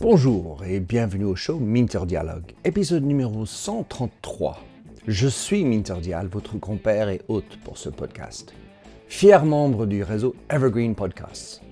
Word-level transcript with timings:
Bonjour 0.00 0.64
et 0.64 0.80
bienvenue 0.80 1.24
au 1.24 1.36
show 1.36 1.58
Minter 1.58 2.00
Dialogue, 2.06 2.52
épisode 2.64 3.04
numéro 3.04 3.46
133. 3.46 4.58
Je 5.06 5.28
suis 5.28 5.64
Minter 5.64 5.96
Dial, 6.00 6.26
votre 6.26 6.58
compère 6.58 7.08
et 7.08 7.20
hôte 7.28 7.58
pour 7.64 7.78
ce 7.78 7.88
podcast, 7.88 8.54
fier 9.08 9.44
membre 9.44 9.86
du 9.86 10.02
réseau 10.02 10.34
Evergreen 10.48 10.94
Podcasts. 10.94 11.62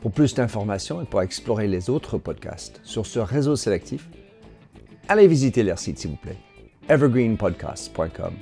Pour 0.00 0.12
plus 0.12 0.34
d'informations 0.34 1.02
et 1.02 1.06
pour 1.06 1.22
explorer 1.22 1.68
les 1.68 1.90
autres 1.90 2.18
podcasts 2.18 2.80
sur 2.84 3.06
ce 3.06 3.18
réseau 3.18 3.56
sélectif, 3.56 4.08
allez 5.08 5.28
visiter 5.28 5.62
leur 5.62 5.78
site 5.78 5.98
s'il 5.98 6.10
vous 6.10 6.16
plaît, 6.16 6.38
evergreenpodcasts.com. 6.88 8.34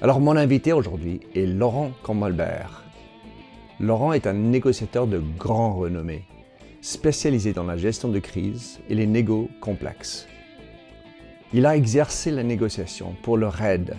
Alors 0.00 0.20
mon 0.20 0.36
invité 0.36 0.72
aujourd'hui 0.72 1.20
est 1.34 1.46
Laurent 1.46 1.90
Combalbert. 2.02 2.85
Laurent 3.78 4.14
est 4.14 4.26
un 4.26 4.32
négociateur 4.32 5.06
de 5.06 5.22
grand 5.36 5.74
renommée, 5.74 6.24
spécialisé 6.80 7.52
dans 7.52 7.64
la 7.64 7.76
gestion 7.76 8.08
de 8.08 8.18
crise 8.18 8.80
et 8.88 8.94
les 8.94 9.06
négos 9.06 9.50
complexes. 9.60 10.26
Il 11.52 11.66
a 11.66 11.76
exercé 11.76 12.30
la 12.30 12.42
négociation 12.42 13.14
pour 13.22 13.36
le 13.36 13.48
RAID 13.48 13.94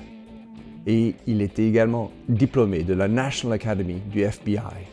et 0.87 1.13
il 1.27 1.41
était 1.43 1.67
également 1.67 2.11
diplômé 2.27 2.83
de 2.83 2.95
la 2.95 3.07
National 3.07 3.55
Academy 3.55 4.01
du 4.09 4.21
FBI. 4.21 4.87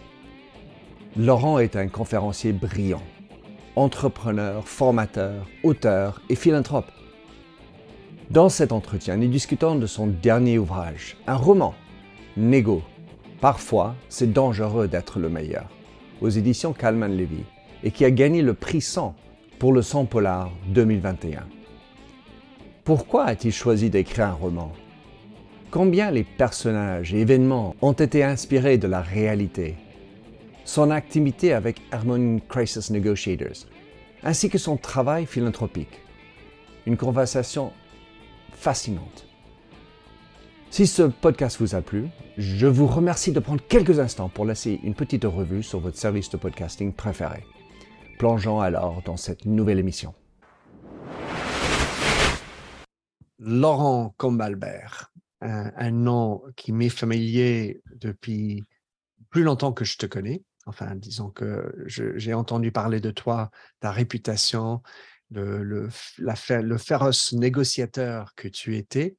Laurent 1.17 1.59
est 1.61 1.77
un 1.77 1.89
conférencier 1.89 2.53
brillant, 2.53 3.03
entrepreneur, 3.77 4.69
formateur, 4.69 5.47
auteur 5.63 6.21
et 6.29 6.35
philanthrope. 6.35 6.91
Dans 8.31 8.51
cet 8.51 8.71
entretien, 8.71 9.17
nous 9.17 9.29
discutons 9.29 9.77
de 9.77 9.87
son 9.87 10.09
dernier 10.09 10.59
ouvrage, 10.59 11.17
un 11.27 11.37
roman, 11.37 11.75
Négo. 12.37 12.83
Parfois, 13.45 13.95
c'est 14.09 14.33
dangereux 14.33 14.89
d'être 14.89 15.19
le 15.19 15.29
meilleur, 15.29 15.69
aux 16.23 16.31
éditions 16.31 16.73
Calman 16.73 17.09
Levy, 17.09 17.45
et 17.83 17.91
qui 17.91 18.07
a 18.07 18.11
gagné 18.11 18.41
le 18.41 18.55
prix 18.55 18.81
100 18.81 19.15
pour 19.59 19.75
le 19.75 19.83
100 19.83 20.07
Polar 20.07 20.51
2021. 20.69 21.45
Pourquoi 22.85 23.27
a-t-il 23.27 23.53
choisi 23.53 23.91
d'écrire 23.91 24.29
un 24.29 24.33
roman? 24.33 24.73
Combien 25.71 26.11
les 26.11 26.25
personnages 26.25 27.13
et 27.13 27.21
événements 27.21 27.77
ont 27.83 27.93
été 27.93 28.25
inspirés 28.25 28.79
de 28.79 28.89
la 28.89 29.03
réalité? 29.03 29.75
Son 30.65 30.91
activité 30.91 31.53
avec 31.53 31.83
Harmony 31.93 32.41
Crisis 32.49 32.89
Negotiators, 32.89 33.67
ainsi 34.23 34.49
que 34.49 34.57
son 34.57 34.79
travail 34.79 35.27
philanthropique. 35.27 36.01
Une 36.87 36.97
conversation 36.97 37.73
fascinante. 38.55 39.27
Si 40.75 40.89
ce 40.89 41.05
podcast 41.05 41.61
vous 41.61 41.77
a 41.77 41.83
plu, 41.83 42.09
je 42.37 42.67
vous 42.67 42.89
remercie 42.89 43.31
de 43.31 43.39
prendre 43.39 43.65
quelques 43.65 44.01
instants 44.01 44.29
pour 44.29 44.45
laisser 44.45 44.81
une 44.83 44.97
petite 44.97 45.23
revue 45.23 45.63
sur 45.63 45.79
votre 45.79 45.97
service 45.97 46.31
de 46.31 46.37
podcasting 46.37 46.93
préféré. 46.93 47.45
Plongeons 48.19 48.59
alors 48.61 49.01
dans 49.05 49.17
cette 49.17 49.45
nouvelle 49.45 49.79
émission. 49.79 50.17
Laurent 53.39 54.17
Combalbert, 54.17 55.13
un, 55.41 55.93
nom 55.93 56.43
qui 56.57 56.73
m'est 56.73 56.89
familier 56.89 57.81
depuis 57.95 58.65
plus 59.31 59.45
longtemps 59.45 59.73
que 59.73 59.85
je 59.85 59.97
te 59.97 60.07
connais. 60.07 60.43
Enfin, 60.67 60.97
disons 60.97 61.31
que 61.31 61.73
j'ai 61.87 62.35
entendu 62.35 62.73
parler 62.73 62.99
de 62.99 63.13
toi, 63.13 63.53
ta 63.79 63.93
réputation, 63.93 64.83
le, 65.31 65.89
féroce 66.79 67.33
négociateur 67.33 68.35
que 68.35 68.49
tu 68.49 68.77
étais, 68.77 69.17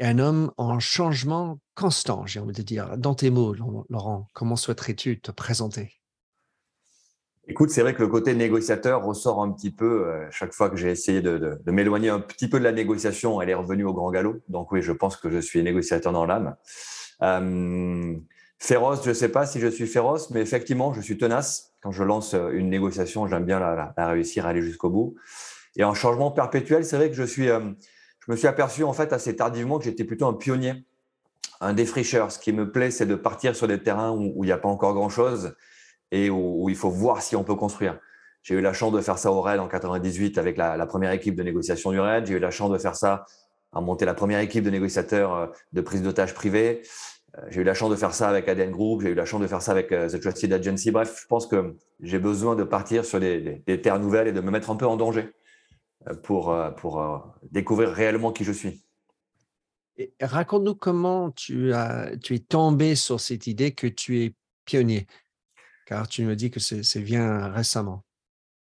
un 0.00 0.18
homme 0.18 0.52
en 0.56 0.80
changement 0.80 1.58
constant, 1.74 2.26
j'ai 2.26 2.40
envie 2.40 2.52
de 2.52 2.62
dire. 2.62 2.96
Dans 2.96 3.14
tes 3.14 3.30
mots, 3.30 3.54
Laurent, 3.54 4.26
comment 4.32 4.56
souhaiterais-tu 4.56 5.20
te 5.20 5.30
présenter? 5.30 6.00
Écoute, 7.48 7.70
c'est 7.70 7.82
vrai 7.82 7.94
que 7.94 8.02
le 8.02 8.08
côté 8.08 8.34
négociateur 8.34 9.04
ressort 9.04 9.42
un 9.42 9.50
petit 9.50 9.72
peu 9.72 10.06
euh, 10.06 10.26
chaque 10.30 10.52
fois 10.52 10.70
que 10.70 10.76
j'ai 10.76 10.90
essayé 10.90 11.20
de, 11.20 11.58
m'éloigner 11.66 12.08
un 12.08 12.20
petit 12.20 12.48
peu 12.48 12.58
de 12.58 12.64
la 12.64 12.72
négociation. 12.72 13.42
Elle 13.42 13.50
est 13.50 13.54
revenue 13.54 13.84
au 13.84 13.92
grand 13.92 14.10
galop. 14.10 14.36
Donc 14.48 14.70
oui, 14.72 14.82
je 14.82 14.92
pense 14.92 15.16
que 15.16 15.30
je 15.30 15.38
suis 15.38 15.62
négociateur 15.62 16.12
dans 16.12 16.26
l'âme. 16.26 16.54
Euh, 17.22 18.14
féroce, 18.58 19.02
je 19.04 19.08
ne 19.08 19.14
sais 19.14 19.30
pas 19.30 19.46
si 19.46 19.58
je 19.58 19.66
suis 19.66 19.86
féroce, 19.86 20.30
mais 20.30 20.40
effectivement, 20.40 20.92
je 20.92 21.00
suis 21.00 21.18
tenace. 21.18 21.74
Quand 21.82 21.90
je 21.90 22.04
lance 22.04 22.34
une 22.34 22.70
négociation, 22.70 23.26
j'aime 23.26 23.44
bien 23.44 23.58
la, 23.58 23.74
la, 23.74 23.94
la 23.96 24.08
réussir, 24.08 24.46
aller 24.46 24.62
jusqu'au 24.62 24.90
bout. 24.90 25.16
Et 25.76 25.84
en 25.84 25.94
changement 25.94 26.30
perpétuel, 26.30 26.84
c'est 26.84 26.96
vrai 26.96 27.10
que 27.10 27.16
je 27.16 27.22
suis, 27.22 27.48
euh, 27.48 27.60
je 28.26 28.30
me 28.30 28.36
suis 28.36 28.46
aperçu 28.46 28.84
en 28.84 28.92
fait 28.92 29.12
assez 29.12 29.34
tardivement 29.34 29.78
que 29.78 29.84
j'étais 29.84 30.04
plutôt 30.04 30.26
un 30.26 30.34
pionnier, 30.34 30.84
un 31.60 31.72
défricheur. 31.72 32.30
Ce 32.30 32.38
qui 32.38 32.52
me 32.52 32.70
plaît, 32.70 32.90
c'est 32.90 33.06
de 33.06 33.14
partir 33.14 33.56
sur 33.56 33.66
des 33.66 33.82
terrains 33.82 34.12
où, 34.12 34.44
il 34.44 34.46
n'y 34.46 34.52
a 34.52 34.58
pas 34.58 34.68
encore 34.68 34.94
grand-chose 34.94 35.54
et 36.12 36.28
où, 36.28 36.68
il 36.68 36.76
faut 36.76 36.90
voir 36.90 37.22
si 37.22 37.36
on 37.36 37.44
peut 37.44 37.54
construire. 37.54 37.98
J'ai 38.42 38.54
eu 38.54 38.60
la 38.60 38.72
chance 38.72 38.92
de 38.92 39.00
faire 39.00 39.18
ça 39.18 39.30
au 39.32 39.40
RAID 39.40 39.60
en 39.60 39.68
98 39.68 40.38
avec 40.38 40.56
la, 40.56 40.86
première 40.86 41.12
équipe 41.12 41.34
de 41.34 41.42
négociation 41.42 41.92
du 41.92 42.00
RAID. 42.00 42.26
J'ai 42.26 42.34
eu 42.34 42.38
la 42.38 42.50
chance 42.50 42.70
de 42.70 42.78
faire 42.78 42.96
ça 42.96 43.26
à 43.72 43.80
monter 43.80 44.04
la 44.04 44.14
première 44.14 44.40
équipe 44.40 44.64
de 44.64 44.70
négociateurs 44.70 45.34
euh, 45.34 45.46
de 45.72 45.80
prise 45.80 46.02
d'otages 46.02 46.34
privés. 46.34 46.82
Euh, 47.38 47.42
j'ai 47.50 47.60
eu 47.60 47.64
la 47.64 47.74
chance 47.74 47.90
de 47.90 47.94
faire 47.94 48.12
ça 48.12 48.28
avec 48.28 48.48
ADN 48.48 48.72
Group. 48.72 49.02
J'ai 49.02 49.10
eu 49.10 49.14
la 49.14 49.24
chance 49.24 49.40
de 49.40 49.46
faire 49.46 49.62
ça 49.62 49.70
avec 49.70 49.92
euh, 49.92 50.08
The 50.08 50.20
Trusted 50.20 50.52
Agency. 50.52 50.90
Bref, 50.90 51.20
je 51.22 51.26
pense 51.28 51.46
que 51.46 51.76
j'ai 52.00 52.18
besoin 52.18 52.56
de 52.56 52.64
partir 52.64 53.04
sur 53.04 53.20
des 53.20 53.80
terres 53.80 54.00
nouvelles 54.00 54.26
et 54.26 54.32
de 54.32 54.40
me 54.40 54.50
mettre 54.50 54.70
un 54.70 54.76
peu 54.76 54.86
en 54.86 54.96
danger 54.96 55.30
pour, 56.22 56.56
pour 56.76 57.34
découvrir 57.50 57.90
réellement 57.90 58.32
qui 58.32 58.44
je 58.44 58.52
suis. 58.52 58.82
Raconte-nous 60.20 60.74
comment 60.74 61.30
tu, 61.30 61.74
as, 61.74 62.16
tu 62.22 62.34
es 62.34 62.38
tombé 62.38 62.94
sur 62.94 63.20
cette 63.20 63.46
idée 63.46 63.72
que 63.72 63.86
tu 63.86 64.22
es 64.22 64.34
pionnier 64.64 65.06
car 65.90 66.06
tu 66.06 66.24
me 66.24 66.36
dis 66.36 66.52
que 66.52 66.60
c'est 66.60 67.00
vient 67.00 67.48
récemment. 67.48 68.04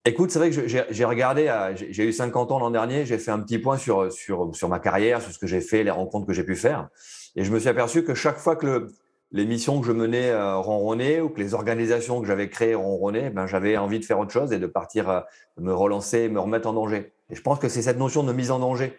Écoute, 0.07 0.31
c'est 0.31 0.39
vrai 0.39 0.51
que 0.51 0.67
j'ai 0.67 1.05
regardé, 1.05 1.53
j'ai 1.77 2.05
eu 2.05 2.13
50 2.13 2.51
ans 2.53 2.59
l'an 2.59 2.71
dernier, 2.71 3.05
j'ai 3.05 3.19
fait 3.19 3.31
un 3.31 3.41
petit 3.41 3.59
point 3.59 3.77
sur, 3.77 4.11
sur, 4.11 4.57
sur 4.57 4.71
ma 4.71 4.79
carrière, 4.79 5.21
sur 5.21 5.31
ce 5.31 5.39
que 5.39 5.47
j'ai 5.47 5.61
fait, 5.61 5.85
les 5.85 5.91
rencontres 5.91 6.27
que 6.27 6.33
j'ai 6.33 6.45
pu 6.45 6.57
faire. 6.57 6.89
Et 7.37 7.45
je 7.45 7.53
me 7.53 7.59
suis 7.59 7.69
aperçu 7.69 8.03
que 8.03 8.15
chaque 8.15 8.39
fois 8.39 8.57
que 8.57 8.67
le, 8.67 8.89
les 9.33 9.45
missions 9.45 9.79
que 9.79 9.87
je 9.87 9.93
menais 9.93 10.31
euh, 10.31 10.57
ronronnaient 10.57 11.21
ou 11.21 11.29
que 11.29 11.39
les 11.39 11.53
organisations 11.53 12.23
que 12.23 12.27
j'avais 12.27 12.49
créées 12.49 12.75
ronronnaient, 12.75 13.29
ben, 13.29 13.47
j'avais 13.47 13.77
envie 13.77 14.01
de 14.01 14.07
faire 14.07 14.19
autre 14.19 14.33
chose 14.33 14.51
et 14.55 14.59
de 14.59 14.67
partir 14.67 15.11
euh, 15.11 15.21
me 15.59 15.75
relancer, 15.75 16.31
me 16.31 16.41
remettre 16.41 16.69
en 16.69 16.73
danger. 16.73 17.13
Et 17.31 17.35
je 17.35 17.43
pense 17.43 17.59
que 17.59 17.69
c'est 17.69 17.83
cette 17.83 17.99
notion 17.99 18.23
de 18.23 18.33
mise 18.33 18.51
en 18.51 18.59
danger 18.59 18.97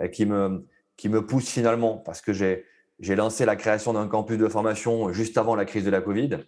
euh, 0.00 0.08
qui 0.08 0.26
me, 0.26 0.66
qui 0.96 1.08
me 1.08 1.24
pousse 1.24 1.48
finalement, 1.48 1.98
parce 1.98 2.20
que 2.20 2.32
j'ai 2.32 2.64
lancé 3.16 3.44
la 3.44 3.56
création 3.56 3.92
d'un 3.92 4.08
campus 4.08 4.38
de 4.38 4.48
formation 4.48 5.12
juste 5.12 5.38
avant 5.38 5.54
la 5.54 5.64
crise 5.64 5.84
de 5.84 5.90
la 5.90 6.00
Covid. 6.00 6.38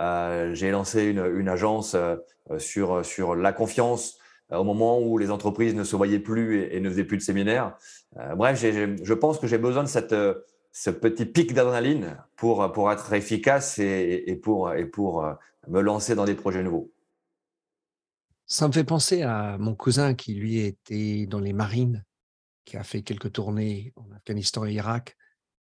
Euh, 0.00 0.54
j'ai 0.54 0.70
lancé 0.70 1.04
une, 1.04 1.24
une 1.36 1.48
agence 1.48 1.94
euh, 1.94 2.16
sur, 2.58 3.04
sur 3.04 3.34
la 3.34 3.52
confiance 3.52 4.18
au 4.50 4.64
moment 4.64 5.00
où 5.00 5.16
les 5.16 5.30
entreprises 5.30 5.74
ne 5.74 5.84
se 5.84 5.96
voyaient 5.96 6.18
plus 6.18 6.60
et, 6.60 6.76
et 6.76 6.80
ne 6.80 6.90
faisaient 6.90 7.04
plus 7.04 7.16
de 7.16 7.22
séminaires. 7.22 7.78
bref, 8.36 8.60
je 8.60 9.14
pense 9.14 9.38
que 9.38 9.46
j'ai 9.46 9.56
besoin 9.56 9.82
de 9.82 9.88
cette, 9.88 10.14
ce 10.72 10.90
petit 10.90 11.24
pic 11.24 11.54
d'adrénaline 11.54 12.18
pour, 12.36 12.70
pour 12.72 12.92
être 12.92 13.14
efficace 13.14 13.78
et, 13.78 14.24
et, 14.26 14.36
pour, 14.36 14.74
et 14.74 14.84
pour 14.84 15.24
me 15.68 15.80
lancer 15.80 16.14
dans 16.14 16.26
des 16.26 16.34
projets 16.34 16.62
nouveaux. 16.62 16.91
Ça 18.52 18.68
me 18.68 18.72
fait 18.74 18.84
penser 18.84 19.22
à 19.22 19.56
mon 19.56 19.74
cousin 19.74 20.12
qui, 20.12 20.34
lui, 20.34 20.58
était 20.58 21.24
dans 21.24 21.40
les 21.40 21.54
marines, 21.54 22.04
qui 22.66 22.76
a 22.76 22.84
fait 22.84 23.00
quelques 23.00 23.32
tournées 23.32 23.94
en 23.96 24.12
Afghanistan 24.14 24.66
et 24.66 24.74
Irak, 24.74 25.16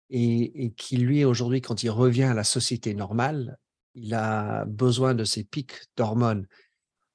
et, 0.09 0.73
qui, 0.79 0.97
lui, 0.97 1.27
aujourd'hui, 1.27 1.61
quand 1.61 1.83
il 1.83 1.91
revient 1.91 2.23
à 2.23 2.33
la 2.33 2.43
société 2.43 2.95
normale, 2.95 3.59
il 3.93 4.15
a 4.15 4.65
besoin 4.65 5.13
de 5.13 5.25
ces 5.25 5.45
pics 5.45 5.75
d'hormones. 5.95 6.47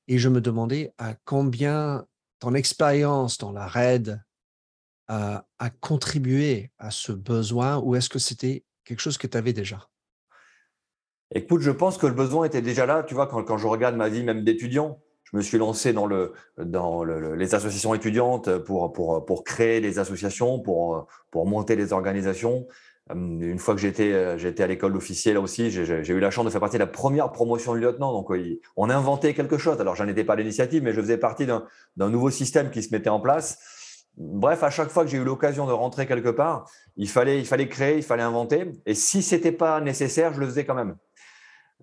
Et 0.08 0.20
je 0.20 0.30
me 0.30 0.40
demandais 0.40 0.94
à 1.00 1.16
combien 1.26 2.06
ton 2.38 2.54
expérience 2.54 3.40
dans 3.40 3.52
la 3.52 3.66
RAID 3.66 4.24
a, 5.08 5.48
a 5.58 5.70
contribué 5.72 6.74
à 6.78 6.92
ce 6.92 7.12
besoin 7.12 7.80
ou 7.80 7.96
est-ce 7.96 8.10
que 8.10 8.20
c'était 8.20 8.66
quelque 8.84 9.02
chose 9.02 9.18
que 9.18 9.26
tu 9.26 9.36
avais 9.36 9.52
déjà? 9.52 9.90
Écoute, 11.32 11.62
je 11.62 11.72
pense 11.72 11.98
que 11.98 12.06
le 12.06 12.14
besoin 12.14 12.46
était 12.46 12.62
déjà 12.62 12.86
là. 12.86 13.02
Tu 13.02 13.16
vois, 13.16 13.26
quand, 13.26 13.58
je 13.58 13.66
regarde 13.66 13.96
ma 13.96 14.10
vie 14.10 14.22
même 14.22 14.44
d'étudiant, 14.44 15.02
me 15.36 15.42
suis 15.42 15.58
lancé 15.58 15.94
dans, 15.94 16.06
le, 16.08 16.34
dans 16.58 17.04
le, 17.04 17.36
les 17.36 17.54
associations 17.54 17.94
étudiantes 17.94 18.58
pour, 18.60 19.44
créer 19.46 19.82
des 19.82 20.00
associations, 20.00 20.60
pour, 20.60 21.08
monter 21.34 21.76
des 21.76 21.94
organisations. 21.94 22.68
Une 23.14 23.60
fois 23.60 23.76
que 23.76 23.82
j'étais 23.82 24.12
euh, 24.14 24.38
à 24.58 24.68
l'école 24.68 24.94
d'officier 24.94 25.38
aussi, 25.38 25.70
j'ai 25.70 26.08
eu 26.08 26.20
la 26.20 26.32
chance 26.32 26.46
de 26.46 26.50
faire 26.50 26.62
partie 26.62 26.78
de 26.78 26.84
la 26.84 26.88
première 26.88 27.32
promotion 27.32 27.74
de 27.74 27.80
lieutenant. 27.80 28.12
Donc 28.12 28.32
on 28.76 28.90
a 28.90 28.96
inventé 28.96 29.36
quelque 29.36 29.60
chose. 29.60 29.80
Alors 29.80 29.96
j'en 29.96 30.08
étais 30.08 30.24
pas 30.24 30.36
l'initiative, 30.36 30.82
mais 30.82 30.92
je 30.92 31.02
faisais 31.02 31.18
partie 31.18 31.46
d'un 31.46 32.10
nouveau 32.10 32.32
système 32.32 32.72
qui 32.72 32.82
se 32.82 32.92
mettait 32.92 33.10
en 33.10 33.20
place. 33.20 33.60
Bref, 34.18 34.64
à 34.64 34.70
chaque 34.70 34.90
fois 34.90 35.04
que 35.04 35.12
j'ai 35.12 35.18
eu 35.18 35.24
l'occasion 35.24 35.68
de 35.68 35.74
rentrer 35.74 36.08
quelque 36.08 36.30
part, 36.30 36.70
il 36.96 37.10
fallait 37.10 37.38
il 37.38 37.46
fallait 37.46 37.68
créer, 37.68 37.98
il 37.98 38.04
fallait 38.04 38.24
inventer. 38.24 38.72
Et 38.86 38.96
si 38.96 39.22
c'était 39.22 39.52
pas 39.52 39.82
nécessaire, 39.82 40.34
je 40.34 40.40
le 40.40 40.48
faisais 40.48 40.66
quand 40.66 40.74
même. 40.74 40.96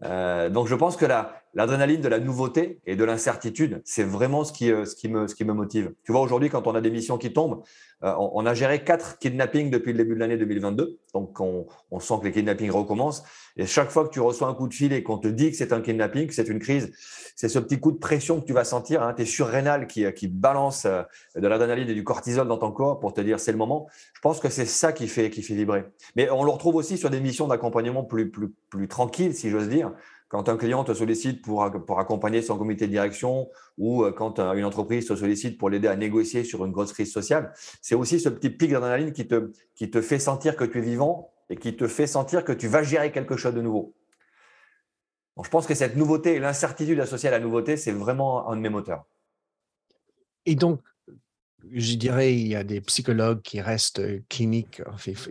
Euh, 0.05 0.49
donc 0.49 0.67
je 0.67 0.75
pense 0.75 0.97
que 0.97 1.05
la 1.05 1.42
l'adrénaline 1.55 2.01
de 2.01 2.09
la 2.09 2.19
nouveauté 2.19 2.81
et 2.87 2.97
de 2.97 3.05
l'incertitude, 3.05 3.83
c'est 3.85 4.05
vraiment 4.05 4.45
ce 4.45 4.53
qui, 4.53 4.71
euh, 4.71 4.85
ce, 4.85 4.95
qui 4.95 5.09
me, 5.09 5.27
ce 5.27 5.35
qui 5.35 5.45
me 5.45 5.53
motive. 5.53 5.93
Tu 6.05 6.13
vois, 6.13 6.21
aujourd'hui, 6.21 6.49
quand 6.49 6.67
on 6.67 6.75
a 6.75 6.81
des 6.81 6.91
missions 6.91 7.19
qui 7.19 7.33
tombent, 7.33 7.63
euh, 8.05 8.13
on, 8.19 8.45
a 8.47 8.55
géré 8.55 8.83
quatre 8.83 9.19
kidnappings 9.19 9.71
depuis 9.71 9.93
le 9.93 9.99
début 9.99 10.15
de 10.15 10.21
l'année 10.21 10.37
2022. 10.37 10.99
Donc, 11.15 11.39
on, 11.41 11.67
on, 11.91 12.01
sent 12.01 12.15
que 12.21 12.25
les 12.25 12.33
kidnappings 12.33 12.71
recommencent. 12.71 13.23
Et 13.57 13.67
chaque 13.67 13.91
fois 13.91 14.05
que 14.05 14.13
tu 14.13 14.21
reçois 14.21 14.49
un 14.49 14.55
coup 14.55 14.67
de 14.67 14.75
fil 14.75 14.93
et 14.93 15.03
qu'on 15.03 15.19
te 15.19 15.29
dit 15.29 15.51
que 15.51 15.57
c'est 15.57 15.73
un 15.73 15.81
kidnapping, 15.81 16.27
que 16.27 16.35
c'est 16.35 16.49
une 16.49 16.59
crise, 16.59 16.91
c'est 17.37 17.49
ce 17.49 17.59
petit 17.59 17.79
coup 17.79 17.93
de 17.93 17.99
pression 17.99 18.41
que 18.41 18.47
tu 18.47 18.53
vas 18.53 18.65
sentir, 18.65 19.03
hein, 19.03 19.13
tes 19.13 19.27
surrénales 19.27 19.87
qui, 19.87 20.11
qui 20.15 20.27
balance 20.27 20.85
euh, 20.87 21.03
de 21.37 21.47
l'adrénaline 21.47 21.89
et 21.89 21.95
du 21.95 22.03
cortisol 22.03 22.49
dans 22.49 22.59
ton 22.59 22.73
corps 22.73 22.99
pour 22.99 23.13
te 23.13 23.21
dire 23.21 23.39
c'est 23.39 23.53
le 23.53 23.59
moment. 23.59 23.89
Je 24.15 24.21
pense 24.21 24.41
que 24.41 24.49
c'est 24.49 24.67
ça 24.67 24.93
qui 24.93 25.07
fait, 25.07 25.31
qui 25.31 25.43
fait 25.43 25.55
vibrer. 25.55 25.85
Mais 26.17 26.29
on 26.31 26.43
le 26.43 26.51
retrouve 26.51 26.77
aussi 26.77 26.99
sur 26.99 27.11
des 27.11 27.21
missions 27.21 27.47
d'accompagnement 27.47 28.03
plus, 28.03 28.31
plus, 28.31 28.53
plus 28.69 28.89
tranquilles, 28.89 29.35
si 29.35 29.51
j'ose 29.51 29.69
dire 29.69 29.93
quand 30.33 30.49
un 30.49 30.57
client 30.57 30.83
te 30.83 30.95
sollicite 30.95 31.43
pour, 31.43 31.71
pour 31.85 32.01
accompagner 32.01 32.41
son 32.41 32.57
comité 32.57 32.87
de 32.87 32.91
direction 32.91 33.51
ou 33.77 34.03
euh, 34.03 34.13
quand 34.13 34.41
une 34.41 34.65
entreprise 34.65 35.07
te 35.07 35.15
sollicite 35.15 35.59
pour 35.59 35.69
l'aider 35.69 35.89
à 35.89 35.95
négocier 35.95 36.43
sur 36.43 36.65
une 36.65 36.73
grosse 36.73 36.95
crise 36.95 37.13
sociale, 37.13 37.53
c'est 37.83 37.95
aussi 37.95 38.19
ce 38.19 38.31
petit 38.31 38.49
pic 38.49 38.71
d'adrénaline 38.71 39.13
qui 39.13 39.29
te, 39.29 39.53
qui 39.75 39.91
te 39.91 40.01
fait 40.01 40.19
sentir 40.19 40.57
que 40.57 40.65
tu 40.65 40.79
es 40.79 40.81
vivant 40.81 41.31
et 41.51 41.57
qui 41.57 41.77
te 41.77 41.87
fait 41.87 42.07
sentir 42.07 42.47
que 42.47 42.53
tu 42.53 42.67
vas 42.67 42.83
gérer 42.83 43.13
quelque 43.13 43.37
chose 43.37 43.53
de 43.53 43.61
nouveau. 43.61 43.95
je 45.45 45.51
pense 45.51 45.67
que 45.67 45.75
cette 45.75 45.97
nouveauté 45.97 46.37
et 46.37 46.39
l'incertitude 46.39 46.99
associée 46.99 47.29
à 47.29 47.33
la 47.33 47.41
nouveauté, 47.41 47.77
c'est 47.77 47.93
vraiment 47.93 48.49
un 48.49 48.57
de 48.57 48.63
mes 48.63 48.71
moteurs. 48.71 49.05
Et 50.47 50.55
donc, 50.55 50.81
je 51.71 51.95
dirais, 51.97 52.33
il 52.35 52.49
y 52.49 52.57
a 52.57 52.65
des 52.65 52.81
psychologues 52.81 53.43
qui 53.43 53.61
restent 53.61 54.01
cliniques, 54.31 54.81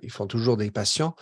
ils 0.04 0.12
font 0.12 0.28
toujours 0.28 0.58
des 0.58 0.70
patients. 0.70 1.16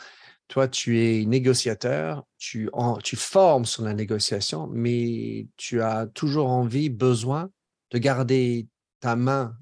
Toi, 0.50 0.68
tu 0.68 1.00
es 1.00 1.26
négociateur, 1.26 2.26
tu, 2.40 2.70
tu 3.04 3.16
formes 3.16 3.66
sur 3.66 3.84
la 3.84 3.94
négociation, 3.94 4.68
mais 4.68 5.48
tu 5.58 5.82
as 5.82 6.08
toujours 6.08 6.50
envie, 6.50 6.90
besoin 6.90 7.52
de 7.92 8.00
garder 8.00 8.68
ta 9.00 9.16
main 9.16 9.56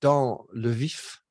dans 0.00 0.46
le 0.52 0.70
vif? 0.70 1.22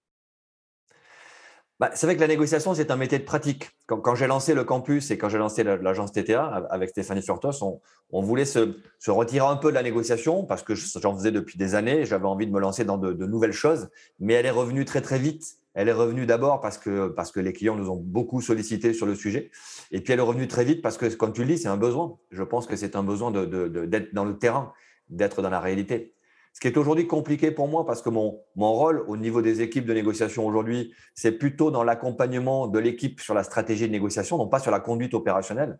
Bah, 1.79 1.91
c'est 1.93 2.07
vrai 2.07 2.15
que 2.15 2.21
la 2.21 2.27
négociation, 2.27 2.73
c'est 2.73 2.89
un 2.89 2.95
métier 2.95 3.19
de 3.19 3.23
pratique. 3.23 3.69
Quand, 3.85 4.15
j'ai 4.15 4.25
lancé 4.25 4.55
le 4.55 4.63
campus 4.63 5.11
et 5.11 5.17
quand 5.17 5.29
j'ai 5.29 5.37
lancé 5.37 5.63
l'agence 5.63 6.11
TTA 6.11 6.67
avec 6.71 6.89
Stéphanie 6.89 7.21
Furtos, 7.21 7.63
on, 8.09 8.21
voulait 8.21 8.45
se, 8.45 8.75
retirer 9.07 9.45
un 9.45 9.57
peu 9.57 9.69
de 9.69 9.75
la 9.75 9.83
négociation 9.83 10.43
parce 10.43 10.63
que 10.63 10.73
j'en 10.73 11.15
faisais 11.15 11.31
depuis 11.31 11.57
des 11.57 11.75
années. 11.75 12.05
J'avais 12.05 12.25
envie 12.25 12.47
de 12.47 12.51
me 12.51 12.59
lancer 12.59 12.83
dans 12.83 12.97
de, 12.97 13.13
nouvelles 13.25 13.53
choses, 13.53 13.89
mais 14.19 14.33
elle 14.33 14.47
est 14.47 14.51
revenue 14.51 14.85
très, 14.85 15.01
très 15.01 15.19
vite. 15.19 15.57
Elle 15.77 15.89
est 15.89 15.93
revenue 15.93 16.25
d'abord 16.25 16.59
parce 16.59 16.79
que, 16.79 17.07
parce 17.07 17.31
que 17.31 17.39
les 17.39 17.53
clients 17.53 17.75
nous 17.75 17.91
ont 17.91 17.97
beaucoup 17.97 18.41
sollicité 18.41 18.93
sur 18.93 19.05
le 19.05 19.13
sujet. 19.13 19.51
Et 19.91 20.01
puis 20.01 20.11
elle 20.11 20.17
est 20.17 20.23
revenue 20.23 20.47
très 20.47 20.65
vite 20.65 20.81
parce 20.81 20.97
que, 20.97 21.05
comme 21.13 21.33
tu 21.33 21.41
le 21.41 21.47
dis, 21.47 21.59
c'est 21.59 21.67
un 21.67 21.77
besoin. 21.77 22.17
Je 22.31 22.41
pense 22.41 22.65
que 22.65 22.75
c'est 22.75 22.95
un 22.95 23.03
besoin 23.03 23.29
d'être 23.29 24.11
dans 24.11 24.25
le 24.25 24.39
terrain, 24.39 24.73
d'être 25.09 25.43
dans 25.43 25.51
la 25.51 25.59
réalité. 25.59 26.15
Ce 26.53 26.59
qui 26.59 26.67
est 26.67 26.75
aujourd'hui 26.77 27.05
compliqué 27.05 27.51
pour 27.51 27.67
moi 27.67 27.85
parce 27.85 28.01
que 28.01 28.09
mon, 28.09 28.41
mon 28.55 28.73
rôle 28.73 29.03
au 29.05 29.17
niveau 29.17 29.43
des 29.43 29.61
équipes 29.61 29.85
de 29.85 29.93
négociation 29.93 30.47
aujourd'hui, 30.47 30.95
c'est 31.13 31.33
plutôt 31.33 31.69
dans 31.69 31.83
l'accompagnement 31.83 32.65
de 32.65 32.79
l'équipe 32.79 33.21
sur 33.21 33.35
la 33.35 33.43
stratégie 33.43 33.85
de 33.85 33.91
négociation, 33.91 34.39
non 34.39 34.47
pas 34.47 34.57
sur 34.57 34.71
la 34.71 34.79
conduite 34.79 35.13
opérationnelle. 35.13 35.77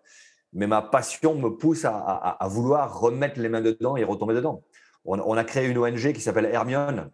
Mais 0.53 0.67
ma 0.67 0.83
passion 0.83 1.33
me 1.33 1.49
pousse 1.49 1.85
à, 1.85 2.37
vouloir 2.51 2.99
remettre 2.99 3.39
les 3.39 3.49
mains 3.49 3.61
dedans 3.61 3.97
et 3.97 4.03
retomber 4.03 4.35
dedans. 4.35 4.61
On 5.05 5.35
a 5.35 5.43
créé 5.43 5.67
une 5.67 5.79
ONG 5.79 6.13
qui 6.13 6.21
s'appelle 6.21 6.45
Hermione 6.45 7.09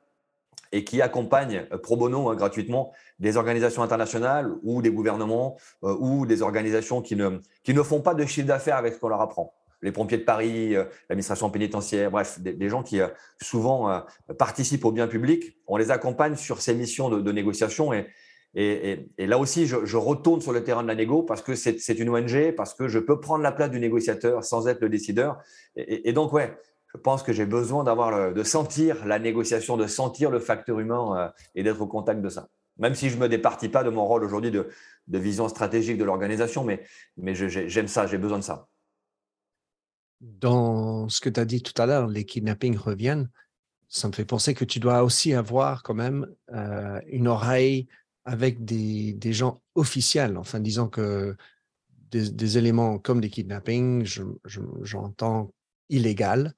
et 0.74 0.84
qui 0.84 1.02
accompagne 1.02 1.66
euh, 1.72 1.78
pro 1.78 1.96
bono 1.96 2.30
hein, 2.30 2.36
gratuitement 2.36 2.92
des 3.20 3.38
organisations 3.38 3.84
internationales 3.84 4.52
ou 4.64 4.82
des 4.82 4.92
gouvernements 4.92 5.56
euh, 5.84 5.96
ou 6.00 6.26
des 6.26 6.42
organisations 6.42 7.02
qui 7.02 7.16
ne, 7.16 7.40
qui 7.64 7.74
ne 7.74 7.82
font 7.82 8.02
pas 8.02 8.16
de 8.16 8.26
chiffre 8.26 8.48
d'affaires 8.48 8.76
avec 8.76 8.96
ce 8.96 9.00
qu'on 9.00 9.08
leur 9.08 9.22
apprend 9.22 9.54
les 9.82 9.92
pompiers 9.92 10.18
de 10.18 10.24
Paris, 10.24 10.76
euh, 10.76 10.86
l'administration 11.10 11.50
pénitentiaire, 11.50 12.10
bref, 12.10 12.40
des, 12.40 12.70
gens 12.70 12.84
qui 12.84 13.02
souvent 13.42 14.02
participent 14.38 14.86
au 14.86 14.94
bien 14.94 15.08
public. 15.08 15.58
On 15.68 15.76
les 15.76 15.92
accompagne 15.92 16.38
sur 16.38 16.62
ces 16.62 16.74
missions 16.74 17.10
de, 17.10 17.32
négociation 17.34 17.92
et, 17.92 18.08
et, 18.56 19.28
là 19.28 19.38
aussi, 19.40 19.66
je, 19.68 19.98
retourne 19.98 20.40
sur 20.40 20.54
le 20.54 20.64
terrain 20.64 20.84
de 20.84 20.88
la 20.88 20.96
négo 20.96 21.24
parce 21.24 21.42
que 21.42 21.56
c'est 21.56 22.00
une 22.00 22.10
ONG, 22.10 22.54
parce 22.56 22.74
que 22.74 22.88
je 22.88 23.00
peux 23.00 23.20
prendre 23.20 23.44
la 23.44 23.52
place 23.52 23.72
du 23.72 23.80
négociateur 23.80 24.44
sans 24.46 24.68
être 24.68 24.80
le 24.80 24.90
décideur. 24.90 25.40
Et, 25.76 26.14
donc, 26.14 26.32
ouais, 26.34 26.56
je 26.94 27.00
pense 27.00 27.24
que 27.24 27.34
j'ai 27.34 27.46
besoin 27.46 27.84
d'avoir 27.84 28.34
de 28.34 28.44
sentir 28.44 29.06
la 29.06 29.20
négociation, 29.20 29.78
de 29.78 29.88
sentir 29.88 30.30
le 30.30 30.40
facteur 30.40 30.80
humain 30.80 31.32
et 31.56 31.64
d'être 31.64 31.82
au 31.82 31.88
contact 31.88 32.22
de 32.22 32.30
ça. 32.30 32.50
Même 32.78 32.96
si 32.96 33.10
je 33.10 33.18
me 33.18 33.30
départis 33.30 33.70
pas 33.70 33.84
de 33.84 33.90
mon 33.90 34.06
rôle 34.06 34.24
aujourd'hui 34.24 34.52
de, 34.52 34.68
vision 35.08 35.48
stratégique 35.48 35.98
de 35.98 36.04
l'organisation, 36.04 36.64
mais, 36.64 36.84
j'aime 37.18 37.88
ça, 37.88 38.08
j'ai 38.08 38.18
besoin 38.18 38.40
de 38.40 38.44
ça. 38.44 38.68
Dans 40.22 41.10
ce 41.10 41.20
que 41.20 41.30
tu 41.30 41.40
as 41.40 41.46
dit 41.46 41.62
tout 41.62 41.80
à 41.82 41.86
l'heure, 41.86 42.08
les 42.08 42.26
kidnappings 42.26 42.78
reviennent, 42.78 43.30
ça 43.90 44.08
me 44.08 44.14
fait 44.14 44.26
penser 44.26 44.54
que 44.54 44.66
tu 44.66 44.80
dois 44.80 45.04
aussi 45.04 45.34
avoir 45.34 45.84
quand 45.84 45.94
même 45.94 46.28
euh, 46.52 47.00
une 47.08 47.28
oreille 47.28 47.88
avec 48.26 48.64
des, 48.64 49.34
gens 49.34 49.62
officiels, 49.76 50.38
enfin 50.38 50.60
disant 50.60 50.88
que 50.88 51.36
des, 52.10 52.58
éléments 52.58 52.98
comme 52.98 53.22
des 53.22 53.30
kidnappings, 53.30 54.08
j'entends 54.82 55.54
illégal, 55.90 56.56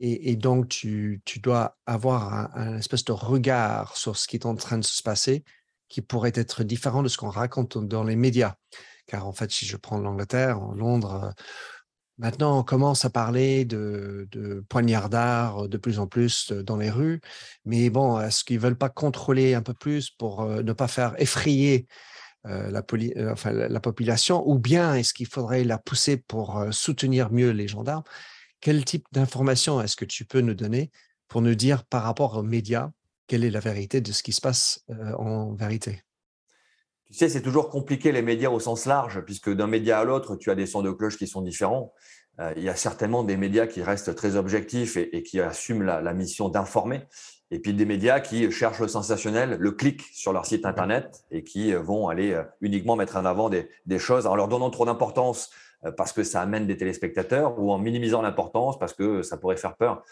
et, 0.00 0.36
donc 0.36 0.68
tu, 0.68 1.22
dois 1.42 1.76
avoir 1.86 2.56
un, 2.56 2.78
espèce 2.78 3.04
de 3.04 3.12
regard 3.12 3.96
sur 3.96 4.16
ce 4.16 4.28
qui 4.28 4.36
est 4.36 4.46
en 4.46 4.54
train 4.54 4.78
de 4.78 4.84
se 4.84 5.02
passer 5.02 5.44
qui 5.88 6.02
pourrait 6.02 6.32
être 6.34 6.62
différent 6.64 7.02
de 7.02 7.08
ce 7.08 7.16
qu'on 7.16 7.30
raconte 7.30 7.78
dans 7.78 8.04
les 8.04 8.16
médias. 8.16 8.54
Car 9.06 9.26
en 9.26 9.32
fait, 9.32 9.50
si 9.50 9.64
je 9.66 9.76
prends 9.76 9.98
l'Angleterre, 9.98 10.60
Londres, 10.74 11.34
Maintenant, 12.20 12.58
on 12.58 12.64
commence 12.64 13.04
à 13.04 13.10
parler 13.10 13.64
de, 13.64 14.26
de 14.32 14.64
poignardards 14.68 15.68
de 15.68 15.76
plus 15.78 16.00
en 16.00 16.08
plus 16.08 16.50
dans 16.50 16.76
les 16.76 16.90
rues. 16.90 17.20
Mais 17.64 17.90
bon, 17.90 18.20
est-ce 18.20 18.42
qu'ils 18.42 18.56
ne 18.56 18.62
veulent 18.62 18.76
pas 18.76 18.88
contrôler 18.88 19.54
un 19.54 19.62
peu 19.62 19.72
plus 19.72 20.10
pour 20.10 20.44
ne 20.44 20.72
pas 20.72 20.88
faire 20.88 21.14
effrayer 21.18 21.86
la, 22.42 22.82
la, 23.44 23.80
population? 23.80 24.42
Ou 24.48 24.58
bien 24.58 24.96
est-ce 24.96 25.14
qu'il 25.14 25.28
faudrait 25.28 25.62
la 25.62 25.78
pousser 25.78 26.16
pour 26.16 26.60
soutenir 26.72 27.30
mieux 27.30 27.50
les 27.50 27.68
gendarmes? 27.68 28.02
Quel 28.60 28.84
type 28.84 29.06
d'informations 29.12 29.80
est-ce 29.80 29.96
que 29.96 30.04
tu 30.04 30.24
peux 30.24 30.40
nous 30.40 30.54
donner 30.54 30.90
pour 31.28 31.42
nous 31.42 31.54
dire 31.54 31.84
par 31.84 32.02
rapport 32.02 32.36
aux 32.36 32.42
médias 32.42 32.90
quelle 33.26 33.44
est 33.44 33.50
la 33.50 33.60
vérité 33.60 34.00
de 34.00 34.10
ce 34.12 34.22
qui 34.22 34.32
se 34.32 34.40
passe 34.40 34.84
en 35.18 35.52
vérité? 35.52 36.02
Tu 37.08 37.14
sais, 37.14 37.30
c'est 37.30 37.40
toujours 37.40 37.70
compliqué 37.70 38.12
les 38.12 38.20
médias 38.20 38.50
au 38.50 38.60
sens 38.60 38.84
large, 38.84 39.22
puisque 39.22 39.50
d'un 39.50 39.66
média 39.66 39.98
à 39.98 40.04
l'autre, 40.04 40.36
tu 40.36 40.50
as 40.50 40.54
des 40.54 40.66
sons 40.66 40.82
de 40.82 40.90
cloche 40.90 41.16
qui 41.16 41.26
sont 41.26 41.40
différents. 41.40 41.94
Euh, 42.38 42.52
il 42.56 42.62
y 42.62 42.68
a 42.68 42.76
certainement 42.76 43.24
des 43.24 43.38
médias 43.38 43.66
qui 43.66 43.82
restent 43.82 44.14
très 44.14 44.36
objectifs 44.36 44.98
et, 44.98 45.22
qui 45.22 45.40
assument 45.40 45.84
la, 45.84 46.12
mission 46.12 46.50
d'informer, 46.50 47.02
et 47.50 47.58
puis 47.58 47.72
des 47.72 47.86
médias 47.86 48.20
qui 48.20 48.50
cherchent 48.50 48.80
le 48.80 48.88
sensationnel, 48.88 49.56
le 49.58 49.70
clic 49.72 50.02
sur 50.12 50.32
leur 50.32 50.46
site 50.46 50.66
internet 50.66 51.24
et 51.30 51.44
qui 51.44 51.72
euh, 51.72 51.80
vont 51.80 52.08
aller 52.08 52.32
euh, 52.32 52.42
uniquement 52.60 52.96
mettre 52.96 53.16
en 53.16 53.24
avant 53.24 53.48
des, 53.50 53.68
choses 53.98 54.26
en 54.26 54.36
leur 54.36 54.48
donnant 54.48 54.70
trop 54.70 54.84
d'importance 54.84 55.50
parce 55.96 56.12
que 56.12 56.24
ça 56.24 56.40
amène 56.40 56.66
des 56.66 56.76
téléspectateurs 56.76 57.56
ou 57.60 57.70
en 57.70 57.78
minimisant 57.78 58.20
l'importance 58.20 58.78
parce 58.80 58.92
que 58.94 59.22
ça 59.22 59.36
pourrait 59.36 59.56
faire 59.56 59.76
peur. 59.76 60.02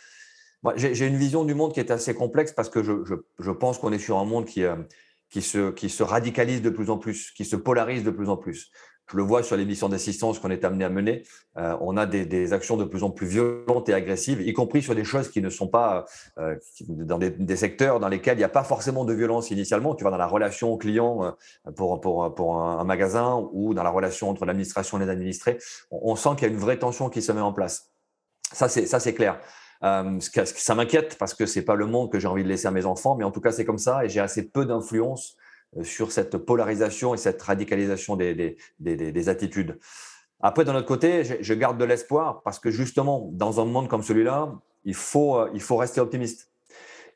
J'ai 0.77 1.07
une 1.07 1.17
vision 1.17 1.45
du 1.45 1.55
monde 1.55 1.73
qui 1.73 1.81
est 1.81 1.91
assez 1.91 2.15
complexe 2.15 2.53
parce 2.53 2.69
que 2.69 2.85
je, 2.85 3.51
pense 3.51 3.79
qu'on 3.79 3.93
est 3.93 3.99
sur 3.99 4.19
un 4.19 4.25
monde 4.25 4.47
qui 4.47 4.63
se 5.43 6.03
radicalise 6.05 6.63
de 6.63 6.71
plus 6.71 6.89
en 6.89 6.99
plus, 6.99 7.33
qui 7.33 7.45
se 7.45 7.57
polarise 7.57 8.05
de 8.05 8.11
plus 8.11 8.29
en 8.29 8.37
plus. 8.37 8.71
Je 9.09 9.17
le 9.17 9.23
vois 9.23 9.43
sur 9.45 9.57
les 9.57 9.65
missions 9.65 9.89
d'assistance 9.89 10.41
qu'on 10.41 10.51
est 10.51 10.65
amené 10.65 10.85
à 10.85 10.89
mener. 10.89 11.23
Euh, 11.59 11.77
on 11.81 11.97
a 11.97 12.07
des, 12.07 12.53
actions 12.53 12.77
de 12.77 12.85
plus 12.85 13.05
en 13.05 13.11
plus 13.11 13.27
violentes 13.27 13.89
et 13.89 13.95
agressives, 13.95 14.41
y 14.41 14.53
compris 14.53 14.83
sur 14.83 14.95
des 14.95 15.05
choses 15.05 15.31
qui 15.31 15.41
ne 15.41 15.49
sont 15.49 15.69
pas 15.69 16.05
euh, 16.39 16.57
dans 16.89 17.19
des, 17.19 17.57
secteurs 17.57 18.01
dans 18.01 18.09
lesquels 18.09 18.35
il 18.35 18.39
n'y 18.39 18.45
a 18.45 18.49
pas 18.49 18.65
forcément 18.65 19.05
de 19.05 19.15
violence 19.15 19.51
initialement. 19.51 19.95
Tu 19.95 20.03
vas 20.03 20.11
dans 20.11 20.17
la 20.17 20.27
relation 20.27 20.77
client 20.77 21.25
euh, 21.25 21.71
pour, 21.73 22.01
pour, 22.01 22.35
pour 22.35 22.61
un, 22.61 22.85
magasin 22.85 23.49
ou 23.53 23.75
dans 23.75 23.85
la 23.85 23.91
relation 23.91 24.29
entre 24.29 24.45
l'administration 24.45 25.01
et 25.01 25.05
les 25.05 25.11
administrés. 25.11 25.59
On, 25.91 26.17
sent 26.17 26.31
qu'il 26.37 26.49
y 26.49 26.51
a 26.51 26.53
une 26.53 26.59
vraie 26.59 26.79
tension 26.79 27.09
qui 27.09 27.23
se 27.23 27.31
met 27.31 27.41
en 27.41 27.53
place. 27.53 27.93
Ça, 28.53 28.69
c'est 28.69 29.15
clair. 29.15 29.41
Ça 29.81 30.75
m'inquiète 30.75 31.17
parce 31.19 31.35
que 31.35 31.47
c'est 31.47 31.63
pas 31.63 31.75
le 31.75 31.87
monde 31.87 32.11
que 32.11 32.19
j'ai 32.19 32.29
envie 32.29 32.43
de 32.43 32.49
laisser 32.49 32.67
à 32.67 32.71
mes 32.71 32.87
enfants, 32.87 33.17
mais 33.17 33.25
en 33.25 33.31
tout 33.31 33.41
cas 33.41 33.53
c'est 33.53 33.65
comme 33.65 33.79
ça 33.79 34.05
et 34.05 34.09
j'ai 34.09 34.21
assez 34.21 34.49
peu 34.49 34.65
d'influence 34.65 35.37
sur 35.83 36.13
cette 36.13 36.37
polarisation 36.39 37.15
et 37.15 37.17
cette 37.17 37.41
radicalisation 37.43 38.17
des, 38.17 38.35
des, 38.35 38.57
des, 38.79 39.13
des 39.13 39.29
attitudes. 39.29 39.79
Après, 40.41 40.65
d'un 40.65 40.75
autre 40.75 40.87
côté, 40.87 41.23
je 41.41 41.55
garde 41.55 41.79
de 41.79 41.85
l'espoir 41.85 42.43
parce 42.43 42.59
que 42.59 42.71
justement, 42.71 43.31
dans 43.33 43.61
un 43.61 43.65
monde 43.65 43.89
comme 43.89 44.03
celui-là, 44.03 44.53
il 44.85 44.95
faut, 44.95 45.37
euh, 45.37 45.51
il 45.55 45.61
faut 45.61 45.77
rester 45.77 46.01
optimiste. 46.01 46.51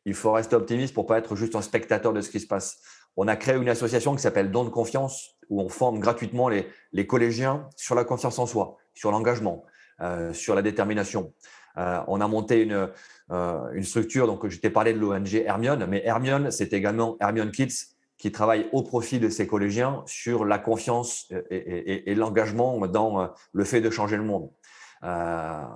Il 0.04 0.14
faut 0.14 0.32
rester 0.32 0.56
optimiste 0.56 0.94
pour 0.94 1.06
pas 1.06 1.18
être 1.18 1.36
juste 1.36 1.54
un 1.54 1.62
spectateur 1.62 2.12
de 2.12 2.20
ce 2.20 2.30
qui 2.30 2.40
se 2.40 2.46
passe. 2.46 2.78
On 3.16 3.28
a 3.28 3.36
créé 3.36 3.56
une 3.56 3.68
association 3.68 4.14
qui 4.14 4.22
s'appelle 4.22 4.50
Don 4.50 4.64
de 4.64 4.70
confiance, 4.70 5.36
où 5.50 5.60
on 5.60 5.68
forme 5.68 5.98
gratuitement 5.98 6.48
les, 6.48 6.66
les 6.92 7.06
collégiens 7.06 7.68
sur 7.76 7.94
la 7.94 8.04
confiance 8.04 8.38
en 8.38 8.46
soi, 8.46 8.76
sur 8.94 9.10
l'engagement, 9.10 9.64
euh, 10.00 10.32
sur 10.32 10.54
la 10.54 10.62
détermination. 10.62 11.32
Euh, 11.76 12.00
on 12.08 12.20
a 12.20 12.26
monté 12.26 12.62
une, 12.62 12.88
euh, 13.30 13.70
une 13.72 13.84
structure, 13.84 14.26
donc 14.26 14.48
je 14.48 14.58
t'ai 14.58 14.70
parlé 14.70 14.92
de 14.92 14.98
l'ONG 14.98 15.34
Hermione, 15.34 15.86
mais 15.86 16.02
Hermione, 16.04 16.50
c'est 16.50 16.72
également 16.72 17.16
Hermione 17.20 17.50
Kids 17.50 17.94
qui 18.20 18.30
travaille 18.30 18.68
au 18.72 18.82
profit 18.82 19.18
de 19.18 19.28
ses 19.28 19.46
collégiens 19.46 20.02
sur 20.06 20.44
la 20.44 20.58
confiance 20.58 21.32
et, 21.50 22.14
l'engagement 22.14 22.86
dans 22.86 23.20
euh, 23.20 23.26
le 23.52 23.64
fait 23.64 23.80
de 23.80 23.90
changer 23.90 24.16
le 24.16 24.24
monde. 24.24 24.50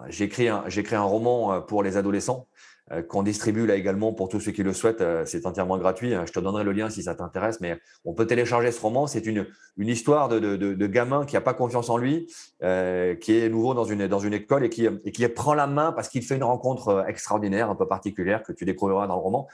j'ai 0.09 0.25
écrit, 0.25 0.49
un 0.49 1.03
roman 1.03 1.63
pour 1.63 1.83
les 1.83 1.97
adolescents 1.97 2.47
euh, 2.47 2.74
qu'on 3.09 3.23
distribue 3.23 3.67
là 3.67 3.77
également 3.77 4.13
pour 4.13 4.29
tous 4.29 4.41
ceux 4.41 4.53
qui 4.53 4.63
le 4.63 4.75
souhaitent. 4.75 5.01
Euh, 5.01 5.25
c'est 5.25 5.47
entièrement 5.47 5.79
gratuit. 5.79 6.15
Hein. 6.15 6.25
Je 6.27 6.33
te 6.33 6.41
donnerai 6.41 6.65
le 6.65 6.73
lien 6.73 6.91
si 6.91 7.03
ça 7.03 7.15
t'intéresse, 7.15 7.61
mais 7.61 7.81
on 8.05 8.13
peut 8.13 8.27
télécharger 8.27 8.71
ce 8.73 8.81
roman. 8.81 9.07
C'est 9.07 9.25
une, 9.25 9.47
une 9.79 9.89
histoire 9.89 10.29
de, 10.29 10.39
de, 10.39 10.57
de, 10.57 10.87
gamin 10.87 11.25
qui 11.25 11.35
n'a 11.35 11.41
pas 11.41 11.55
confiance 11.55 11.89
en 11.89 11.97
lui, 11.97 12.31
euh, 12.63 13.15
qui 13.15 13.39
est 13.39 13.49
nouveau 13.49 13.73
dans 13.73 13.85
une, 13.85 14.07
dans 14.07 14.19
une 14.19 14.35
école 14.35 14.65
et 14.65 14.69
qui, 14.69 14.87
et 14.87 15.13
qui 15.13 15.27
prend 15.29 15.55
la 15.55 15.67
main 15.67 15.93
parce 15.93 16.11
qu'il 16.11 16.23
fait 16.23 16.37
une 16.37 16.45
rencontre 16.45 17.07
extraordinaire, 17.09 17.71
un 17.71 17.75
peu 17.75 17.89
particulière, 17.89 18.43
que 18.43 18.53
tu 18.53 18.67
découvriras 18.67 19.07
dans 19.07 19.17
le 19.17 19.23
roman. 19.23 19.49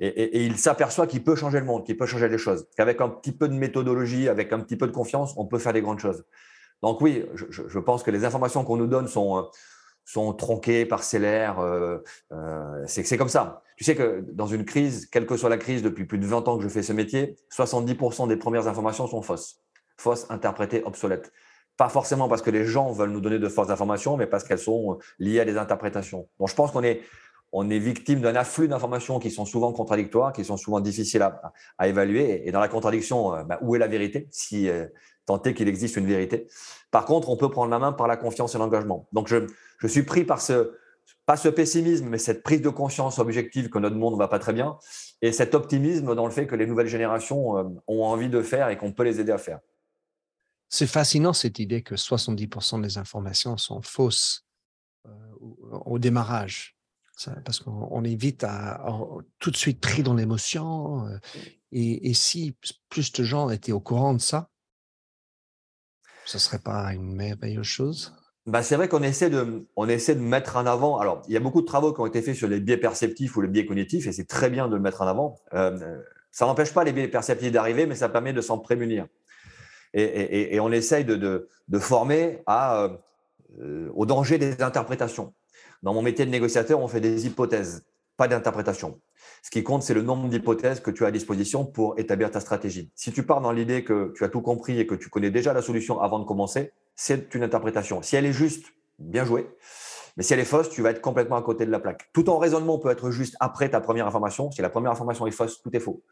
Et, 0.00 0.08
et, 0.08 0.44
il 0.44 0.56
s'aperçoit 0.56 1.06
qu'il 1.06 1.22
peut 1.22 1.36
changer 1.36 1.60
le 1.60 1.66
monde, 1.66 1.84
qu'il 1.84 1.96
peut 1.96 2.06
changer 2.06 2.28
les 2.28 2.38
choses, 2.38 2.66
qu'avec 2.76 3.00
un 3.00 3.08
petit 3.08 3.30
peu 3.30 3.46
de 3.46 3.54
méthodologie, 3.54 4.28
avec 4.28 4.52
un 4.52 4.58
petit 4.58 4.76
peu 4.76 4.88
de 4.88 4.92
confiance, 4.92 5.34
on 5.36 5.46
peut 5.46 5.58
faire 5.58 5.72
des 5.72 5.82
grandes 5.82 6.00
choses. 6.00 6.24
Donc 6.82 7.00
oui, 7.00 7.24
je, 7.34 7.44
je 7.68 7.78
pense 7.78 8.02
que 8.02 8.10
les 8.10 8.24
informations 8.24 8.64
qu'on 8.64 8.76
nous 8.76 8.88
donne 8.88 9.06
sont 9.06 9.48
sont 10.04 10.32
tronqués, 10.32 10.86
parcellaires. 10.86 11.58
Euh, 11.60 11.98
euh, 12.32 12.84
c'est 12.86 13.16
comme 13.16 13.28
ça. 13.28 13.62
Tu 13.76 13.84
sais 13.84 13.94
que 13.94 14.24
dans 14.32 14.46
une 14.46 14.64
crise, 14.64 15.06
quelle 15.06 15.26
que 15.26 15.36
soit 15.36 15.48
la 15.48 15.58
crise, 15.58 15.82
depuis 15.82 16.04
plus 16.04 16.18
de 16.18 16.26
20 16.26 16.48
ans 16.48 16.56
que 16.56 16.62
je 16.62 16.68
fais 16.68 16.82
ce 16.82 16.92
métier, 16.92 17.36
70% 17.50 18.28
des 18.28 18.36
premières 18.36 18.68
informations 18.68 19.06
sont 19.06 19.22
fausses. 19.22 19.60
Fausses, 19.96 20.26
interprétées, 20.30 20.82
obsolètes. 20.84 21.32
Pas 21.76 21.88
forcément 21.88 22.28
parce 22.28 22.42
que 22.42 22.50
les 22.50 22.64
gens 22.64 22.92
veulent 22.92 23.10
nous 23.10 23.20
donner 23.20 23.38
de 23.38 23.48
fausses 23.48 23.70
informations, 23.70 24.16
mais 24.16 24.26
parce 24.26 24.44
qu'elles 24.44 24.58
sont 24.58 24.98
liées 25.18 25.40
à 25.40 25.44
des 25.44 25.56
interprétations. 25.56 26.28
Donc 26.38 26.48
je 26.48 26.54
pense 26.54 26.70
qu'on 26.70 26.82
est, 26.82 27.00
on 27.52 27.70
est 27.70 27.78
victime 27.78 28.20
d'un 28.20 28.34
afflux 28.34 28.68
d'informations 28.68 29.18
qui 29.18 29.30
sont 29.30 29.44
souvent 29.44 29.72
contradictoires, 29.72 30.32
qui 30.32 30.44
sont 30.44 30.56
souvent 30.56 30.80
difficiles 30.80 31.22
à, 31.22 31.88
évaluer. 31.88 32.46
Et 32.46 32.52
dans 32.52 32.60
la 32.60 32.68
contradiction, 32.68 33.34
euh, 33.34 33.42
bah, 33.44 33.58
où 33.62 33.74
est 33.74 33.78
la 33.78 33.88
vérité 33.88 34.28
tant 35.26 35.42
est 35.42 35.54
qu'il 35.54 35.68
existe 35.68 35.96
une 35.96 36.06
vérité. 36.06 36.48
Par 36.90 37.04
contre, 37.04 37.28
on 37.28 37.36
peut 37.36 37.50
prendre 37.50 37.70
la 37.70 37.78
main 37.78 37.92
par 37.92 38.06
la 38.06 38.16
confiance 38.16 38.54
et 38.54 38.58
l'engagement. 38.58 39.08
Donc 39.12 39.28
je, 39.28 39.46
je 39.78 39.86
suis 39.86 40.02
pris 40.02 40.24
par 40.24 40.40
ce, 40.40 40.72
pas 41.26 41.36
ce 41.36 41.48
pessimisme, 41.48 42.08
mais 42.08 42.18
cette 42.18 42.42
prise 42.42 42.62
de 42.62 42.68
conscience 42.68 43.18
objective 43.18 43.68
que 43.68 43.78
notre 43.78 43.96
monde 43.96 44.14
ne 44.14 44.18
va 44.18 44.28
pas 44.28 44.38
très 44.38 44.52
bien, 44.52 44.78
et 45.20 45.32
cet 45.32 45.54
optimisme 45.54 46.14
dans 46.14 46.26
le 46.26 46.32
fait 46.32 46.46
que 46.46 46.56
les 46.56 46.66
nouvelles 46.66 46.88
générations 46.88 47.58
euh, 47.58 47.64
ont 47.86 48.04
envie 48.04 48.28
de 48.28 48.42
faire 48.42 48.68
et 48.68 48.76
qu'on 48.76 48.92
peut 48.92 49.04
les 49.04 49.20
aider 49.20 49.32
à 49.32 49.38
faire. 49.38 49.60
C'est 50.68 50.86
fascinant 50.86 51.32
cette 51.32 51.58
idée 51.58 51.82
que 51.82 51.94
70% 51.94 52.80
des 52.80 52.98
informations 52.98 53.56
sont 53.56 53.82
fausses 53.82 54.46
euh, 55.06 55.10
au 55.84 55.98
démarrage, 55.98 56.76
parce 57.44 57.60
qu'on 57.60 58.02
est 58.04 58.16
vite 58.16 58.42
à, 58.42 58.84
tout 59.38 59.50
de 59.50 59.56
suite 59.56 59.80
pris 59.80 60.02
dans 60.02 60.14
l'émotion. 60.14 61.06
Euh, 61.06 61.18
et, 61.70 62.14
si 62.14 62.56
plus 62.88 63.12
de 63.12 63.22
gens 63.22 63.48
étaient 63.48 63.72
au 63.72 63.80
courant 63.80 64.14
de 64.14 64.20
ça, 64.20 64.50
ce 66.24 66.38
serait 66.38 66.58
pas 66.58 66.92
une 66.92 67.14
merveilleuse 67.14 67.66
chose? 67.66 68.14
Bah, 68.46 68.62
c'est 68.62 68.74
vrai 68.74 68.88
qu'on 68.88 69.02
essaie 69.02 69.30
de, 69.30 69.64
essaie 69.88 70.16
de 70.16 70.20
mettre 70.20 70.56
en 70.56 70.66
avant. 70.66 70.98
Alors, 70.98 71.22
il 71.28 71.34
y 71.34 71.36
a 71.36 71.40
beaucoup 71.40 71.60
de 71.60 71.66
travaux 71.66 71.92
qui 71.92 72.00
ont 72.00 72.06
été 72.06 72.22
faits 72.22 72.34
sur 72.34 72.48
les 72.48 72.58
biais 72.58 72.76
perceptifs 72.76 73.36
ou 73.36 73.40
les 73.40 73.48
biais 73.48 73.66
cognitifs, 73.66 74.06
et 74.08 74.12
c'est 74.12 74.26
très 74.26 74.50
bien 74.50 74.68
de 74.68 74.74
le 74.74 74.82
mettre 74.82 75.02
en 75.02 75.06
avant. 75.06 75.38
Euh, 75.54 76.00
ça 76.32 76.46
n'empêche 76.46 76.72
pas 76.72 76.82
les 76.82 76.92
biais 76.92 77.06
perceptifs 77.06 77.52
d'arriver, 77.52 77.86
mais 77.86 77.94
ça 77.94 78.08
permet 78.08 78.32
de 78.32 78.40
s'en 78.40 78.58
prémunir. 78.58 79.06
Et, 79.94 80.58
on 80.58 80.72
essaye 80.72 81.04
de, 81.04 81.48
former 81.78 82.42
à, 82.46 82.88
euh, 83.60 83.90
au 83.94 84.06
danger 84.06 84.38
des 84.38 84.62
interprétations. 84.62 85.34
Dans 85.82 85.92
mon 85.92 86.02
métier 86.02 86.24
de 86.24 86.30
négociateur, 86.30 86.80
on 86.80 86.88
fait 86.88 87.00
des 87.00 87.26
hypothèses, 87.26 87.84
pas 88.16 88.26
d'interprétation. 88.26 88.98
Ce 89.42 89.50
qui 89.50 89.64
compte, 89.64 89.82
c'est 89.82 89.94
le 89.94 90.02
nombre 90.02 90.28
d'hypothèses 90.28 90.80
que 90.80 90.92
tu 90.92 91.04
as 91.04 91.08
à 91.08 91.10
disposition 91.10 91.64
pour 91.64 91.98
établir 91.98 92.30
ta 92.30 92.38
stratégie. 92.38 92.92
Si 92.94 93.12
tu 93.12 93.24
pars 93.24 93.40
dans 93.40 93.50
l'idée 93.50 93.82
que 93.82 94.12
tu 94.16 94.22
as 94.24 94.28
tout 94.28 94.40
compris 94.40 94.78
et 94.78 94.86
que 94.86 94.94
tu 94.94 95.08
connais 95.08 95.30
déjà 95.30 95.52
la 95.52 95.62
solution 95.62 96.00
avant 96.00 96.20
de 96.20 96.24
commencer, 96.24 96.72
c'est 96.94 97.34
une 97.34 97.42
interprétation. 97.42 98.02
Si 98.02 98.14
elle 98.14 98.24
est 98.24 98.32
juste, 98.32 98.66
bien 99.00 99.24
joué. 99.24 99.48
Mais 100.16 100.22
si 100.22 100.32
elle 100.32 100.40
est 100.40 100.44
fausse, 100.44 100.70
tu 100.70 100.80
vas 100.80 100.90
être 100.90 101.00
complètement 101.00 101.36
à 101.36 101.42
côté 101.42 101.66
de 101.66 101.70
la 101.70 101.80
plaque. 101.80 102.08
Tout 102.12 102.30
en 102.30 102.38
raisonnement 102.38 102.78
peut 102.78 102.90
être 102.90 103.10
juste 103.10 103.36
après 103.40 103.68
ta 103.68 103.80
première 103.80 104.06
information. 104.06 104.50
Si 104.52 104.62
la 104.62 104.70
première 104.70 104.92
information 104.92 105.26
est 105.26 105.32
fausse, 105.32 105.60
tout 105.60 105.74
est 105.74 105.80
faux. 105.80 106.02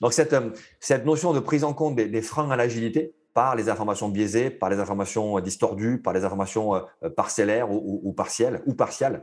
Donc, 0.00 0.12
cette, 0.12 0.32
euh, 0.32 0.50
cette 0.78 1.04
notion 1.04 1.32
de 1.32 1.40
prise 1.40 1.64
en 1.64 1.74
compte 1.74 1.96
des, 1.96 2.22
freins 2.22 2.50
à 2.50 2.56
l'agilité 2.56 3.14
par 3.34 3.54
les 3.54 3.68
informations 3.68 4.08
biaisées, 4.08 4.50
par 4.50 4.70
les 4.70 4.78
informations 4.78 5.38
euh, 5.38 5.40
distordues, 5.40 6.00
par 6.00 6.12
les 6.12 6.24
informations 6.24 6.74
euh, 6.74 7.10
parcellaires 7.10 7.70
ou, 7.70 8.12
partielles 8.12 8.62
ou 8.66 8.74
partiales, 8.74 9.22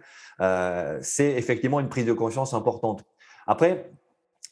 c'est 1.02 1.32
effectivement 1.32 1.80
une 1.80 1.90
prise 1.90 2.06
de 2.06 2.14
conscience 2.14 2.54
importante. 2.54 3.04
Après, 3.48 3.90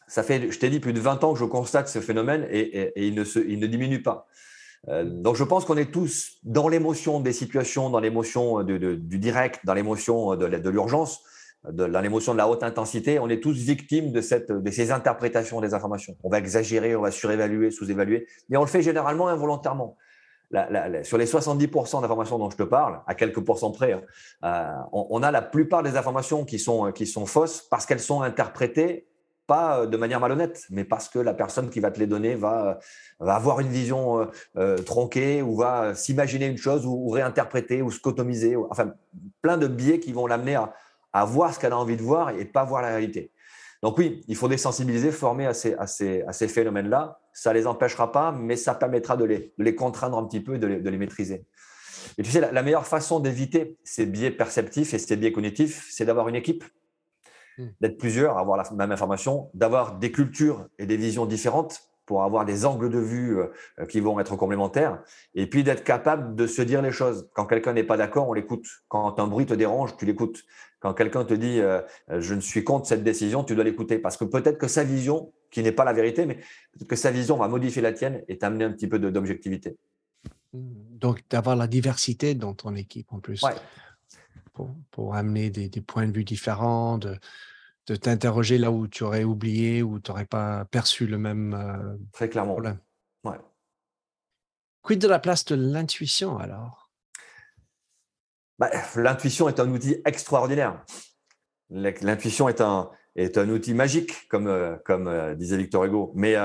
ça 0.07 0.23
fait, 0.23 0.51
je 0.51 0.59
t'ai 0.59 0.69
dit, 0.69 0.79
plus 0.79 0.93
de 0.93 0.99
20 0.99 1.23
ans 1.23 1.33
que 1.33 1.39
je 1.39 1.45
constate 1.45 1.87
ce 1.87 1.99
phénomène 1.99 2.47
et, 2.49 2.91
il, 3.07 3.15
ne 3.15 3.23
se, 3.23 3.39
il 3.39 3.59
ne 3.59 3.67
diminue 3.67 4.01
pas. 4.01 4.27
Euh, 4.87 5.03
donc 5.03 5.35
je 5.35 5.43
pense 5.43 5.65
qu'on 5.65 5.77
est 5.77 5.91
tous 5.91 6.37
dans 6.43 6.67
l'émotion 6.67 7.19
des 7.19 7.33
situations, 7.33 7.89
dans 7.89 7.99
l'émotion 7.99 8.63
du 8.63 9.19
direct, 9.19 9.61
dans 9.65 9.73
l'émotion 9.73 10.35
de, 10.35 10.69
l'urgence, 10.69 11.21
dans 11.71 12.01
l'émotion 12.01 12.33
de 12.33 12.37
la 12.37 12.47
haute 12.47 12.63
intensité. 12.63 13.19
On 13.19 13.27
est 13.29 13.41
tous 13.41 13.57
victimes 13.57 14.11
de, 14.11 14.21
cette, 14.21 14.51
de 14.51 14.71
ces 14.71 14.91
interprétations 14.91 15.59
des 15.59 15.73
informations. 15.73 16.15
On 16.23 16.29
va 16.29 16.37
exagérer, 16.37 16.95
on 16.95 17.01
va 17.01 17.11
surévaluer, 17.11 17.71
sous-évaluer, 17.71 18.27
mais 18.49 18.57
on 18.57 18.61
le 18.61 18.67
fait 18.67 18.83
généralement 18.83 19.27
involontairement. 19.27 19.97
Sur 21.03 21.17
les 21.17 21.25
70% 21.25 22.01
d'informations 22.01 22.37
dont 22.37 22.49
je 22.49 22.57
te 22.57 22.63
parle, 22.63 23.01
à 23.07 23.15
quelques 23.15 23.39
pourcents 23.41 23.71
près, 23.71 23.93
hein, 23.93 24.01
euh, 24.43 24.73
on, 24.91 25.23
a 25.23 25.31
la 25.31 25.41
plupart 25.41 25.83
des 25.83 25.97
informations 25.97 26.45
qui 26.45 26.59
sont, 26.59 26.91
qui 26.91 27.07
sont 27.07 27.25
fausses 27.25 27.61
parce 27.69 27.85
qu'elles 27.85 27.99
sont 27.99 28.21
interprétées 28.21 29.07
pas 29.47 29.81
euh, 29.81 29.85
de 29.85 29.97
manière 29.97 30.19
malhonnête, 30.19 30.65
mais 30.69 30.83
parce 30.83 31.09
que 31.09 31.19
la 31.19 31.33
personne 31.33 31.69
qui 31.69 31.79
va 31.79 31.91
te 31.91 31.99
les 31.99 32.07
donner 32.07 32.35
va, 32.35 32.79
avoir 33.19 33.59
une 33.59 33.67
vision 33.67 34.19
euh, 34.19 34.25
euh, 34.57 34.77
tronquée 34.77 35.41
ou 35.41 35.55
va 35.55 35.95
s'imaginer 35.95 36.47
une 36.47 36.57
chose 36.57 36.85
ou, 36.85 37.09
réinterpréter 37.09 37.81
ou 37.81 37.91
scotomiser. 37.91 38.55
enfin, 38.55 38.93
plein 39.41 39.57
de 39.57 39.67
biais 39.67 39.99
qui 39.99 40.13
vont 40.13 40.27
l'amener 40.27 40.55
à, 40.55 41.25
voir 41.25 41.53
ce 41.53 41.59
qu'elle 41.59 41.71
a 41.71 41.77
envie 41.77 41.95
de 41.95 42.01
voir 42.01 42.31
et 42.31 42.43
pas 42.43 42.65
voir 42.65 42.81
la 42.81 42.89
réalité. 42.89 43.31
Donc 43.85 43.97
oui, 43.99 44.21
il 44.27 44.35
faut 44.35 44.47
désensibiliser, 44.47 45.11
former 45.11 45.45
à 45.45 45.53
ces, 45.53 45.75
à 45.75 45.85
ces, 45.85 46.23
à 46.23 46.33
ces 46.33 46.47
phénomènes-là. 46.47 47.19
Ça 47.33 47.51
ne 47.51 47.59
les 47.59 47.67
empêchera 47.67 48.11
pas, 48.11 48.31
mais 48.31 48.55
ça 48.55 48.73
permettra 48.73 49.15
de 49.15 49.25
les, 49.25 49.53
de 49.57 49.63
les 49.63 49.75
contraindre 49.75 50.17
un 50.17 50.25
petit 50.25 50.41
peu 50.41 50.55
et 50.55 50.59
de 50.59 50.67
les, 50.67 50.79
de 50.81 50.89
les 50.89 50.97
maîtriser. 50.97 51.45
Et 52.17 52.23
tu 52.23 52.31
sais, 52.31 52.41
la 52.41 52.63
meilleure 52.63 52.87
façon 52.87 53.19
d'éviter 53.19 53.77
ces 53.83 54.05
biais 54.05 54.31
perceptifs 54.31 54.93
et 54.93 54.97
ces 54.97 55.15
biais 55.15 55.31
cognitifs, 55.31 55.87
c'est 55.91 56.05
d'avoir 56.05 56.27
une 56.27 56.35
équipe 56.35 56.63
Hmm. 57.57 57.67
d'être 57.79 57.97
plusieurs, 57.97 58.37
avoir 58.37 58.57
la 58.57 58.69
même 58.71 58.91
information, 58.91 59.49
d'avoir 59.53 59.97
des 59.97 60.11
cultures 60.11 60.67
et 60.77 60.85
des 60.85 60.97
visions 60.97 61.25
différentes 61.25 61.79
pour 62.05 62.23
avoir 62.23 62.43
des 62.43 62.65
angles 62.65 62.89
de 62.89 62.99
vue 62.99 63.39
euh, 63.39 63.85
qui 63.85 64.01
vont 64.01 64.19
être 64.19 64.35
complémentaires, 64.35 65.01
et 65.35 65.47
puis 65.47 65.63
d'être 65.63 65.83
capable 65.83 66.35
de 66.35 66.47
se 66.47 66.61
dire 66.61 66.81
les 66.81 66.91
choses. 66.91 67.29
Quand 67.33 67.45
quelqu'un 67.45 67.71
n'est 67.71 67.85
pas 67.85 67.95
d'accord, 67.95 68.27
on 68.27 68.33
l'écoute. 68.33 68.67
Quand 68.89 69.19
un 69.21 69.27
bruit 69.27 69.45
te 69.45 69.53
dérange, 69.53 69.95
tu 69.95 70.05
l'écoutes. 70.05 70.43
Quand 70.85 70.93
quelqu'un 70.93 71.25
te 71.25 71.33
dit 71.33 71.61
euh, 71.61 71.81
je 72.09 72.35
ne 72.35 72.41
suis 72.41 72.63
contre 72.63 72.85
cette 72.85 73.03
décision, 73.03 73.43
tu 73.43 73.55
dois 73.55 73.63
l'écouter 73.63 73.97
parce 73.97 74.17
que 74.17 74.23
peut-être 74.23 74.59
que 74.59 74.67
sa 74.67 74.83
vision, 74.83 75.33
qui 75.49 75.63
n'est 75.63 75.71
pas 75.71 75.83
la 75.83 75.93
vérité, 75.93 76.27
mais 76.27 76.35
peut-être 76.35 76.87
que 76.87 76.95
sa 76.95 77.09
vision 77.09 77.37
va 77.37 77.47
modifier 77.47 77.81
la 77.81 77.91
tienne 77.91 78.21
et 78.27 78.37
t'amener 78.37 78.65
un 78.65 78.71
petit 78.71 78.87
peu 78.87 78.99
d'objectivité. 78.99 79.77
Hmm. 80.53 80.73
Donc 80.91 81.23
d'avoir 81.27 81.55
la 81.55 81.65
diversité 81.65 82.35
dans 82.35 82.53
ton 82.53 82.75
équipe 82.75 83.11
en 83.11 83.19
plus. 83.19 83.41
Ouais 83.41 83.55
pour, 84.91 85.15
amener 85.15 85.49
des, 85.49 85.81
points 85.81 86.07
de 86.07 86.13
vue 86.13 86.23
différents, 86.23 86.97
de, 86.97 87.17
t'interroger 87.95 88.57
là 88.57 88.71
où 88.71 88.87
tu 88.87 89.03
aurais 89.03 89.23
oublié 89.23 89.83
ou 89.83 89.99
tu 89.99 90.11
n'aurais 90.11 90.25
pas 90.25 90.65
perçu 90.65 91.07
le 91.07 91.17
même 91.17 91.53
euh, 91.53 91.97
Très 92.13 92.29
clairement. 92.29 92.53
problème. 92.53 92.79
Ouais. 93.23 93.39
Quid 94.81 94.99
de 94.99 95.07
la 95.07 95.19
place 95.19 95.43
de 95.45 95.55
l'intuition 95.55 96.37
alors? 96.37 96.84
Bah, 98.59 98.69
L'intuition 98.95 99.49
est 99.49 99.59
un 99.59 99.69
outil 99.69 99.97
extraordinaire. 100.05 100.83
L'intuition 101.69 102.47
est 102.47 102.61
un, 102.61 102.89
est 103.15 103.37
un 103.37 103.49
outil 103.49 103.73
magique, 103.73 104.27
comme, 104.29 104.47
euh, 104.47 104.75
comme 104.85 105.07
euh, 105.07 105.35
disait 105.35 105.57
Victor 105.57 105.85
Hugo. 105.85 106.11
Mais 106.15 106.35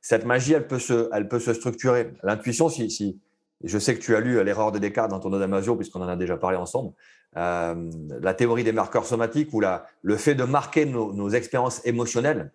cette 0.00 0.24
magie, 0.24 0.52
elle 0.52 0.66
peut 0.66 0.78
se, 0.78 1.08
elle 1.12 1.28
peut 1.28 1.40
se 1.40 1.52
structurer. 1.52 2.12
L'intuition, 2.22 2.68
si, 2.68 3.20
je 3.64 3.78
sais 3.78 3.94
que 3.94 4.00
tu 4.00 4.14
as 4.14 4.20
lu 4.20 4.42
l'erreur 4.44 4.72
de 4.72 4.78
Descartes 4.78 5.10
dans 5.10 5.20
ton 5.20 5.30
Damasio, 5.30 5.76
puisqu'on 5.76 6.02
en 6.02 6.08
a 6.08 6.16
déjà 6.16 6.36
parlé 6.36 6.56
ensemble. 6.56 6.92
Euh, 7.36 7.90
la 8.20 8.34
théorie 8.34 8.64
des 8.64 8.72
marqueurs 8.72 9.04
somatiques 9.04 9.52
ou 9.52 9.60
le 10.02 10.16
fait 10.16 10.34
de 10.34 10.44
marquer 10.44 10.86
nos, 10.86 11.28
expériences 11.30 11.84
émotionnelles 11.84 12.52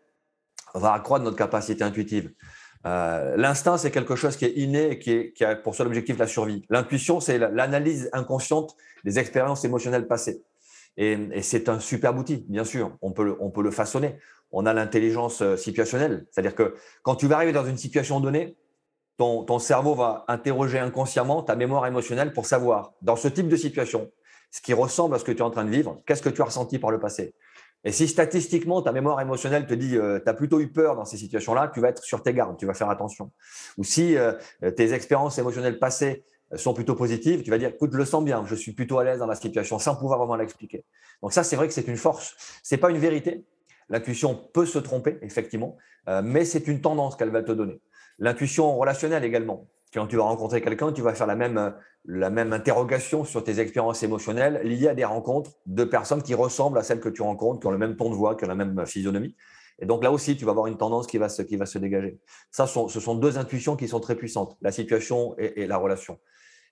va 0.74 0.94
accroître 0.94 1.24
notre 1.24 1.38
capacité 1.38 1.84
intuitive. 1.84 2.34
Euh, 2.86 3.38
l'instinct, 3.38 3.78
c'est 3.78 3.92
quelque 3.92 4.16
chose 4.16 4.36
qui 4.36 4.46
est 4.46 4.54
inné 4.58 4.92
et 4.92 5.00
qui, 5.00 5.44
a 5.44 5.56
pour 5.56 5.76
seul 5.76 5.88
objectif 5.88 6.18
la 6.18 6.28
survie. 6.28 6.66
L'intuition, 6.70 7.20
c'est 7.20 7.38
l'analyse 7.38 8.10
inconsciente 8.14 8.76
des 9.04 9.20
expériences 9.20 9.64
émotionnelles 9.64 10.08
passées. 10.08 10.44
Et, 10.98 11.42
c'est 11.42 11.70
un 11.70 11.80
super 11.80 12.16
outil, 12.16 12.46
bien 12.50 12.66
sûr. 12.66 12.98
On 13.02 13.12
peut, 13.12 13.38
on 13.40 13.50
peut 13.50 13.64
le 13.64 13.72
façonner. 13.72 14.18
On 14.52 14.66
a 14.66 14.74
l'intelligence 14.74 15.42
euh, 15.42 15.56
situationnelle. 15.56 16.26
C'est-à-dire 16.30 16.56
que 16.56 16.76
quand 17.02 17.16
tu 17.16 17.28
vas 17.28 17.38
arriver 17.38 17.54
dans 17.54 17.66
une 17.66 17.78
situation 17.78 18.20
donnée, 18.20 18.58
ton, 19.18 19.44
ton 19.44 19.60
cerveau 19.60 19.96
va 19.96 20.26
interroger 20.28 20.80
inconsciemment 20.80 21.42
ta 21.42 21.56
mémoire 21.56 21.86
émotionnelle 21.88 22.34
pour 22.34 22.46
savoir, 22.46 22.94
dans 23.02 23.16
ce 23.16 23.28
type 23.28 23.48
de 23.48 23.56
situation, 23.56 24.12
ce 24.52 24.62
qui 24.62 24.74
ressemble 24.74 25.16
à 25.16 25.20
ce 25.20 25.24
que 25.24 25.32
tu 25.32 25.40
es 25.40 25.42
en 25.42 25.50
train 25.50 25.66
de 25.66 25.72
vivre, 25.72 26.02
qu'est-ce 26.06 26.22
que 26.22 26.30
tu 26.30 26.42
as 26.42 26.46
ressenti 26.46 26.78
par 26.78 26.92
le 26.92 27.00
passé? 27.00 27.34
Et 27.86 27.92
si 27.92 28.08
statistiquement, 28.08 28.82
ta 28.82 28.92
mémoire 28.92 29.20
émotionnelle 29.20 29.68
te 29.68 29.74
dit 29.74 29.98
euh, 29.98 30.20
tu 30.24 30.30
as 30.30 30.34
plutôt 30.34 30.60
eu 30.60 30.72
peur 30.72 30.96
dans 30.96 31.06
ces 31.06 31.18
situations-là, 31.18 31.72
tu 31.74 31.82
vas 31.82 31.90
être 31.90 32.04
sur 32.04 32.24
tes 32.24 32.34
gardes, 32.34 32.58
tu 32.58 32.66
vas 32.66 32.74
faire 32.74 32.90
attention. 32.90 33.32
Ou 33.78 33.84
si 33.84 34.16
euh, 34.16 34.34
tes 34.76 34.94
expériences 34.94 35.38
émotionnelles 35.38 35.80
passées 35.80 36.24
sont 36.56 36.74
plutôt 36.74 36.96
positives, 36.96 37.44
tu 37.44 37.50
vas 37.50 37.58
dire, 37.58 37.70
écoute, 37.70 37.92
je 37.94 37.98
le 37.98 38.06
sens 38.06 38.24
bien, 38.24 38.46
je 38.46 38.56
suis 38.56 38.74
plutôt 38.74 39.00
à 39.00 39.04
l'aise 39.04 39.20
dans 39.20 39.28
la 39.28 39.36
situation 39.36 39.80
sans 39.80 39.96
pouvoir 39.96 40.20
vraiment 40.20 40.36
l'expliquer. 40.36 40.86
Donc 41.22 41.34
ça, 41.34 41.44
c'est 41.44 41.56
vrai 41.56 41.68
que 41.68 41.74
c'est 41.74 41.88
une 41.88 41.98
force. 41.98 42.36
C'est 42.64 42.78
pas 42.78 42.90
une 42.90 42.98
vérité. 42.98 43.46
L'intuition 43.90 44.36
peut 44.54 44.66
se 44.66 44.80
tromper, 44.80 45.18
effectivement, 45.22 45.78
euh, 46.08 46.22
mais 46.24 46.46
c'est 46.46 46.68
une 46.68 46.82
tendance 46.82 47.16
qu'elle 47.16 47.32
va 47.32 47.44
te 47.44 47.52
donner. 47.52 47.82
L'intuition 48.20 48.78
relationnelle 48.78 49.24
également. 49.24 49.68
Quand 49.94 50.08
tu 50.08 50.16
vas 50.18 50.24
rencontrer 50.24 50.62
quelqu'un, 50.62 50.92
tu 50.92 51.02
vas 51.02 51.14
faire 51.14 51.28
la 51.28 51.36
même, 51.36 51.74
la 52.06 52.30
même 52.30 52.52
interrogation 52.52 53.26
sur 53.26 53.44
tes 53.44 53.60
expériences 53.60 54.02
émotionnelles 54.02 54.62
liées 54.64 54.88
à 54.88 54.96
des 54.96 55.06
rencontres 55.06 55.52
de 55.66 55.84
personnes 55.84 56.24
qui 56.24 56.34
ressemblent 56.34 56.80
à 56.80 56.84
celles 56.84 57.00
que 57.00 57.10
tu 57.10 57.22
rencontres, 57.22 57.60
qui 57.60 57.68
ont 57.68 57.72
le 57.72 57.78
même 57.78 57.96
ton 57.96 58.10
de 58.10 58.16
voix, 58.16 58.36
qui 58.36 58.46
ont 58.46 58.48
la 58.48 58.56
même 58.56 58.86
physionomie. 58.88 59.36
Et 59.80 59.86
donc 59.86 60.04
là 60.04 60.12
aussi, 60.12 60.36
tu 60.36 60.46
vas 60.46 60.52
avoir 60.52 60.68
une 60.68 60.78
tendance 60.78 61.08
qui 61.08 61.18
va 61.18 61.30
se, 61.30 61.42
qui 61.42 61.58
va 61.58 61.66
se 61.66 61.78
dégager. 61.78 62.20
Ça, 62.52 62.68
ce 62.68 63.00
sont 63.00 63.16
deux 63.16 63.38
intuitions 63.38 63.76
qui 63.76 63.88
sont 63.88 64.00
très 64.00 64.16
puissantes, 64.16 64.58
la 64.62 64.72
situation 64.72 65.36
et, 65.38 65.68
la 65.68 65.78
relation. 65.78 66.20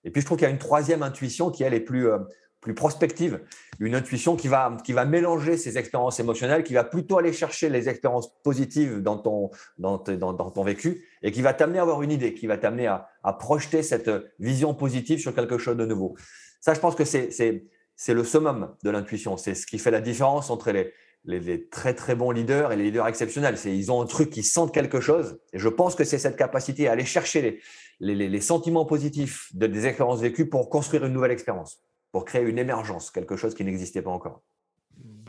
Et 0.04 0.10
puis, 0.10 0.20
je 0.20 0.26
trouve 0.26 0.38
qu'il 0.38 0.46
y 0.46 0.50
a 0.50 0.52
une 0.52 0.58
troisième 0.58 1.02
intuition 1.02 1.50
qui, 1.50 1.62
elle, 1.62 1.74
est 1.74 1.80
plus, 1.80 2.08
euh, 2.08 2.18
plus 2.62 2.74
prospective, 2.74 3.40
une 3.80 3.94
intuition 3.94 4.36
qui 4.36 4.48
va, 4.48 4.78
qui 4.84 4.94
va 4.94 5.04
mélanger 5.04 5.58
ces 5.58 5.76
expériences 5.76 6.20
émotionnelles, 6.20 6.62
qui 6.62 6.72
va 6.72 6.84
plutôt 6.84 7.18
aller 7.18 7.32
chercher 7.32 7.68
les 7.68 7.88
expériences 7.88 8.32
positives 8.42 9.02
dans 9.02 9.18
ton, 9.18 9.50
dans, 9.78 9.98
dans, 9.98 10.50
ton 10.50 10.62
vécu 10.62 11.04
et 11.22 11.32
qui 11.32 11.42
va 11.42 11.52
t'amener 11.52 11.80
à 11.80 11.82
avoir 11.82 12.02
une 12.02 12.12
idée, 12.12 12.32
qui 12.32 12.46
va 12.46 12.56
t'amener 12.56 12.86
à, 12.86 13.08
à, 13.24 13.32
projeter 13.34 13.82
cette 13.82 14.10
vision 14.38 14.74
positive 14.74 15.18
sur 15.18 15.34
quelque 15.34 15.58
chose 15.58 15.76
de 15.76 15.84
nouveau. 15.84 16.14
Ça, 16.60 16.72
je 16.72 16.80
pense 16.80 16.94
que 16.94 17.04
c'est 17.04 17.68
le 18.08 18.24
summum 18.24 18.74
de 18.84 18.90
l'intuition. 18.90 19.36
C'est 19.36 19.54
ce 19.54 19.66
qui 19.66 19.78
fait 19.78 19.90
la 19.90 20.00
différence 20.00 20.48
entre 20.48 20.70
les, 20.70 20.92
les, 21.24 21.68
très 21.68 21.94
très 21.94 22.14
bons 22.14 22.30
leaders 22.30 22.72
et 22.72 22.76
les 22.76 22.84
leaders 22.84 23.06
exceptionnels. 23.06 23.56
Ils 23.64 23.90
ont 23.92 24.02
un 24.02 24.06
truc, 24.06 24.30
qui 24.30 24.42
sentent 24.42 24.72
quelque 24.72 25.00
chose. 25.00 25.40
Et 25.52 25.58
je 25.58 25.68
pense 25.68 25.94
que 25.94 26.04
c'est 26.04 26.18
cette 26.18 26.36
capacité 26.36 26.88
à 26.88 26.92
aller 26.92 27.04
chercher 27.04 27.60
les, 28.00 28.14
les, 28.28 28.40
sentiments 28.40 28.84
positifs 28.84 29.48
de, 29.54 29.66
des 29.66 29.86
expériences 29.86 30.20
vécues 30.20 30.48
pour 30.48 30.68
construire 30.68 31.04
une 31.04 31.12
nouvelle 31.12 31.30
expérience, 31.30 31.82
pour 32.12 32.24
créer 32.24 32.42
une 32.42 32.58
émergence, 32.58 33.10
quelque 33.10 33.36
chose 33.36 33.54
qui 33.54 33.64
n'existait 33.64 34.02
pas 34.02 34.10
encore. 34.10 34.42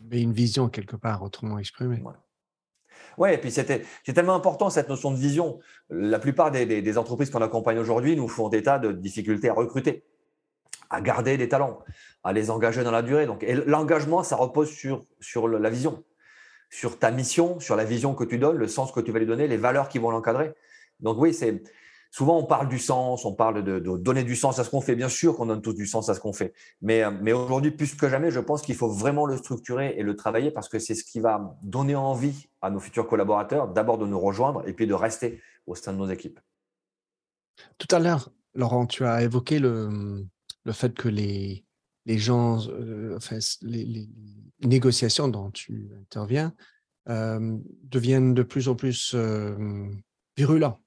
Mais 0.10 0.22
une 0.22 0.34
vision 0.34 0.70
quelque 0.70 0.96
part, 0.96 1.24
autrement 1.24 1.58
exprimée. 1.58 2.04
Oui, 3.18 3.32
et 3.32 3.38
puis 3.38 3.52
c'était, 3.52 3.84
c'est 4.06 4.14
tellement 4.14 4.36
important 4.36 4.70
cette 4.70 4.90
notion 4.90 5.12
de 5.12 5.18
vision. 5.18 5.60
La 5.90 6.20
plupart 6.20 6.52
des, 6.52 6.66
des 6.66 6.98
entreprises 6.98 7.30
qu'on 7.30 7.42
accompagne 7.42 7.80
aujourd'hui 7.80 8.16
nous 8.16 8.28
font 8.28 8.50
état 8.50 8.80
de 8.80 8.92
difficultés 8.92 9.50
à 9.50 9.54
recruter, 9.54 10.04
à 10.90 11.02
garder 11.02 11.38
des 11.38 11.48
talents, 11.48 11.80
à 12.24 12.34
les 12.34 12.50
engager 12.50 12.84
dans 12.84 12.92
la 12.92 13.02
durée. 13.02 13.26
Donc, 13.26 13.46
l'engagement, 13.66 14.24
ça 14.24 14.36
repose 14.36 14.70
sur, 14.70 15.06
sur 15.20 15.48
la 15.48 15.70
vision, 15.70 16.04
sur 16.70 17.00
ta 17.00 17.12
mission, 17.12 17.60
sur 17.60 17.76
la 17.76 17.86
vision 17.86 18.14
que 18.14 18.24
tu 18.24 18.38
donnes, 18.40 18.58
le 18.58 18.68
sens 18.68 18.92
que 18.92 19.00
tu 19.00 19.12
vas 19.12 19.20
lui 19.20 19.28
donner, 19.28 19.48
les 19.48 19.58
valeurs 19.58 19.90
qui 19.90 20.00
vont 20.00 20.12
l'encadrer. 20.12 20.54
Donc 21.00 21.18
oui, 21.20 21.34
c'est 21.34 21.64
souvent 22.14 22.38
on 22.38 22.46
parle 22.46 22.70
du 22.70 22.78
sens, 22.78 23.26
on 23.26 23.34
parle 23.34 23.64
de, 23.64 23.80
donner 23.80 24.24
du 24.24 24.36
sens 24.36 24.60
à 24.60 24.64
ce 24.64 24.70
qu'on 24.70 24.82
fait. 24.82 24.96
Bien 24.96 25.10
sûr 25.10 25.36
qu'on 25.36 25.48
donne 25.48 25.62
tous 25.62 25.74
du 25.74 25.88
sens 25.88 26.10
à 26.10 26.14
ce 26.14 26.20
qu'on 26.20 26.32
fait, 26.32 26.54
mais, 26.82 27.04
mais 27.22 27.34
aujourd'hui 27.34 27.72
plus 27.72 27.96
que 27.96 28.08
jamais, 28.08 28.30
je 28.30 28.40
pense 28.40 28.62
qu'il 28.62 28.76
faut 28.76 28.90
vraiment 28.90 29.26
le 29.26 29.36
structurer 29.36 29.96
et 29.98 30.04
le 30.04 30.16
travailler 30.16 30.52
parce 30.52 30.70
que 30.70 30.78
c'est 30.78 30.94
ce 30.94 31.04
qui 31.04 31.20
va 31.20 31.58
donner 31.64 31.96
envie 31.96 32.48
à 32.62 32.70
nos 32.70 32.80
futurs 32.80 33.08
collaborateurs 33.08 33.68
d'abord 33.68 33.98
de 33.98 34.06
nous 34.06 34.20
rejoindre 34.20 34.66
et 34.68 34.74
puis 34.74 34.86
de 34.86 34.94
rester 34.94 35.42
au 35.66 35.74
sein 35.74 35.92
de 35.92 35.98
nos 35.98 36.10
équipes. 36.10 36.40
Tout 37.80 37.88
à 37.90 38.00
l'heure, 38.00 38.32
Laurent, 38.54 38.86
tu 38.86 39.06
as 39.06 39.24
évoqué 39.24 39.58
le, 39.58 40.26
fait 40.72 40.94
que 40.94 41.10
les, 41.10 41.66
gens, 42.06 42.60
euh, 42.70 43.18
les, 43.64 44.08
négociations 44.64 45.28
dont 45.28 45.50
tu 45.50 45.90
interviens 46.00 46.54
euh, 47.10 47.58
deviennent 47.84 48.36
de 48.36 48.44
plus 48.44 48.70
en 48.70 48.76
plus 48.76 49.14
euh, 49.16 49.90
virulents. 50.38 50.83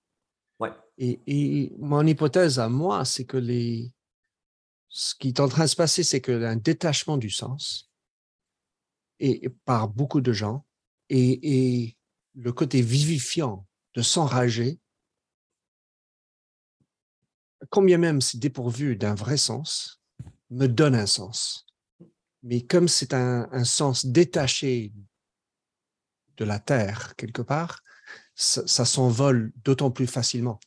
Ouais. 0.98 1.20
Et, 1.26 1.72
mon 1.78 2.06
hypothèse 2.06 2.58
à 2.58 2.68
moi, 2.68 3.04
c'est 3.04 3.24
que 3.24 3.36
les, 3.36 3.92
ce 4.88 5.14
qui 5.14 5.28
est 5.28 5.40
en 5.40 5.48
train 5.48 5.64
de 5.64 5.70
se 5.70 5.76
passer, 5.76 6.02
c'est 6.02 6.28
un 6.28 6.56
détachement 6.56 7.16
du 7.16 7.30
sens 7.30 7.90
et, 9.18 9.48
par 9.64 9.88
beaucoup 9.88 10.20
de 10.20 10.32
gens 10.32 10.64
et, 11.08 11.82
et 11.82 11.96
le 12.34 12.52
côté 12.52 12.82
vivifiant 12.82 13.66
de 13.94 14.02
s'enrager, 14.02 14.78
combien 17.70 17.98
même 17.98 18.20
c'est 18.20 18.38
dépourvu 18.38 18.96
d'un 18.96 19.14
vrai 19.14 19.36
sens, 19.36 20.00
me 20.50 20.66
donne 20.66 20.94
un 20.94 21.06
sens. 21.06 21.66
Mais 22.42 22.62
comme 22.62 22.88
c'est 22.88 23.14
un, 23.14 23.64
sens 23.64 24.06
détaché 24.06 24.92
de 26.36 26.44
la 26.44 26.58
terre, 26.58 27.16
quelque 27.16 27.42
part, 27.42 27.82
ça, 28.34 28.84
s'envole 28.84 29.52
d'autant 29.64 29.90
plus 29.90 30.06
facilement. 30.06 30.60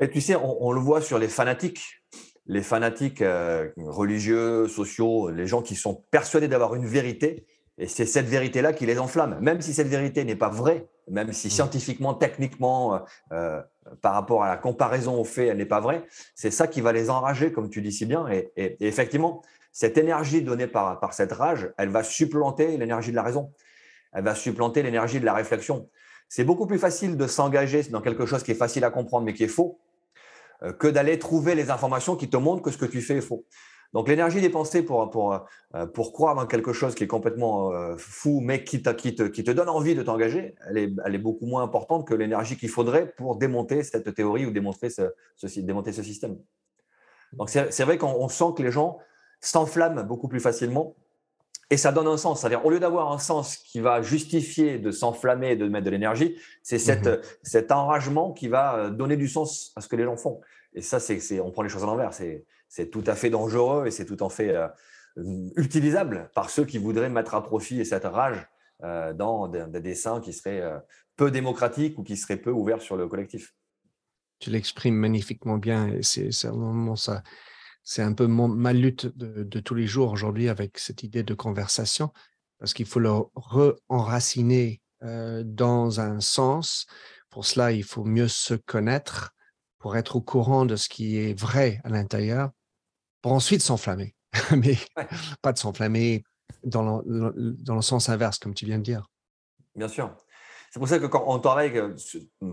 Et 0.00 0.10
tu 0.10 0.20
sais, 0.20 0.36
on, 0.36 0.72
le 0.72 0.80
voit 0.80 1.00
sur 1.00 1.18
les 1.18 1.28
fanatiques, 1.28 2.02
les 2.46 2.62
fanatiques 2.62 3.22
euh, 3.22 3.70
religieux, 3.78 4.68
sociaux, 4.68 5.30
les 5.30 5.46
gens 5.46 5.62
qui 5.62 5.74
sont 5.74 6.04
persuadés 6.10 6.48
d'avoir 6.48 6.74
une 6.74 6.86
vérité, 6.86 7.46
et 7.78 7.86
c'est 7.86 8.06
cette 8.06 8.26
vérité-là 8.26 8.72
qui 8.72 8.86
les 8.86 8.98
enflamme. 8.98 9.38
Même 9.40 9.60
si 9.60 9.72
cette 9.72 9.88
vérité 9.88 10.24
n'est 10.24 10.36
pas 10.36 10.48
vraie, 10.48 10.86
même 11.08 11.32
si 11.32 11.48
mmh. 11.48 11.50
scientifiquement, 11.50 12.14
techniquement, 12.14 12.94
euh, 12.94 12.98
euh, 13.32 13.62
par 14.02 14.14
rapport 14.14 14.44
à 14.44 14.48
la 14.48 14.56
comparaison 14.56 15.18
aux 15.18 15.24
faits, 15.24 15.48
elle 15.48 15.58
n'est 15.58 15.64
pas 15.64 15.80
vraie, 15.80 16.04
c'est 16.34 16.50
ça 16.50 16.66
qui 16.66 16.80
va 16.80 16.92
les 16.92 17.08
enrager, 17.08 17.52
comme 17.52 17.70
tu 17.70 17.80
dis 17.80 17.92
si 17.92 18.04
bien. 18.04 18.26
Et, 18.28 18.52
effectivement, 18.80 19.42
cette 19.72 19.96
énergie 19.96 20.42
donnée 20.42 20.66
par, 20.66 21.00
par 21.00 21.14
cette 21.14 21.32
rage, 21.32 21.70
elle 21.78 21.90
va 21.90 22.02
supplanter 22.02 22.76
l'énergie 22.76 23.10
de 23.10 23.16
la 23.16 23.22
raison. 23.22 23.52
Elle 24.12 24.24
va 24.24 24.34
supplanter 24.34 24.82
l'énergie 24.82 25.20
de 25.20 25.26
la 25.26 25.34
réflexion. 25.34 25.88
C'est 26.28 26.44
beaucoup 26.44 26.66
plus 26.66 26.78
facile 26.78 27.16
de 27.16 27.26
s'engager 27.26 27.82
dans 27.84 28.00
quelque 28.00 28.26
chose 28.26 28.42
qui 28.42 28.50
est 28.50 28.56
facile 28.56 28.84
à 28.84 28.90
comprendre 28.90 29.24
mais 29.24 29.34
qui 29.34 29.44
est 29.44 29.48
faux 29.48 29.78
que 30.78 30.88
d'aller 30.88 31.18
trouver 31.18 31.54
les 31.54 31.70
informations 31.70 32.16
qui 32.16 32.28
te 32.30 32.36
montrent 32.36 32.62
que 32.62 32.70
ce 32.70 32.78
que 32.78 32.86
tu 32.86 33.00
fais 33.00 33.16
est 33.16 33.20
faux. 33.20 33.44
Donc 33.92 34.08
l'énergie 34.08 34.40
dépensée 34.40 34.82
pour, 34.82 35.08
pour, 35.10 35.32
euh, 35.74 35.86
pour 35.86 36.12
croire 36.12 36.34
dans 36.34 36.46
quelque 36.46 36.72
chose 36.72 36.94
qui 36.94 37.04
est 37.04 37.06
complètement 37.06 37.72
euh, 37.72 37.96
fou, 37.96 38.40
mais 38.42 38.64
qui, 38.64 38.82
qui, 38.82 39.14
te, 39.14 39.22
qui 39.22 39.44
te 39.44 39.50
donne 39.50 39.68
envie 39.68 39.94
de 39.94 40.02
t'engager, 40.02 40.54
elle 40.68 40.78
est, 40.78 40.92
elle 41.04 41.14
est 41.14 41.18
beaucoup 41.18 41.46
moins 41.46 41.62
importante 41.62 42.06
que 42.06 42.14
l'énergie 42.14 42.56
qu'il 42.56 42.68
faudrait 42.68 43.12
pour 43.12 43.36
démonter 43.36 43.82
cette 43.82 44.14
théorie 44.14 44.46
ou 44.46 44.50
démontrer 44.50 44.90
ce, 44.90 45.02
démonter 45.60 45.92
ce 45.92 46.02
système. 46.02 46.36
Donc 47.32 47.48
c'est 47.48 47.82
vrai 47.84 47.98
qu'on 47.98 48.28
sent 48.28 48.52
que 48.56 48.62
les 48.62 48.70
gens 48.70 48.98
s'enflamment 49.40 50.04
beaucoup 50.04 50.28
plus 50.28 50.40
facilement 50.40 50.94
et 51.70 51.76
ça 51.76 51.92
donne 51.92 52.06
un 52.06 52.16
sens. 52.16 52.40
C'est-à-dire, 52.40 52.64
au 52.64 52.70
lieu 52.70 52.80
d'avoir 52.80 53.12
un 53.12 53.18
sens 53.18 53.56
qui 53.56 53.80
va 53.80 54.02
justifier 54.02 54.78
de 54.78 54.90
s'enflammer 54.90 55.52
et 55.52 55.56
de 55.56 55.66
mettre 55.68 55.84
de 55.84 55.90
l'énergie, 55.90 56.36
c'est 56.62 56.76
mmh 56.76 57.18
cet 57.42 57.72
enragement 57.72 58.32
qui 58.32 58.48
va 58.48 58.76
euh, 58.76 58.90
donner 58.90 59.16
du 59.16 59.28
sens 59.28 59.72
à 59.76 59.80
ce 59.80 59.88
que 59.88 59.96
les 59.96 60.04
gens 60.04 60.16
font. 60.16 60.40
Et 60.76 60.82
ça, 60.82 61.00
c'est, 61.00 61.40
on 61.40 61.50
prend 61.50 61.62
les 61.62 61.68
choses 61.68 61.82
à 61.82 61.86
l'envers. 61.86 62.12
C'est, 62.12 62.90
tout 62.90 63.04
à 63.06 63.14
fait 63.14 63.30
dangereux 63.30 63.86
et 63.86 63.90
c'est 63.90 64.04
tout 64.04 64.22
à 64.24 64.28
fait 64.28 64.54
euh, 64.54 64.68
utilisable 65.56 66.30
par 66.34 66.50
ceux 66.50 66.64
qui 66.64 66.78
voudraient 66.78 67.08
mettre 67.08 67.34
à 67.34 67.42
profit 67.42 67.84
cette 67.86 68.04
rage 68.04 68.46
euh, 68.84 69.14
dans 69.14 69.48
des, 69.48 69.80
dessins 69.80 70.20
qui 70.20 70.34
seraient 70.34 70.60
euh, 70.60 70.78
peu 71.16 71.30
démocratiques 71.30 71.98
ou 71.98 72.02
qui 72.02 72.16
seraient 72.16 72.36
peu 72.36 72.50
ouverts 72.50 72.82
sur 72.82 72.96
le 72.96 73.08
collectif. 73.08 73.54
Tu 74.38 74.50
l'exprimes 74.50 74.96
magnifiquement 74.96 75.56
bien 75.56 75.88
et 75.88 76.02
c'est, 76.02 76.30
c'est 76.30 76.48
ça. 76.96 77.22
C'est 77.88 78.02
un 78.02 78.14
peu 78.14 78.26
ma 78.26 78.72
lutte 78.72 79.06
de, 79.16 79.60
tous 79.60 79.76
les 79.76 79.86
jours 79.86 80.10
aujourd'hui 80.10 80.48
avec 80.48 80.76
cette 80.76 81.04
idée 81.04 81.22
de 81.22 81.34
conversation, 81.34 82.12
parce 82.58 82.74
qu'il 82.74 82.84
faut 82.84 82.98
le 82.98 83.12
re-enraciner 83.36 84.82
dans 85.00 86.00
un 86.00 86.18
sens. 86.18 86.86
Pour 87.30 87.46
cela, 87.46 87.70
il 87.70 87.84
faut 87.84 88.02
mieux 88.02 88.26
se 88.26 88.54
connaître 88.54 89.36
pour 89.78 89.96
être 89.96 90.16
au 90.16 90.20
courant 90.20 90.66
de 90.66 90.74
ce 90.74 90.88
qui 90.88 91.16
est 91.16 91.38
vrai 91.38 91.80
à 91.84 91.90
l'intérieur, 91.90 92.50
pour 93.22 93.30
ensuite 93.32 93.62
s'enflammer. 93.62 94.16
Mais 94.50 94.76
pas 95.40 95.52
de 95.52 95.58
s'enflammer 95.58 96.24
dans 96.64 97.02
le, 97.06 97.54
dans 97.60 97.76
le 97.76 97.82
sens 97.82 98.08
inverse, 98.08 98.40
comme 98.40 98.54
tu 98.54 98.66
viens 98.66 98.78
de 98.78 98.82
dire. 98.82 99.06
Bien 99.76 99.86
sûr. 99.86 100.12
C'est 100.72 100.80
pour 100.80 100.88
ça 100.88 100.98
que 100.98 101.06
quand 101.06 101.22
on 101.28 101.38
travaille 101.38 101.72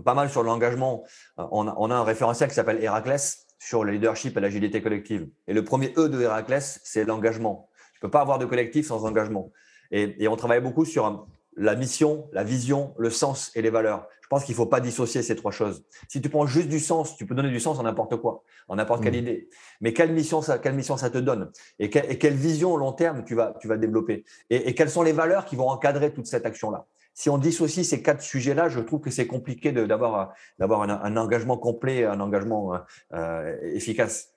pas 0.04 0.14
mal 0.14 0.30
sur 0.30 0.44
l'engagement, 0.44 1.04
euh, 1.40 1.46
on 1.50 1.66
a, 1.66 1.74
on 1.76 1.90
a 1.90 1.96
un 1.96 2.04
référentiel 2.04 2.48
qui 2.48 2.54
s'appelle 2.54 2.80
Héraclès 2.80 3.43
sur 3.58 3.84
le 3.84 3.92
leadership 3.92 4.36
et 4.36 4.40
l'agilité 4.40 4.82
collective. 4.82 5.28
Et 5.46 5.54
le 5.54 5.64
premier 5.64 5.92
E 5.96 6.08
de 6.08 6.20
Héraclès, 6.20 6.80
c'est 6.84 7.04
l'engagement. 7.04 7.68
Je 7.94 7.98
ne 7.98 8.00
peux 8.02 8.10
pas 8.10 8.20
avoir 8.20 8.38
de 8.38 8.44
collectif 8.44 8.86
sans 8.86 9.04
engagement. 9.04 9.52
Et, 9.90 10.22
et, 10.22 10.28
on 10.28 10.36
travaille 10.36 10.60
beaucoup 10.60 10.84
sur 10.84 11.26
la 11.56 11.76
mission, 11.76 12.28
la 12.32 12.44
vision, 12.44 12.94
le 12.98 13.10
sens 13.10 13.50
et 13.54 13.62
les 13.62 13.70
valeurs. 13.70 14.08
Je 14.24 14.28
pense 14.28 14.44
qu'il 14.44 14.54
ne 14.54 14.56
faut 14.56 14.66
pas 14.66 14.80
dissocier 14.80 15.22
ces 15.22 15.36
trois 15.36 15.52
choses. 15.52 15.84
Si 16.08 16.22
tu 16.22 16.30
prends 16.30 16.46
juste 16.46 16.68
du 16.68 16.80
sens, 16.80 17.16
tu 17.16 17.26
peux 17.26 17.34
donner 17.34 17.50
du 17.50 17.60
sens 17.60 17.78
en 17.78 17.82
n'importe 17.82 18.16
quoi, 18.16 18.42
en 18.68 18.76
n'importe 18.76 19.02
quelle 19.02 19.12
mm. 19.12 19.18
idée. 19.18 19.48
Mais 19.82 19.92
quelle 19.92 20.12
mission 20.12 20.40
ça, 20.40 20.58
quelle 20.58 20.74
mission 20.74 20.96
ça 20.96 21.10
te 21.10 21.18
donne? 21.18 21.52
Et, 21.78 21.90
quelle 21.90 22.34
vision 22.34 22.72
au 22.72 22.76
long 22.78 22.92
terme 22.92 23.24
tu 23.24 23.34
vas, 23.34 23.54
tu 23.60 23.68
vas 23.68 23.76
développer? 23.76 24.24
Et, 24.50 24.74
quelles 24.74 24.90
sont 24.90 25.02
les 25.02 25.12
valeurs 25.12 25.44
qui 25.44 25.56
vont 25.56 25.68
encadrer 25.68 26.12
toute 26.12 26.26
cette 26.26 26.46
action-là? 26.46 26.86
Si 27.14 27.30
on 27.30 27.38
dissocie 27.38 27.84
ces 27.84 28.02
quatre 28.02 28.22
sujets-là, 28.22 28.68
je 28.68 28.80
trouve 28.80 29.00
que 29.00 29.10
c'est 29.10 29.28
compliqué 29.28 29.72
d'avoir 29.72 30.34
un, 30.58 30.88
un, 30.88 31.16
engagement 31.16 31.56
complet, 31.56 32.04
un 32.04 32.18
engagement 32.20 32.74
euh, 33.12 33.56
efficace. 33.62 34.32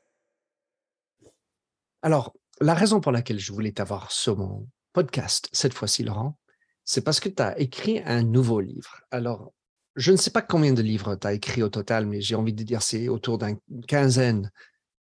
Alors, 2.03 2.35
la 2.61 2.75
raison 2.75 3.01
pour 3.01 3.11
laquelle 3.11 3.39
je 3.39 3.51
voulais 3.51 3.71
t'avoir 3.71 4.11
sur 4.11 4.37
mon 4.37 4.67
podcast 4.93 5.49
cette 5.51 5.73
fois-ci, 5.73 6.03
Laurent, 6.03 6.37
c'est 6.85 7.03
parce 7.03 7.19
que 7.19 7.29
tu 7.29 7.41
as 7.41 7.57
écrit 7.59 8.01
un 8.05 8.23
nouveau 8.23 8.61
livre. 8.61 9.01
Alors, 9.09 9.53
je 9.95 10.11
ne 10.11 10.17
sais 10.17 10.29
pas 10.29 10.43
combien 10.43 10.73
de 10.73 10.81
livres 10.83 11.15
tu 11.15 11.25
as 11.25 11.33
écrit 11.33 11.63
au 11.63 11.69
total, 11.69 12.05
mais 12.05 12.21
j'ai 12.21 12.35
envie 12.35 12.53
de 12.53 12.63
dire 12.63 12.83
c'est 12.83 13.07
autour 13.09 13.39
d'une 13.39 13.57
quinzaine 13.87 14.51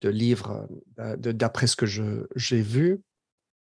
de 0.01 0.09
livres 0.09 0.69
euh, 0.99 1.15
d'après 1.17 1.65
ce 1.65 1.75
que 1.75 1.87
j'ai 1.87 2.61
vu. 2.61 3.01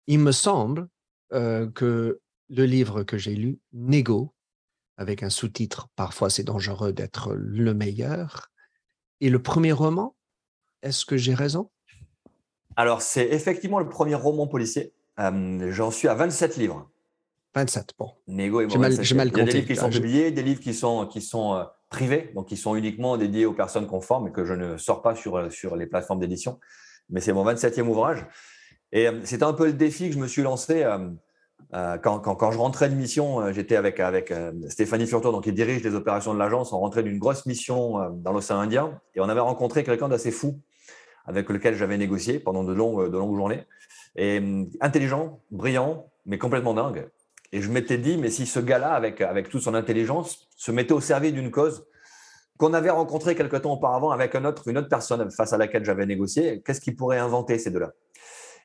Il 0.06 0.20
me 0.20 0.32
semble 0.32 0.88
euh, 1.34 1.70
que 1.72 2.20
le 2.50 2.66
livre 2.66 3.04
que 3.04 3.18
j'ai 3.18 3.36
lu, 3.36 3.60
Nego, 3.74 4.34
avec 4.98 5.24
un 5.24 5.30
sous-titre 5.30 5.90
Parfois 5.96 6.30
c'est 6.30 6.44
dangereux 6.44 6.94
d'être 6.94 7.34
le 7.34 7.74
meilleur, 7.74 8.52
et 9.22 9.30
le 9.30 9.42
premier 9.42 9.72
roman, 9.72 10.16
est-ce 10.84 11.06
que 11.06 11.18
j'ai 11.18 11.34
raison? 11.34 11.70
Alors, 12.76 13.02
c'est 13.02 13.26
effectivement 13.26 13.80
le 13.80 13.90
premier 13.90 14.16
roman 14.16 14.46
policier. 14.48 14.94
Euh, 15.20 15.72
j'en 15.72 15.90
suis 15.90 16.08
à 16.08 16.14
27 16.14 16.58
livres. 16.58 16.90
27, 17.56 17.94
bon. 17.98 18.12
Négo 18.28 18.62
et 18.62 18.68
mal, 18.68 18.94
Il 18.94 18.98
y 19.00 19.20
a 19.20 19.44
des 19.44 19.52
livres 19.52 19.68
qui 19.68 19.76
sont 19.76 19.90
publiés, 19.90 20.32
des 20.32 20.44
livres 20.44 20.60
qui 20.62 20.76
sont, 20.76 21.08
qui 21.08 21.22
sont 21.22 21.56
euh, 21.56 21.64
privés, 21.90 22.32
donc 22.36 22.48
qui 22.48 22.58
sont 22.58 22.76
uniquement 22.76 23.18
dédiés 23.18 23.48
aux 23.48 23.54
personnes 23.54 23.88
conformes 23.88 24.28
et 24.28 24.32
que 24.32 24.46
je 24.46 24.54
ne 24.54 24.78
sors 24.78 25.02
pas 25.02 25.16
sur, 25.16 25.38
euh, 25.38 25.50
sur 25.50 25.76
les 25.76 25.88
plateformes 25.88 26.20
d'édition. 26.20 26.60
Mais 27.10 27.20
c'est 27.20 27.34
mon 27.34 27.44
27e 27.44 27.88
ouvrage. 27.88 28.28
Et 28.92 29.08
c'était 29.24 29.44
un 29.44 29.54
peu 29.54 29.66
le 29.66 29.74
défi 29.74 30.10
que 30.10 30.14
je 30.14 30.20
me 30.20 30.28
suis 30.28 30.44
lancé. 30.44 30.86
Quand, 31.74 32.20
quand, 32.20 32.52
je 32.52 32.58
rentrais 32.58 32.90
de 32.90 32.96
mission, 32.96 33.52
j'étais 33.52 33.76
avec, 33.76 34.00
avec 34.00 34.34
Stéphanie 34.70 35.06
Furto, 35.06 35.32
donc 35.32 35.44
qui 35.44 35.52
dirige 35.52 35.84
les 35.84 35.96
opérations 35.96 36.34
de 36.34 36.40
l'agence. 36.40 36.72
On 36.72 36.80
rentrait 36.80 37.04
d'une 37.04 37.20
grosse 37.20 37.46
mission 37.46 38.10
dans 38.12 38.32
l'océan 38.32 38.60
Indien 38.60 39.00
et 39.16 39.20
on 39.20 39.28
avait 39.28 39.42
rencontré 39.42 39.84
quelqu'un 39.84 40.08
d'assez 40.08 40.32
fou 40.32 40.62
avec 41.28 41.50
lequel 41.50 41.76
j'avais 41.76 41.98
négocié 41.98 42.40
pendant 42.40 42.64
de 42.64 42.74
longues, 42.74 43.12
de 43.12 43.18
journées. 43.18 43.66
Et 44.16 44.40
hum, 44.40 44.70
intelligent, 44.82 45.42
brillant, 45.52 46.10
mais 46.26 46.38
complètement 46.38 46.74
dingue. 46.74 47.10
Et 47.52 47.62
je 47.62 47.70
m'étais 47.70 47.98
dit, 47.98 48.18
mais 48.18 48.30
si 48.30 48.46
ce 48.46 48.60
gars-là, 48.60 48.94
avec, 48.94 49.22
avec 49.22 49.50
toute 49.50 49.62
son 49.62 49.74
intelligence, 49.74 50.50
se 50.56 50.72
mettait 50.72 50.94
au 50.94 51.02
service 51.02 51.34
d'une 51.34 51.52
cause 51.52 51.86
qu'on 52.58 52.74
avait 52.74 52.90
rencontrée 52.90 53.36
quelque 53.36 53.56
temps 53.56 53.74
auparavant 53.74 54.10
avec 54.10 54.34
un 54.34 54.44
autre, 54.44 54.68
une 54.68 54.80
autre 54.80 54.90
personne 54.90 55.30
face 55.30 55.54
à 55.54 55.58
laquelle 55.58 55.86
j'avais 55.86 56.08
négocié, 56.08 56.64
qu'est-ce 56.66 56.82
qu'il 56.82 56.96
pourrait 56.96 57.20
inventer 57.20 57.60
ces 57.60 57.70
deux-là? 57.70 57.94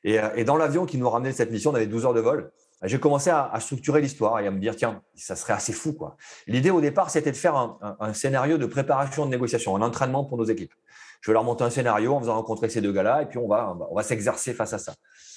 Et, 0.03 0.19
euh, 0.19 0.29
et, 0.35 0.43
dans 0.43 0.57
l'avion 0.57 0.85
qui 0.85 0.97
nous 0.97 1.09
ramenait 1.09 1.31
cette 1.31 1.51
mission, 1.51 1.71
on 1.71 1.75
avait 1.75 1.85
12 1.85 2.05
heures 2.05 2.13
de 2.13 2.19
vol. 2.19 2.51
J'ai 2.83 2.99
commencé 2.99 3.29
à, 3.29 3.51
structurer 3.59 4.01
l'histoire 4.01 4.39
et 4.39 4.47
à 4.47 4.51
me 4.51 4.59
dire, 4.59 4.75
tiens, 4.75 5.01
ça 5.15 5.35
serait 5.35 5.53
assez 5.53 5.73
fou. 5.73 5.93
quoi. 5.93 6.17
L'idée 6.47 6.69
au 6.69 6.81
départ, 6.81 7.09
c'était 7.09 7.31
de 7.31 7.37
faire 7.37 7.55
un, 7.55 8.13
scénario 8.13 8.57
de 8.57 8.65
préparation 8.65 9.25
de 9.25 9.31
négociation, 9.31 9.75
un 9.75 9.81
entraînement 9.81 10.25
pour 10.25 10.37
nos 10.37 10.43
équipes. 10.43 10.73
Je 11.21 11.31
vais 11.31 11.33
leur 11.33 11.45
monter 11.45 11.63
un 11.63 11.69
scénario 11.69 12.13
en 12.13 12.19
faisant 12.19 12.35
rencontrer 12.35 12.67
ces 12.67 12.81
deux 12.81 12.91
gars-là 12.91 13.21
et 13.21 13.25
puis 13.27 13.37
on 13.37 13.47
va, 13.47 13.77
on 13.89 13.95
va 13.95 14.03
s'exercer 14.03 14.53
face 14.53 14.73
à 14.73 14.77
ça. 14.77 14.93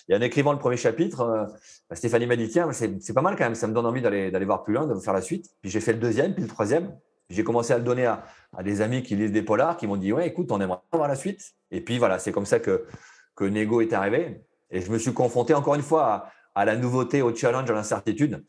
Et 0.09 0.17
en 0.17 0.21
écrivant 0.21 0.53
le 0.53 0.59
premier 0.59 0.77
chapitre, 0.77 1.21
euh, 1.21 1.45
bah, 1.89 1.97
Stéphanie 1.97 2.27
m'a 2.27 2.37
dit 2.37 2.49
tiens, 2.49 2.71
c'est 2.73 3.13
pas 3.15 3.23
mal 3.23 3.37
quand 3.37 3.45
même, 3.45 3.55
ça 3.55 3.67
me 3.67 3.75
donne 3.75 3.87
envie 3.87 4.03
d'aller 4.03 4.45
voir 4.45 4.63
plus 4.63 4.75
loin, 4.75 4.87
de 4.87 4.95
faire 5.01 5.15
la 5.15 5.23
suite. 5.23 5.47
Puis 5.63 5.71
j'ai 5.71 5.81
fait 5.81 5.93
le 5.93 5.99
deuxième, 5.99 6.35
puis 6.35 6.43
le 6.43 6.49
troisième. 6.49 6.97
J'ai 7.29 7.43
commencé 7.43 7.73
à 7.73 7.79
le 7.79 7.85
donner 7.85 8.07
à, 8.07 8.25
des 8.63 8.83
amis 8.83 9.03
qui 9.03 9.17
lisent 9.17 9.33
des 9.33 9.43
polars, 9.43 9.77
qui 9.77 9.87
m'ont 9.89 9.97
dit 9.97 10.13
ouais, 10.13 10.29
écoute, 10.29 10.53
on 10.53 10.61
aimerait 10.61 10.79
voir 10.93 11.09
la 11.09 11.17
suite. 11.17 11.41
Et 11.73 11.81
puis 11.81 11.99
voilà, 11.99 12.21
c'est 12.21 12.31
comme 12.31 12.47
ça 12.47 12.61
que, 12.61 12.87
que 13.35 13.45
Nego 13.45 13.81
est 13.81 13.93
arrivé. 13.93 14.43
Et 14.71 14.81
je 14.81 14.91
me 14.93 14.99
suis 14.99 15.13
confronté 15.13 15.55
encore 15.55 15.75
une 15.75 15.83
fois 15.83 16.05
à, 16.05 16.33
la 16.65 16.77
nouveauté, 16.77 17.23
au 17.23 17.35
challenge, 17.35 17.71
à 17.71 17.75
l'incertitude. 17.75 18.45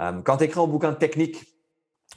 Euh, 0.00 0.20
quand 0.22 0.36
tu 0.36 0.44
écris 0.44 0.60
un 0.60 0.66
bouquin 0.66 0.92
technique, 0.92 1.44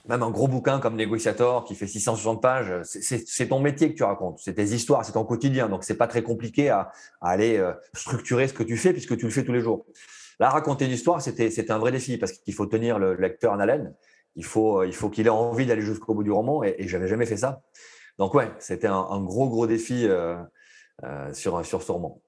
même 0.07 0.23
un 0.23 0.31
gros 0.31 0.47
bouquin 0.47 0.79
comme 0.79 0.95
Négociator 0.95 1.63
qui 1.63 1.75
fait 1.75 1.87
660 1.87 2.41
pages, 2.41 2.81
c'est 2.83 3.47
ton 3.47 3.59
métier 3.59 3.91
que 3.91 3.97
tu 3.97 4.03
racontes, 4.03 4.39
c'est 4.43 4.53
tes 4.55 4.63
histoires, 4.63 5.05
c'est 5.05 5.11
ton 5.13 5.25
quotidien. 5.25 5.69
Donc, 5.69 5.83
c'est 5.83 5.97
pas 5.97 6.07
très 6.07 6.23
compliqué 6.23 6.69
à, 6.69 6.91
aller 7.21 7.57
euh, 7.57 7.73
structurer 7.93 8.47
ce 8.47 8.53
que 8.53 8.63
tu 8.63 8.77
fais 8.77 8.93
puisque 8.93 9.17
tu 9.17 9.25
le 9.25 9.31
fais 9.31 9.43
tous 9.43 9.53
les 9.53 9.61
jours. 9.61 9.85
Là, 10.39 10.49
raconter 10.49 10.85
une 10.85 10.91
histoire, 10.91 11.21
c'était 11.21 11.71
un 11.71 11.77
vrai 11.77 11.91
défi 11.91 12.17
parce 12.17 12.31
qu'il 12.31 12.53
faut 12.53 12.65
tenir 12.65 12.97
le 12.99 13.15
lecteur 13.15 13.53
en 13.53 13.59
haleine. 13.59 13.93
Il 14.35 14.45
faut 14.45 14.81
euh, 14.81 14.87
il 14.87 14.95
faut 14.95 15.09
qu'il 15.09 15.27
ait 15.27 15.29
envie 15.29 15.65
d'aller 15.65 15.81
jusqu'au 15.81 16.13
bout 16.13 16.23
du 16.23 16.31
roman 16.31 16.63
et, 16.63 16.75
et 16.79 16.87
j'avais 16.87 17.07
jamais 17.07 17.25
fait 17.25 17.37
ça. 17.37 17.61
Donc, 18.17 18.33
ouais, 18.33 18.51
c'était 18.59 18.87
un, 18.87 19.21
gros, 19.21 19.49
gros 19.49 19.67
défi 19.67 20.07
sur, 21.33 21.65
sur 21.65 21.81
ce 21.81 21.91
roman 21.91 22.21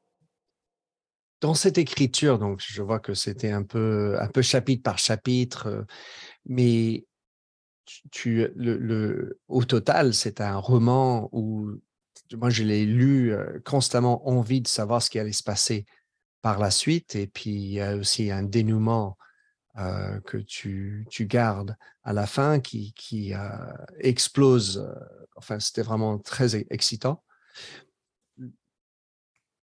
dans 1.43 1.53
cette 1.55 1.77
écriture, 1.77 2.39
donc 2.39 2.63
je 2.65 2.81
vois 2.81 3.01
que 3.01 3.13
c'était 3.13 3.51
un 3.51 3.63
peu, 3.63 4.17
un 4.17 4.29
peu 4.29 4.41
chapitre 4.41 4.81
par 4.81 4.97
chapitre, 4.97 5.85
mais 6.45 7.05
tu, 8.11 8.47
le, 8.55 9.37
au 9.49 9.65
total, 9.65 10.13
c'est 10.13 10.39
un 10.39 10.55
roman 10.55 11.27
où 11.33 11.69
moi, 12.31 12.49
je 12.49 12.63
l'ai 12.63 12.85
lu 12.85 13.35
constamment, 13.65 14.25
envie 14.25 14.61
de 14.61 14.69
savoir 14.69 15.01
ce 15.01 15.09
qui 15.09 15.19
allait 15.19 15.33
se 15.33 15.43
passer 15.43 15.85
par 16.41 16.59
la 16.59 16.71
suite. 16.71 17.17
Et 17.17 17.27
puis, 17.27 17.51
il 17.51 17.73
y 17.73 17.81
a 17.81 17.97
aussi 17.97 18.31
un 18.31 18.43
dénouement 18.43 19.17
que 19.75 20.37
tu, 20.37 21.05
tu, 21.09 21.25
gardes 21.25 21.75
à 22.03 22.13
la 22.13 22.25
fin 22.25 22.61
qui, 22.61 22.93
qui 22.93 23.33
explose. 23.99 24.89
enfin, 25.35 25.59
c'était 25.59 25.81
vraiment 25.81 26.19
très 26.19 26.55
excitant. 26.55 27.21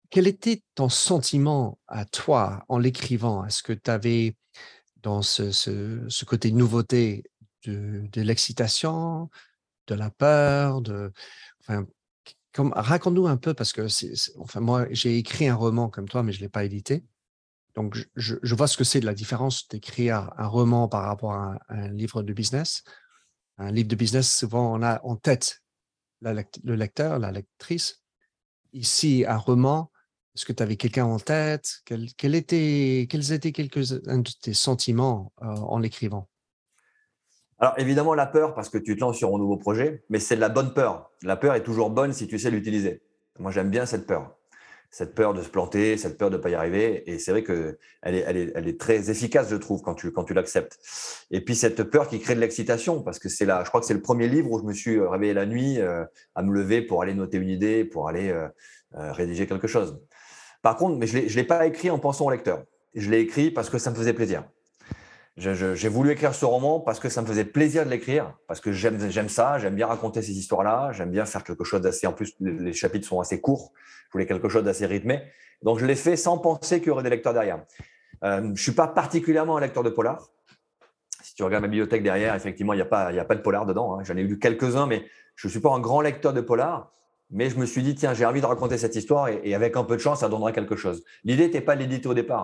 Quel 0.09 0.27
était 0.27 0.63
ton 0.75 0.89
sentiment 0.89 1.79
à 1.87 2.05
toi 2.05 2.65
en 2.67 2.79
l'écrivant? 2.79 3.45
Est-ce 3.45 3.61
que 3.61 3.73
tu 3.73 3.91
avais 3.91 4.35
dans 5.01 5.21
ce, 5.21 5.51
ce, 5.51 6.03
ce, 6.09 6.25
côté 6.25 6.51
nouveauté 6.51 7.23
de, 7.63 8.21
l'excitation, 8.21 9.29
de 9.87 9.95
la 9.95 10.09
peur, 10.09 10.81
raconte-nous 12.55 13.27
un 13.27 13.37
peu 13.37 13.53
parce 13.53 13.73
que 13.73 13.87
enfin 14.39 14.59
moi 14.59 14.87
j'ai 14.91 15.17
écrit 15.17 15.47
un 15.47 15.55
roman 15.55 15.89
comme 15.89 16.07
toi 16.07 16.23
mais 16.23 16.31
je 16.31 16.41
l'ai 16.41 16.49
pas 16.49 16.63
édité. 16.63 17.03
Donc 17.75 17.97
je 18.15 18.55
vois 18.55 18.67
ce 18.67 18.77
que 18.77 18.83
c'est 18.83 18.99
de 18.99 19.05
la 19.05 19.13
différence 19.13 19.67
d'écrire 19.67 20.31
un 20.37 20.47
roman 20.47 20.87
par 20.87 21.03
rapport 21.03 21.33
à 21.33 21.59
un, 21.69 21.87
livre 21.89 22.23
de 22.23 22.33
business. 22.33 22.83
Un 23.57 23.71
livre 23.71 23.87
de 23.87 23.95
business, 23.95 24.37
souvent 24.37 24.73
on 24.73 24.81
a 24.81 25.01
en 25.03 25.15
tête 25.15 25.61
le 26.21 26.75
lecteur, 26.75 27.19
la 27.19 27.31
lectrice. 27.31 28.01
Ici, 28.73 29.23
un 29.27 29.37
roman, 29.37 29.91
est-ce 30.35 30.45
que 30.45 30.53
tu 30.53 30.63
avais 30.63 30.75
quelqu'un 30.75 31.05
en 31.05 31.19
tête? 31.19 31.81
Quels 31.85 32.35
étaient 32.35 33.07
quelques-uns 33.07 34.19
de 34.19 34.31
tes 34.41 34.53
sentiments 34.53 35.33
euh, 35.41 35.47
en 35.47 35.79
l'écrivant? 35.79 36.27
Alors 37.57 37.73
évidemment 37.77 38.13
la 38.13 38.25
peur 38.25 38.53
parce 38.53 38.69
que 38.69 38.77
tu 38.77 38.95
te 38.95 39.01
lances 39.01 39.17
sur 39.17 39.35
un 39.35 39.37
nouveau 39.37 39.57
projet, 39.57 40.03
mais 40.09 40.19
c'est 40.19 40.35
de 40.35 40.41
la 40.41 40.49
bonne 40.49 40.73
peur. 40.73 41.11
La 41.23 41.35
peur 41.35 41.55
est 41.55 41.63
toujours 41.63 41.89
bonne 41.89 42.13
si 42.13 42.27
tu 42.27 42.39
sais 42.39 42.51
l'utiliser. 42.51 43.01
Moi 43.37 43.51
j'aime 43.51 43.69
bien 43.69 43.85
cette 43.85 44.07
peur, 44.07 44.33
cette 44.91 45.13
peur 45.13 45.33
de 45.33 45.41
se 45.41 45.49
planter, 45.49 45.97
cette 45.97 46.17
peur 46.17 46.29
de 46.29 46.37
ne 46.37 46.41
pas 46.41 46.51
y 46.51 46.55
arriver, 46.55 47.09
et 47.11 47.19
c'est 47.19 47.31
vrai 47.31 47.43
que 47.43 47.77
elle 48.01 48.15
est, 48.15 48.79
très 48.79 49.11
efficace 49.11 49.49
je 49.49 49.57
trouve 49.57 49.81
quand 49.81 49.95
tu 49.95 50.33
l'acceptes. 50.33 50.79
Et 51.31 51.41
puis 51.41 51.55
cette 51.55 51.83
peur 51.83 52.07
qui 52.07 52.21
crée 52.21 52.35
de 52.35 52.39
l'excitation 52.39 53.03
parce 53.03 53.19
que 53.19 53.27
c'est 53.27 53.45
là, 53.45 53.63
je 53.65 53.69
crois 53.69 53.81
que 53.81 53.87
c'est 53.87 53.93
le 53.93 54.01
premier 54.01 54.29
livre 54.29 54.49
où 54.49 54.59
je 54.59 54.63
me 54.63 54.73
suis 54.73 54.95
euh, 54.95 55.09
réveillé 55.09 55.33
la 55.33 55.45
nuit 55.45 55.81
euh, 55.81 56.05
à 56.35 56.43
me 56.43 56.53
lever 56.53 56.81
pour 56.81 57.01
aller 57.01 57.13
noter 57.13 57.39
une 57.39 57.49
idée, 57.49 57.83
pour 57.83 58.07
aller 58.07 58.33
rédiger 58.93 59.45
quelque 59.45 59.67
chose. 59.67 59.99
Par 60.61 60.75
contre, 60.75 60.97
mais 60.97 61.07
je 61.07 61.19
ne 61.19 61.27
l'ai 61.27 61.43
pas 61.43 61.65
écrit 61.65 61.89
en 61.89 61.99
pensant 61.99 62.25
au 62.25 62.31
lecteur. 62.31 62.63
Je 62.93 63.09
l'ai 63.09 63.19
écrit 63.19 63.51
parce 63.51 63.69
que 63.69 63.77
ça 63.77 63.91
me 63.91 63.95
faisait 63.95 64.13
plaisir. 64.13 64.43
J'ai 65.37 65.87
voulu 65.87 66.11
écrire 66.11 66.35
ce 66.35 66.43
roman 66.43 66.81
parce 66.81 66.99
que 66.99 67.07
ça 67.07 67.21
me 67.21 67.27
faisait 67.27 67.45
plaisir 67.45 67.85
de 67.85 67.89
l'écrire, 67.89 68.33
parce 68.47 68.59
que 68.59 68.73
j'aime 68.73 69.29
ça, 69.29 69.57
j'aime 69.57 69.75
bien 69.75 69.87
raconter 69.87 70.21
ces 70.21 70.37
histoires-là, 70.37 70.91
j'aime 70.91 71.11
bien 71.11 71.25
faire 71.25 71.45
quelque 71.45 71.63
chose 71.63 71.79
d'assez. 71.79 72.07
En 72.07 72.11
plus, 72.11 72.35
les 72.41 72.73
chapitres 72.73 73.07
sont 73.07 73.21
assez 73.21 73.39
courts, 73.39 73.71
je 74.07 74.13
voulais 74.13 74.25
quelque 74.25 74.49
chose 74.49 74.63
d'assez 74.63 74.85
rythmé. 74.85 75.21
Donc, 75.61 75.79
je 75.79 75.85
l'ai 75.85 75.95
fait 75.95 76.17
sans 76.17 76.37
penser 76.37 76.79
qu'il 76.79 76.89
y 76.89 76.91
aurait 76.91 77.03
des 77.03 77.09
lecteurs 77.09 77.33
derrière. 77.33 77.63
Euh, 78.25 78.41
je 78.41 78.47
ne 78.47 78.55
suis 78.55 78.73
pas 78.73 78.87
particulièrement 78.87 79.55
un 79.55 79.61
lecteur 79.61 79.83
de 79.83 79.89
polar. 79.89 80.27
Si 81.21 81.35
tu 81.35 81.43
regardes 81.43 81.61
ma 81.61 81.69
bibliothèque 81.69 82.03
derrière, 82.03 82.35
effectivement, 82.35 82.73
il 82.73 82.77
n'y 82.77 82.81
a, 82.81 82.85
pas, 82.85 83.07
a 83.07 83.25
pas 83.25 83.35
de 83.35 83.41
polar 83.41 83.65
dedans. 83.65 83.97
Hein. 83.97 84.03
J'en 84.03 84.17
ai 84.17 84.23
lu 84.23 84.39
quelques-uns, 84.39 84.87
mais 84.87 85.05
je 85.35 85.47
ne 85.47 85.51
suis 85.51 85.61
pas 85.61 85.69
un 85.69 85.79
grand 85.79 86.01
lecteur 86.01 86.33
de 86.33 86.41
polar. 86.41 86.91
Mais 87.31 87.49
je 87.49 87.57
me 87.57 87.65
suis 87.65 87.83
dit, 87.83 87.93
tiens, 87.93 88.13
j'ai 88.13 88.25
envie 88.25 88.41
de 88.41 88.45
raconter 88.45 88.77
cette 88.77 88.95
histoire 88.95 89.27
et, 89.27 89.53
avec 89.53 89.77
un 89.77 89.83
peu 89.83 89.95
de 89.95 90.01
chance, 90.01 90.21
ça 90.21 90.29
donnerait 90.29 90.53
quelque 90.53 90.75
chose. 90.75 91.03
L'idée 91.23 91.45
n'était 91.45 91.61
pas 91.61 91.75
l'éditer 91.75 92.07
au 92.07 92.15
départ. 92.15 92.43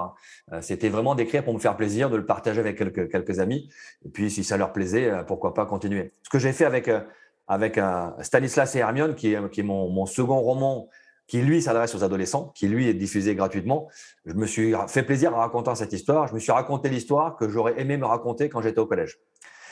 Hein. 0.51 0.57
Euh, 0.57 0.61
c'était 0.61 0.89
vraiment 0.89 1.15
d'écrire 1.15 1.43
pour 1.43 1.53
me 1.53 1.59
faire 1.59 1.75
plaisir, 1.75 2.09
de 2.09 2.17
le 2.17 2.25
partager 2.25 2.59
avec 2.59 2.77
quelques, 2.77 3.39
amis. 3.39 3.69
Et 4.05 4.09
puis, 4.09 4.29
si 4.29 4.43
ça 4.43 4.57
leur 4.57 4.73
plaisait, 4.73 5.09
euh, 5.09 5.23
pourquoi 5.23 5.53
pas 5.55 5.65
continuer. 5.65 6.11
Ce 6.21 6.29
que 6.29 6.37
j'ai 6.37 6.53
fait 6.53 6.65
avec, 6.65 6.87
euh, 6.87 7.01
avec 7.47 7.79
Stanislas 8.21 8.75
et 8.75 8.79
Hermione, 8.79 9.15
qui 9.15 9.33
est, 9.33 9.63
mon 9.63 10.05
second 10.05 10.39
roman, 10.39 10.89
qui 11.27 11.41
lui 11.41 11.61
s'adresse 11.61 11.95
aux 11.95 12.03
adolescents, 12.03 12.51
qui 12.55 12.67
lui 12.67 12.87
est 12.87 12.93
diffusé 12.93 13.33
gratuitement. 13.35 13.87
Je 14.25 14.33
me 14.33 14.45
suis 14.45 14.73
fait 14.87 15.03
plaisir 15.03 15.35
en 15.35 15.37
racontant 15.37 15.75
cette 15.75 15.93
histoire. 15.93 16.27
Je 16.27 16.33
me 16.33 16.39
suis 16.39 16.51
raconté 16.51 16.89
l'histoire 16.89 17.35
que 17.37 17.49
j'aurais 17.49 17.79
aimé 17.79 17.97
me 17.97 18.05
raconter 18.05 18.49
quand 18.49 18.61
j'étais 18.61 18.79
au 18.79 18.85
collège. 18.85 19.19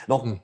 Donc, 0.07 0.25
mmh 0.25 0.37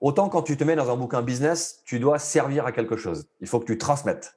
autant 0.00 0.28
quand 0.28 0.42
tu 0.42 0.56
te 0.56 0.64
mets 0.64 0.76
dans 0.76 0.90
un 0.90 0.96
bouquin 0.96 1.22
business, 1.22 1.82
tu 1.84 1.98
dois 1.98 2.18
servir 2.18 2.66
à 2.66 2.72
quelque 2.72 2.96
chose. 2.96 3.28
Il 3.40 3.46
faut 3.46 3.60
que 3.60 3.66
tu 3.66 3.78
transmettes. 3.78 4.34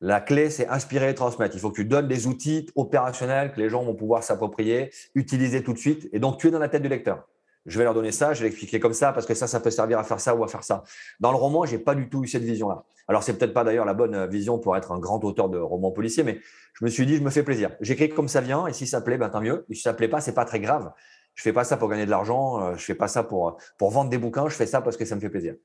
La 0.00 0.20
clé, 0.20 0.50
c'est 0.50 0.68
inspirer 0.68 1.10
et 1.10 1.14
transmettre. 1.14 1.54
Il 1.54 1.60
faut 1.60 1.70
que 1.70 1.76
tu 1.76 1.84
donnes 1.84 2.08
des 2.08 2.26
outils 2.26 2.68
opérationnels 2.74 3.52
que 3.52 3.60
les 3.60 3.70
gens 3.70 3.84
vont 3.84 3.94
pouvoir 3.94 4.22
s'approprier, 4.22 4.90
utiliser 5.14 5.62
tout 5.62 5.72
de 5.72 5.78
suite. 5.78 6.08
Et 6.12 6.18
donc, 6.18 6.38
tu 6.38 6.48
es 6.48 6.50
dans 6.50 6.58
la 6.58 6.68
tête 6.68 6.82
du 6.82 6.88
lecteur. 6.88 7.26
je 7.64 7.78
vais 7.78 7.84
leur 7.84 7.94
donner 7.94 8.12
ça, 8.12 8.34
je 8.34 8.40
vais 8.40 8.48
l'expliquer 8.48 8.78
comme 8.80 8.92
ça, 8.92 9.12
parce 9.12 9.24
que 9.24 9.32
ça, 9.32 9.46
ça 9.46 9.60
peut 9.60 9.70
servir 9.70 9.98
à 9.98 10.04
faire 10.04 10.20
ça 10.20 10.34
ou 10.34 10.44
à 10.44 10.48
faire 10.48 10.62
ça. 10.62 10.84
Dans 11.20 11.30
le 11.30 11.38
roman, 11.38 11.64
j'ai 11.64 11.78
pas 11.78 11.94
du 11.94 12.10
tout 12.10 12.22
eu 12.22 12.28
cette 12.28 12.42
vision-là. 12.42 12.84
Alors, 13.08 13.22
c'est 13.22 13.38
peut-être 13.38 13.54
pas 13.54 13.64
d'ailleurs 13.64 13.86
la 13.86 13.94
bonne 13.94 14.26
vision 14.26 14.58
pour 14.58 14.76
être 14.76 14.92
un 14.92 14.98
grand 14.98 15.24
auteur 15.24 15.48
de 15.48 15.58
romans 15.58 15.90
policiers, 15.90 16.24
mais 16.24 16.38
je 16.74 16.84
me 16.84 16.90
suis 16.90 17.06
dit, 17.06 17.16
je 17.16 17.22
me 17.22 17.30
fais 17.30 17.42
plaisir. 17.42 17.70
J'écris 17.80 18.10
comme 18.10 18.28
ça 18.28 18.42
vient, 18.42 18.66
et 18.66 18.74
si 18.74 18.86
ça 18.86 19.00
plaît, 19.00 19.16
ben, 19.16 19.30
tant 19.30 19.40
mieux. 19.40 19.64
Si 19.70 19.80
ça 19.80 19.94
plaît 19.94 20.08
pas, 20.08 20.20
c'est 20.20 20.34
pas 20.34 20.44
très 20.44 20.60
grave. 20.60 20.92
Je 21.34 21.42
fais 21.42 21.52
pas 21.52 21.64
ça 21.64 21.76
pour 21.76 21.88
gagner 21.88 22.06
de 22.06 22.10
l'argent, 22.10 22.60
euh, 22.60 22.76
je 22.76 22.84
fais 22.84 22.94
pas 22.94 23.08
ça 23.08 23.22
pour, 23.22 23.56
pour 23.76 23.90
vendre 23.90 24.10
des 24.10 24.18
bouquins, 24.18 24.48
je 24.48 24.54
fais 24.54 24.66
ça 24.66 24.80
parce 24.80 24.96
que 24.96 25.04
ça 25.04 25.16
me 25.16 25.20
fait 25.20 25.30
plaisir. 25.30 25.56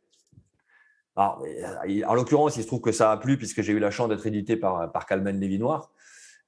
Alors, 1.16 1.44
euh, 1.46 2.02
en 2.08 2.14
l'occurrence, 2.14 2.58
il 2.58 2.64
se 2.64 2.68
trouve 2.68 2.82
que 2.82 2.92
ça 2.92 3.12
a 3.12 3.18
plu 3.18 3.38
puisque 3.38 3.62
j'ai 3.62 3.74
eu 3.74 3.80
la 3.80 3.92
chance 3.92 4.10
d'être 4.10 4.26
édité 4.26 4.56
par, 4.58 4.92
par 4.92 5.06
Calmen 5.06 5.40
Lévy-Noir, 5.40 5.92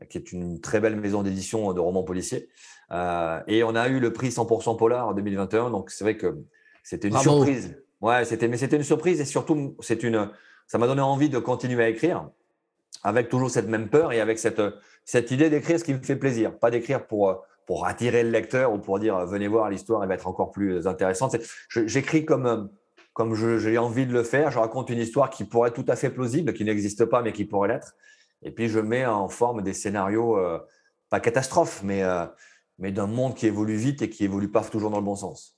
qui 0.09 0.17
est 0.17 0.31
une 0.31 0.59
très 0.59 0.79
belle 0.79 0.95
maison 0.95 1.23
d'édition 1.23 1.73
de 1.73 1.79
romans 1.79 2.03
policiers. 2.03 2.49
Euh, 2.91 3.39
et 3.47 3.63
on 3.63 3.75
a 3.75 3.87
eu 3.89 3.99
le 3.99 4.11
prix 4.13 4.29
100% 4.29 4.77
Polar 4.77 5.07
en 5.07 5.13
2021. 5.13 5.69
Donc, 5.69 5.91
c'est 5.91 6.03
vrai 6.03 6.17
que 6.17 6.37
c'était 6.83 7.09
une 7.09 7.17
surprise. 7.17 7.77
Ouais, 8.01 8.25
c'était, 8.25 8.47
mais 8.47 8.57
c'était 8.57 8.77
une 8.77 8.83
surprise 8.83 9.21
et 9.21 9.25
surtout, 9.25 9.75
c'est 9.79 10.01
une, 10.01 10.31
ça 10.67 10.77
m'a 10.77 10.87
donné 10.87 11.01
envie 11.01 11.29
de 11.29 11.37
continuer 11.37 11.83
à 11.83 11.89
écrire 11.89 12.29
avec 13.03 13.29
toujours 13.29 13.51
cette 13.51 13.67
même 13.67 13.89
peur 13.89 14.11
et 14.11 14.19
avec 14.19 14.39
cette, 14.39 14.61
cette 15.05 15.31
idée 15.31 15.49
d'écrire 15.49 15.79
ce 15.79 15.83
qui 15.83 15.93
me 15.93 16.01
fait 16.01 16.15
plaisir. 16.15 16.57
Pas 16.57 16.71
d'écrire 16.71 17.05
pour, 17.05 17.43
pour 17.71 17.87
attirer 17.87 18.23
le 18.23 18.31
lecteur 18.31 18.73
ou 18.73 18.79
pour 18.79 18.99
dire 18.99 19.25
venez 19.25 19.47
voir 19.47 19.69
l'histoire, 19.69 20.03
elle 20.03 20.09
va 20.09 20.15
être 20.15 20.27
encore 20.27 20.51
plus 20.51 20.87
intéressante. 20.87 21.37
J'écris 21.69 22.25
comme, 22.25 22.69
comme 23.13 23.33
j'ai 23.33 23.77
envie 23.77 24.05
de 24.05 24.11
le 24.11 24.23
faire. 24.23 24.51
Je 24.51 24.59
raconte 24.59 24.89
une 24.89 24.99
histoire 24.99 25.29
qui 25.29 25.45
pourrait 25.45 25.69
être 25.69 25.81
tout 25.81 25.85
à 25.87 25.95
fait 25.95 26.09
plausible, 26.09 26.51
qui 26.51 26.65
n'existe 26.65 27.05
pas, 27.05 27.21
mais 27.21 27.31
qui 27.31 27.45
pourrait 27.45 27.69
l'être. 27.69 27.95
Et 28.43 28.51
puis, 28.51 28.67
je 28.67 28.81
mets 28.81 29.05
en 29.05 29.29
forme 29.29 29.61
des 29.61 29.71
scénarios, 29.71 30.37
euh, 30.37 30.59
pas 31.09 31.21
catastrophes, 31.21 31.81
mais, 31.81 32.03
euh, 32.03 32.25
mais 32.77 32.91
d'un 32.91 33.07
monde 33.07 33.35
qui 33.35 33.47
évolue 33.47 33.77
vite 33.77 34.01
et 34.01 34.09
qui 34.09 34.25
évolue 34.25 34.51
pas 34.51 34.65
toujours 34.65 34.89
dans 34.89 34.99
le 34.99 35.05
bon 35.05 35.15
sens. 35.15 35.57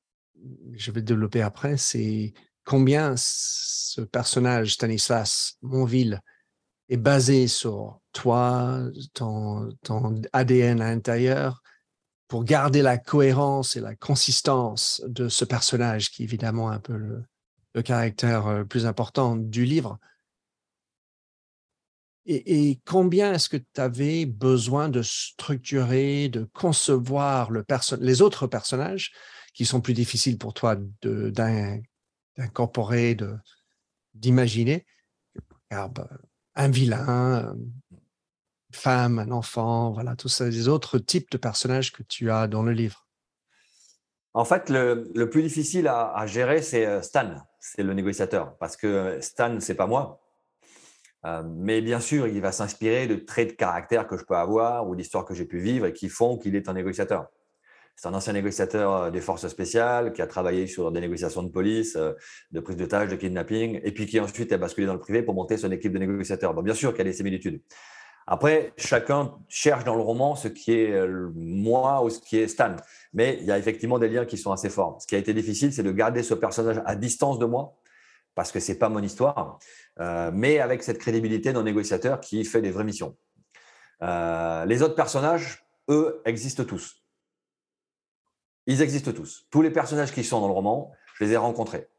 je 0.73 0.91
vais 0.91 1.01
développer 1.01 1.41
après, 1.41 1.77
c'est 1.77 2.33
combien 2.65 3.15
ce 3.17 4.01
personnage, 4.01 4.73
Stanislas 4.73 5.57
Monville, 5.61 6.21
est 6.89 6.97
basé 6.97 7.47
sur 7.47 7.99
toi, 8.11 8.81
ton, 9.13 9.69
ADN 10.33 10.81
à 10.81 10.89
l'intérieur, 10.89 11.61
pour 12.27 12.43
garder 12.43 12.81
la 12.81 12.97
cohérence 12.97 13.75
et 13.75 13.81
la 13.81 13.95
consistance 13.95 15.01
de 15.07 15.29
ce 15.29 15.45
personnage 15.45 16.11
qui 16.11 16.23
est 16.23 16.25
évidemment 16.25 16.69
un 16.69 16.79
peu 16.79 16.95
le, 16.95 17.23
le 17.73 17.81
caractère 17.81 18.47
euh, 18.47 18.63
plus 18.63 18.85
important 18.85 19.35
du 19.35 19.65
livre. 19.65 19.99
Et, 22.25 22.79
combien 22.85 23.33
est-ce 23.33 23.49
que 23.49 23.57
tu 23.57 23.81
avais 23.81 24.25
besoin 24.25 24.89
de 24.89 25.01
structurer, 25.01 26.29
de 26.29 26.47
concevoir 26.53 27.49
le 27.49 27.65
les 27.99 28.21
autres 28.21 28.45
personnages 28.45 29.11
qui 29.53 29.65
sont 29.65 29.81
plus 29.81 29.93
difficiles 29.93 30.37
pour 30.37 30.53
toi 30.53 30.75
d'incorporer, 32.37 33.17
d'imaginer 34.13 34.85
bah, 35.69 35.91
un 36.55 36.69
vilain, 36.69 37.53
une 37.53 38.75
femme, 38.75 39.19
un 39.19 39.31
enfant, 39.31 39.91
voilà, 39.91 40.15
tous 40.15 40.29
ces 40.29 40.67
autres 40.67 40.97
types 40.99 41.31
de 41.31 41.37
personnages 41.37 41.91
que 41.91 42.03
tu 42.03 42.31
as 42.31 42.47
dans 42.47 42.63
le 42.63 42.71
livre. 42.71 43.07
En 44.33 44.45
fait, 44.45 44.69
le, 44.69 45.25
plus 45.29 45.43
difficile 45.43 45.87
à, 45.87 46.25
gérer, 46.25 46.61
c'est 46.61 46.85
euh, 46.85 47.01
Stan, 47.01 47.35
c'est 47.59 47.83
le 47.83 47.93
négociateur, 47.93 48.57
parce 48.57 48.77
que 48.77 49.19
Stan, 49.19 49.59
c'est 49.59 49.75
pas 49.75 49.87
moi. 49.87 50.21
Euh, 51.25 51.43
mais 51.45 51.81
bien 51.81 51.99
sûr, 51.99 52.27
il 52.27 52.41
va 52.41 52.51
s'inspirer 52.51 53.07
de 53.07 53.15
traits 53.15 53.49
de 53.49 53.53
caractère 53.53 54.07
que 54.07 54.17
je 54.17 54.23
peux 54.23 54.35
avoir 54.35 54.87
ou 54.87 54.95
d'histoires 54.95 55.25
que 55.25 55.33
j'ai 55.33 55.45
pu 55.45 55.59
vivre 55.59 55.85
et 55.85 55.93
qui 55.93 56.09
font 56.09 56.37
qu'il 56.37 56.55
est 56.55 56.69
un 56.69 56.73
négociateur. 56.73 57.27
C'est 58.01 58.07
un 58.07 58.15
ancien 58.15 58.33
négociateur 58.33 58.95
euh, 58.95 59.11
des 59.11 59.21
forces 59.21 59.47
spéciales 59.47 60.11
qui 60.11 60.23
a 60.23 60.25
travaillé 60.25 60.65
sur 60.65 60.91
des 60.91 61.01
négociations 61.01 61.43
de 61.43 61.49
police, 61.49 61.95
de 62.51 62.59
prise 62.59 62.75
de 62.75 62.87
tâches, 62.87 63.11
de 63.11 63.15
kidnapping, 63.15 63.79
et 63.83 63.91
puis 63.91 64.07
qui 64.07 64.19
ensuite 64.19 64.51
est 64.51 64.57
basculé 64.57 64.87
dans 64.87 64.93
le 64.93 64.99
privé 64.99 65.21
pour 65.21 65.35
monter 65.35 65.55
son 65.55 65.71
équipe 65.71 65.93
de 65.93 65.99
négociateurs. 65.99 66.55
Donc 66.55 66.65
bien 66.65 66.73
sûr 66.73 66.93
qu'il 66.93 66.97
y 66.97 67.01
a 67.01 67.11
des 67.11 67.13
similitudes. 67.13 67.61
Après, 68.25 68.73
chacun 68.75 69.35
cherche 69.47 69.83
dans 69.83 69.93
le 69.93 70.01
roman 70.01 70.35
ce 70.35 70.47
qui 70.47 70.73
est 70.73 70.99
moi 71.35 72.03
ou 72.03 72.09
ce 72.09 72.19
qui 72.19 72.39
est 72.39 72.47
Stan. 72.47 72.75
Mais 73.13 73.37
il 73.39 73.45
y 73.45 73.51
a 73.51 73.59
effectivement 73.59 73.99
des 73.99 74.09
liens 74.09 74.25
qui 74.25 74.39
sont 74.39 74.51
assez 74.51 74.71
forts. 74.71 74.99
Ce 74.99 75.05
qui 75.05 75.13
a 75.13 75.19
été 75.19 75.35
difficile, 75.35 75.71
c'est 75.71 75.83
de 75.83 75.91
garder 75.91 76.23
ce 76.23 76.33
personnage 76.33 76.81
à 76.87 76.95
distance 76.95 77.37
de 77.37 77.45
moi, 77.45 77.75
parce 78.33 78.51
que 78.51 78.59
ce 78.59 78.71
n'est 78.71 78.79
pas 78.79 78.89
mon 78.89 79.03
histoire, 79.03 79.59
euh, 79.99 80.31
mais 80.33 80.57
avec 80.57 80.81
cette 80.81 80.97
crédibilité 80.97 81.53
d'un 81.53 81.63
négociateur 81.63 82.19
qui 82.19 82.45
fait 82.45 82.63
des 82.63 82.71
vraies 82.71 82.83
missions. 82.83 83.15
Euh, 84.01 84.65
les 84.65 84.81
autres 84.81 84.95
personnages, 84.95 85.63
eux, 85.87 86.19
existent 86.25 86.63
tous. 86.63 87.00
Ils 88.71 88.81
existent 88.81 89.11
tous. 89.11 89.45
Tous 89.51 89.61
les 89.61 89.69
personnages 89.69 90.13
qui 90.13 90.23
sont 90.23 90.39
dans 90.39 90.47
le 90.47 90.53
roman, 90.53 90.93
je 91.15 91.25
les 91.25 91.31
ai 91.33 91.37
rencontrés. 91.37 91.89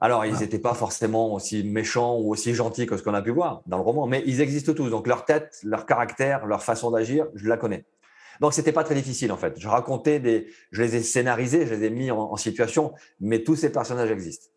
Alors, 0.00 0.26
ils 0.26 0.36
n'étaient 0.36 0.58
pas 0.58 0.74
forcément 0.74 1.32
aussi 1.32 1.62
méchants 1.62 2.18
ou 2.18 2.32
aussi 2.32 2.54
gentils 2.54 2.86
que 2.86 2.96
ce 2.96 3.04
qu'on 3.04 3.14
a 3.14 3.22
pu 3.22 3.30
voir 3.30 3.62
dans 3.66 3.76
le 3.76 3.84
roman, 3.84 4.08
mais 4.08 4.24
ils 4.26 4.40
existent 4.40 4.74
tous. 4.74 4.90
Donc, 4.90 5.06
leur 5.06 5.24
tête, 5.24 5.60
leur 5.62 5.86
caractère, 5.86 6.46
leur 6.46 6.64
façon 6.64 6.90
d'agir, 6.90 7.26
je 7.34 7.48
la 7.48 7.56
connais. 7.56 7.84
Donc, 8.40 8.52
c'était 8.52 8.72
pas 8.72 8.82
très 8.82 8.96
difficile 8.96 9.30
en 9.30 9.36
fait. 9.36 9.54
Je 9.58 9.68
racontais 9.68 10.18
des, 10.18 10.48
je 10.72 10.82
les 10.82 10.96
ai 10.96 11.02
scénarisés, 11.02 11.66
je 11.66 11.74
les 11.74 11.86
ai 11.86 11.90
mis 11.90 12.10
en, 12.10 12.36
situation, 12.36 12.92
mais 13.20 13.44
tous 13.44 13.54
ces 13.54 13.70
personnages 13.70 14.10
existent. 14.10 14.48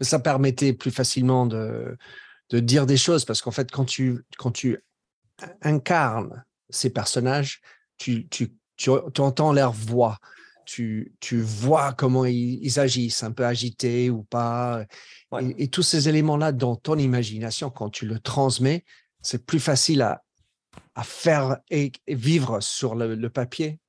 Ça 0.00 0.20
permettait 0.20 0.74
plus 0.74 0.92
facilement 0.92 1.44
de, 1.46 1.96
de 2.50 2.60
dire 2.60 2.86
des 2.86 2.96
choses 2.96 3.24
parce 3.24 3.42
qu'en 3.42 3.50
fait, 3.50 3.70
quand 3.72 3.84
tu, 3.84 4.24
quand 4.38 4.52
tu 4.52 4.78
incarnes 5.62 6.44
ces 6.70 6.90
personnages, 6.90 7.62
tu, 7.96 8.28
tu, 8.28 8.52
tu, 8.78 8.90
tu 9.12 9.20
entends 9.20 9.52
leur 9.52 9.72
voix 9.72 10.18
tu, 10.68 11.40
vois 11.40 11.92
comment 11.92 12.24
ils, 12.24 12.78
agissent, 12.78 13.22
un 13.22 13.32
peu 13.32 13.46
agités 13.46 14.10
ou 14.10 14.22
pas. 14.22 14.84
Et, 15.56 15.68
tous 15.68 15.82
ces 15.82 16.08
éléments-là 16.08 16.52
dans 16.52 16.76
ton 16.76 16.96
imagination, 16.98 17.70
quand 17.70 17.90
tu 17.90 18.06
le 18.06 18.18
transmets, 18.18 18.84
c'est 19.22 19.44
plus 19.44 19.60
facile 19.60 20.02
à, 20.02 20.22
faire 21.02 21.58
et, 21.70 21.92
vivre 22.06 22.60
sur 22.60 22.94
le, 22.94 23.28
papier, 23.28 23.80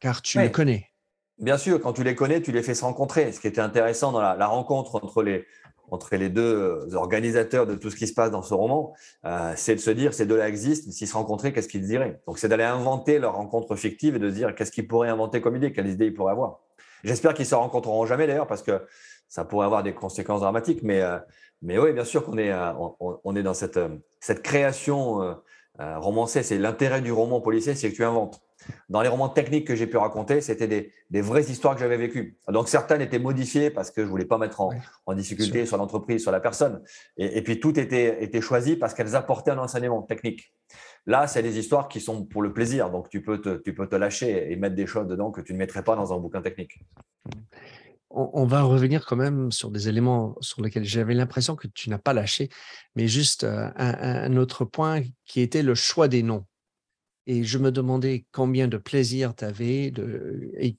car 0.00 0.20
tu 0.20 0.40
les 0.40 0.50
connais. 0.50 0.90
Bien 1.38 1.56
sûr, 1.56 1.80
quand 1.80 1.92
tu 1.92 2.02
les 2.02 2.14
connais, 2.14 2.42
tu 2.42 2.52
les 2.52 2.62
fais 2.62 2.74
se 2.74 2.84
rencontrer. 2.84 3.32
Ce 3.32 3.40
qui 3.40 3.46
était 3.46 3.60
intéressant 3.60 4.12
dans 4.12 4.20
la 4.20 4.46
rencontre 4.46 4.96
entre 4.96 5.22
les, 5.22 5.46
entre 5.90 6.16
les 6.16 6.28
deux 6.28 6.42
euh, 6.42 6.94
organisateurs 6.94 7.66
de 7.66 7.74
tout 7.74 7.90
ce 7.90 7.96
qui 7.96 8.06
se 8.06 8.14
passe 8.14 8.30
dans 8.30 8.42
ce 8.42 8.54
roman, 8.54 8.94
euh, 9.24 9.52
c'est 9.56 9.74
de 9.74 9.80
se 9.80 9.90
dire 9.90 10.14
ces 10.14 10.26
deux-là 10.26 10.48
existent, 10.48 10.90
s'ils 10.90 11.08
se 11.08 11.14
rencontraient, 11.14 11.52
qu'est-ce 11.52 11.68
qu'ils 11.68 11.86
diraient? 11.86 12.20
Donc 12.26 12.38
c'est 12.38 12.48
d'aller 12.48 12.64
inventer 12.64 13.18
leur 13.18 13.34
rencontre 13.34 13.76
fictive 13.76 14.16
et 14.16 14.18
de 14.18 14.30
se 14.30 14.34
dire 14.34 14.54
qu'est-ce 14.54 14.72
qu'ils 14.72 14.86
pourraient 14.86 15.08
inventer 15.08 15.40
comme 15.40 15.56
idée, 15.56 15.72
quelle 15.72 15.88
idée 15.88 16.06
ils 16.06 16.14
pourraient 16.14 16.32
avoir? 16.32 16.60
J'espère 17.04 17.34
qu'ils 17.34 17.46
se 17.46 17.54
rencontreront 17.54 18.06
jamais 18.06 18.26
d'ailleurs 18.26 18.46
parce 18.46 18.62
que 18.62 18.82
ça 19.28 19.44
pourrait 19.44 19.66
avoir 19.66 19.82
des 19.82 19.94
conséquences 19.94 20.40
dramatiques, 20.40 20.82
mais, 20.82 21.00
euh, 21.02 21.18
mais 21.62 21.78
oui, 21.78 21.92
bien 21.92 22.04
sûr 22.04 22.24
qu'on 22.24 22.38
est, 22.38 22.52
on, 23.00 23.36
est 23.36 23.42
dans 23.42 23.54
cette, 23.54 23.78
cette 24.20 24.42
création 24.42 25.36
romancée. 25.78 26.42
C'est 26.42 26.58
l'intérêt 26.58 27.00
du 27.02 27.12
roman 27.12 27.40
policier, 27.40 27.74
c'est 27.74 27.90
que 27.90 27.96
tu 27.96 28.04
inventes. 28.04 28.40
Dans 28.88 29.02
les 29.02 29.08
romans 29.08 29.28
techniques 29.28 29.66
que 29.66 29.74
j'ai 29.74 29.86
pu 29.86 29.98
raconter, 29.98 30.40
c'était 30.40 30.90
des, 31.10 31.20
vraies 31.20 31.44
histoires 31.50 31.74
que 31.74 31.80
j'avais 31.80 31.98
vécues. 31.98 32.38
Donc 32.48 32.68
certaines 32.68 33.02
étaient 33.02 33.18
modifiées 33.18 33.70
parce 33.70 33.90
que 33.90 34.02
je 34.02 34.08
voulais 34.08 34.24
pas 34.24 34.38
mettre 34.38 34.62
en, 34.62 34.72
difficulté 35.14 35.66
sur 35.66 35.76
l'entreprise, 35.76 36.22
sur 36.22 36.32
la 36.32 36.40
personne. 36.40 36.82
Et, 37.18 37.42
puis 37.42 37.60
tout 37.60 37.78
était, 37.78 38.22
était 38.24 38.40
choisi 38.40 38.76
parce 38.76 38.94
qu'elles 38.94 39.14
apportaient 39.14 39.50
un 39.50 39.58
enseignement 39.58 40.02
technique. 40.02 40.54
Là, 41.06 41.26
c'est 41.26 41.42
des 41.42 41.58
histoires 41.58 41.88
qui 41.88 42.00
sont 42.00 42.24
pour 42.24 42.42
le 42.42 42.52
plaisir. 42.52 42.90
Donc 42.90 43.08
tu 43.10 43.22
peux, 43.22 43.40
te, 43.40 43.56
tu 43.56 43.74
peux 43.74 43.86
te 43.86 43.96
lâcher 43.96 44.50
et 44.50 44.56
mettre 44.56 44.74
des 44.74 44.86
choses 44.86 45.06
dedans 45.06 45.30
que 45.30 45.40
tu 45.40 45.52
ne 45.52 45.58
mettrais 45.58 45.82
pas 45.82 45.96
dans 45.96 46.12
un 46.12 46.18
bouquin 46.18 46.40
technique. 46.40 46.80
On, 48.10 48.46
va 48.46 48.62
revenir 48.62 49.04
quand 49.04 49.16
même 49.16 49.52
sur 49.52 49.70
des 49.70 49.88
éléments 49.90 50.34
sur 50.40 50.62
lesquels 50.62 50.84
j'avais 50.84 51.12
l'impression 51.12 51.56
que 51.56 51.68
tu 51.68 51.90
n'as 51.90 51.98
pas 51.98 52.14
lâché, 52.14 52.48
mais 52.96 53.06
juste 53.06 53.44
euh, 53.44 53.68
un, 53.76 54.34
autre 54.36 54.64
point 54.64 55.02
qui 55.26 55.42
était 55.42 55.62
le 55.62 55.74
choix 55.74 56.08
des 56.08 56.22
noms. 56.22 56.46
Et 57.30 57.44
je 57.44 57.58
me 57.58 57.70
demandais 57.70 58.24
combien 58.32 58.68
de 58.68 58.78
plaisir 58.78 59.36
tu 59.36 59.44
avais 59.44 59.92
et, 60.54 60.76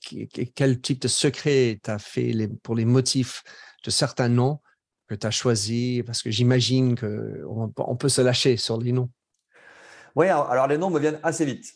quel 0.55 0.81
type 0.81 0.99
de 0.99 1.07
secret 1.07 1.79
tu 1.83 1.91
as 1.91 1.99
fait 1.99 2.33
pour 2.63 2.73
les 2.73 2.85
motifs 2.85 3.43
de 3.85 3.91
certains 3.91 4.29
noms 4.29 4.59
que 5.07 5.13
tu 5.13 5.27
as 5.27 5.31
choisis, 5.31 6.01
parce 6.03 6.23
que 6.23 6.31
j'imagine 6.31 6.97
qu'on 6.97 7.71
on 7.77 7.95
peut 7.95 8.09
se 8.09 8.21
lâcher 8.21 8.57
sur 8.57 8.79
les 8.79 8.91
noms. 8.91 9.11
Oui, 10.15 10.27
alors 10.27 10.65
les 10.65 10.79
noms 10.79 10.89
me 10.89 10.99
viennent 10.99 11.19
assez 11.21 11.45
vite. 11.45 11.71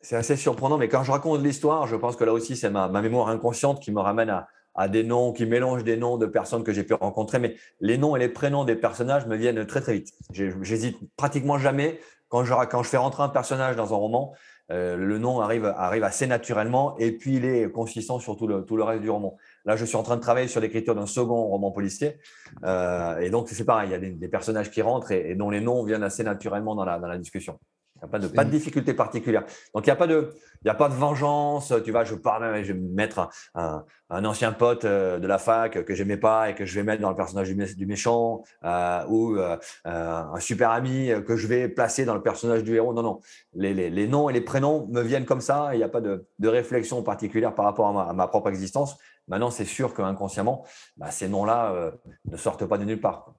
C'est 0.00 0.16
assez 0.16 0.36
surprenant, 0.36 0.76
mais 0.76 0.88
quand 0.88 1.04
je 1.04 1.12
raconte 1.12 1.42
l'histoire, 1.42 1.86
je 1.86 1.94
pense 1.94 2.16
que 2.16 2.24
là 2.24 2.32
aussi, 2.32 2.56
c'est 2.56 2.70
ma, 2.70 2.88
mémoire 2.88 3.28
inconsciente 3.28 3.80
qui 3.80 3.92
me 3.92 4.00
ramène 4.00 4.44
à, 4.74 4.88
des 4.88 5.04
noms, 5.04 5.32
qui 5.32 5.46
mélange 5.46 5.84
des 5.84 5.96
noms 5.96 6.18
de 6.18 6.26
personnes 6.26 6.64
que 6.64 6.72
j'ai 6.72 6.82
pu 6.82 6.94
rencontrer. 6.94 7.38
Mais 7.38 7.56
les 7.80 7.96
noms 7.96 8.16
et 8.16 8.18
les 8.18 8.28
prénoms 8.28 8.64
des 8.64 8.76
personnages 8.76 9.26
me 9.26 9.36
viennent 9.36 9.64
très, 9.66 9.80
très 9.80 9.94
vite. 9.94 10.12
J'hésite 10.32 10.98
pratiquement 11.16 11.58
jamais. 11.58 12.00
Quand 12.28 12.44
je, 12.44 12.88
fais 12.88 12.96
rentrer 12.96 13.22
un 13.22 13.28
personnage 13.28 13.76
dans 13.76 13.92
un 13.92 13.96
roman, 13.96 14.34
euh, 14.72 14.96
le 14.96 15.18
nom 15.18 15.40
arrive, 15.40 15.64
assez 16.02 16.26
naturellement 16.26 16.96
et 16.98 17.12
puis 17.12 17.36
il 17.36 17.44
est 17.44 17.70
consistant 17.70 18.18
sur 18.18 18.36
tout 18.36 18.46
le, 18.48 18.82
reste 18.82 19.02
du 19.02 19.10
roman. 19.10 19.36
Là, 19.64 19.76
je 19.76 19.84
suis 19.84 19.96
en 19.96 20.02
train 20.02 20.16
de 20.16 20.22
travailler 20.22 20.48
sur 20.48 20.60
l'écriture 20.60 20.94
d'un 20.94 21.06
second 21.06 21.46
roman 21.46 21.70
policier. 21.70 22.18
Euh, 22.64 23.18
et 23.18 23.30
donc, 23.30 23.48
c'est 23.48 23.64
pareil, 23.64 23.90
il 23.90 23.92
y 23.92 23.94
a 23.94 23.98
des, 23.98 24.28
personnages 24.28 24.70
qui 24.70 24.82
rentrent 24.82 25.12
et, 25.12 25.34
dont 25.34 25.50
les 25.50 25.60
noms 25.60 25.84
viennent 25.84 26.02
assez 26.02 26.24
naturellement 26.24 26.74
dans 26.74 26.84
la 26.84 27.18
discussion. 27.18 27.58
Il 27.96 28.04
n'y 28.04 28.04
a 28.04 28.08
pas 28.08 28.18
de, 28.18 28.28
pas 28.28 28.44
de 28.44 28.50
difficulté 28.50 28.92
particulière. 28.92 29.44
Donc, 29.74 29.86
il 29.86 29.88
n'y 29.88 29.92
a, 29.92 29.96
pas 29.96 30.06
de, 30.06 30.30
y 30.64 30.68
a 30.68 30.74
pas 30.74 30.90
de 30.90 30.94
vengeance. 30.94 31.72
Tu 31.82 31.92
vois, 31.92 32.04
je 32.04 32.14
parle, 32.14 32.62
je 32.62 32.74
vais 32.74 32.78
mettre 32.78 33.30
un, 33.54 33.84
un, 34.10 34.24
ancien 34.26 34.52
pote 34.52 34.84
euh, 34.84 35.18
de 35.18 35.26
la 35.26 35.38
fac 35.38 35.82
que 35.82 35.94
j'aimais 35.94 36.18
pas 36.18 36.50
et 36.50 36.54
que 36.54 36.66
je 36.66 36.74
vais 36.74 36.82
mettre 36.82 37.00
dans 37.00 37.08
le 37.08 37.16
personnage 37.16 37.48
du, 37.48 37.86
méchant 37.86 38.42
euh, 38.64 39.04
ou 39.08 39.36
euh, 39.36 39.56
un 39.84 40.40
super 40.40 40.70
ami 40.72 41.10
que 41.26 41.36
je 41.36 41.46
vais 41.46 41.68
placer 41.68 42.04
dans 42.04 42.14
le 42.14 42.22
personnage 42.22 42.64
du 42.64 42.74
héros. 42.74 42.92
Non, 42.92 43.02
non. 43.02 43.20
Les, 43.54 43.72
les, 43.72 43.88
les 43.88 44.08
noms 44.08 44.28
et 44.28 44.34
les 44.34 44.42
prénoms 44.42 44.86
me 44.90 45.00
viennent 45.00 45.26
comme 45.26 45.40
ça. 45.40 45.70
Il 45.72 45.78
n'y 45.78 45.84
a 45.84 45.88
pas 45.88 46.02
de, 46.02 46.26
de, 46.38 46.48
réflexion 46.48 47.02
particulière 47.02 47.54
par 47.54 47.64
rapport 47.64 47.88
à 47.88 47.92
ma, 47.92 48.02
à 48.02 48.12
ma 48.12 48.26
propre 48.28 48.50
existence. 48.50 48.98
Maintenant, 49.28 49.50
c'est 49.50 49.64
sûr 49.64 49.94
qu'inconsciemment, 49.94 50.64
bah, 50.98 51.10
ces 51.10 51.28
noms-là 51.28 51.92
ne 52.30 52.36
sortent 52.36 52.66
pas 52.66 52.78
de 52.78 52.84
nulle 52.84 53.00
part 53.00 53.35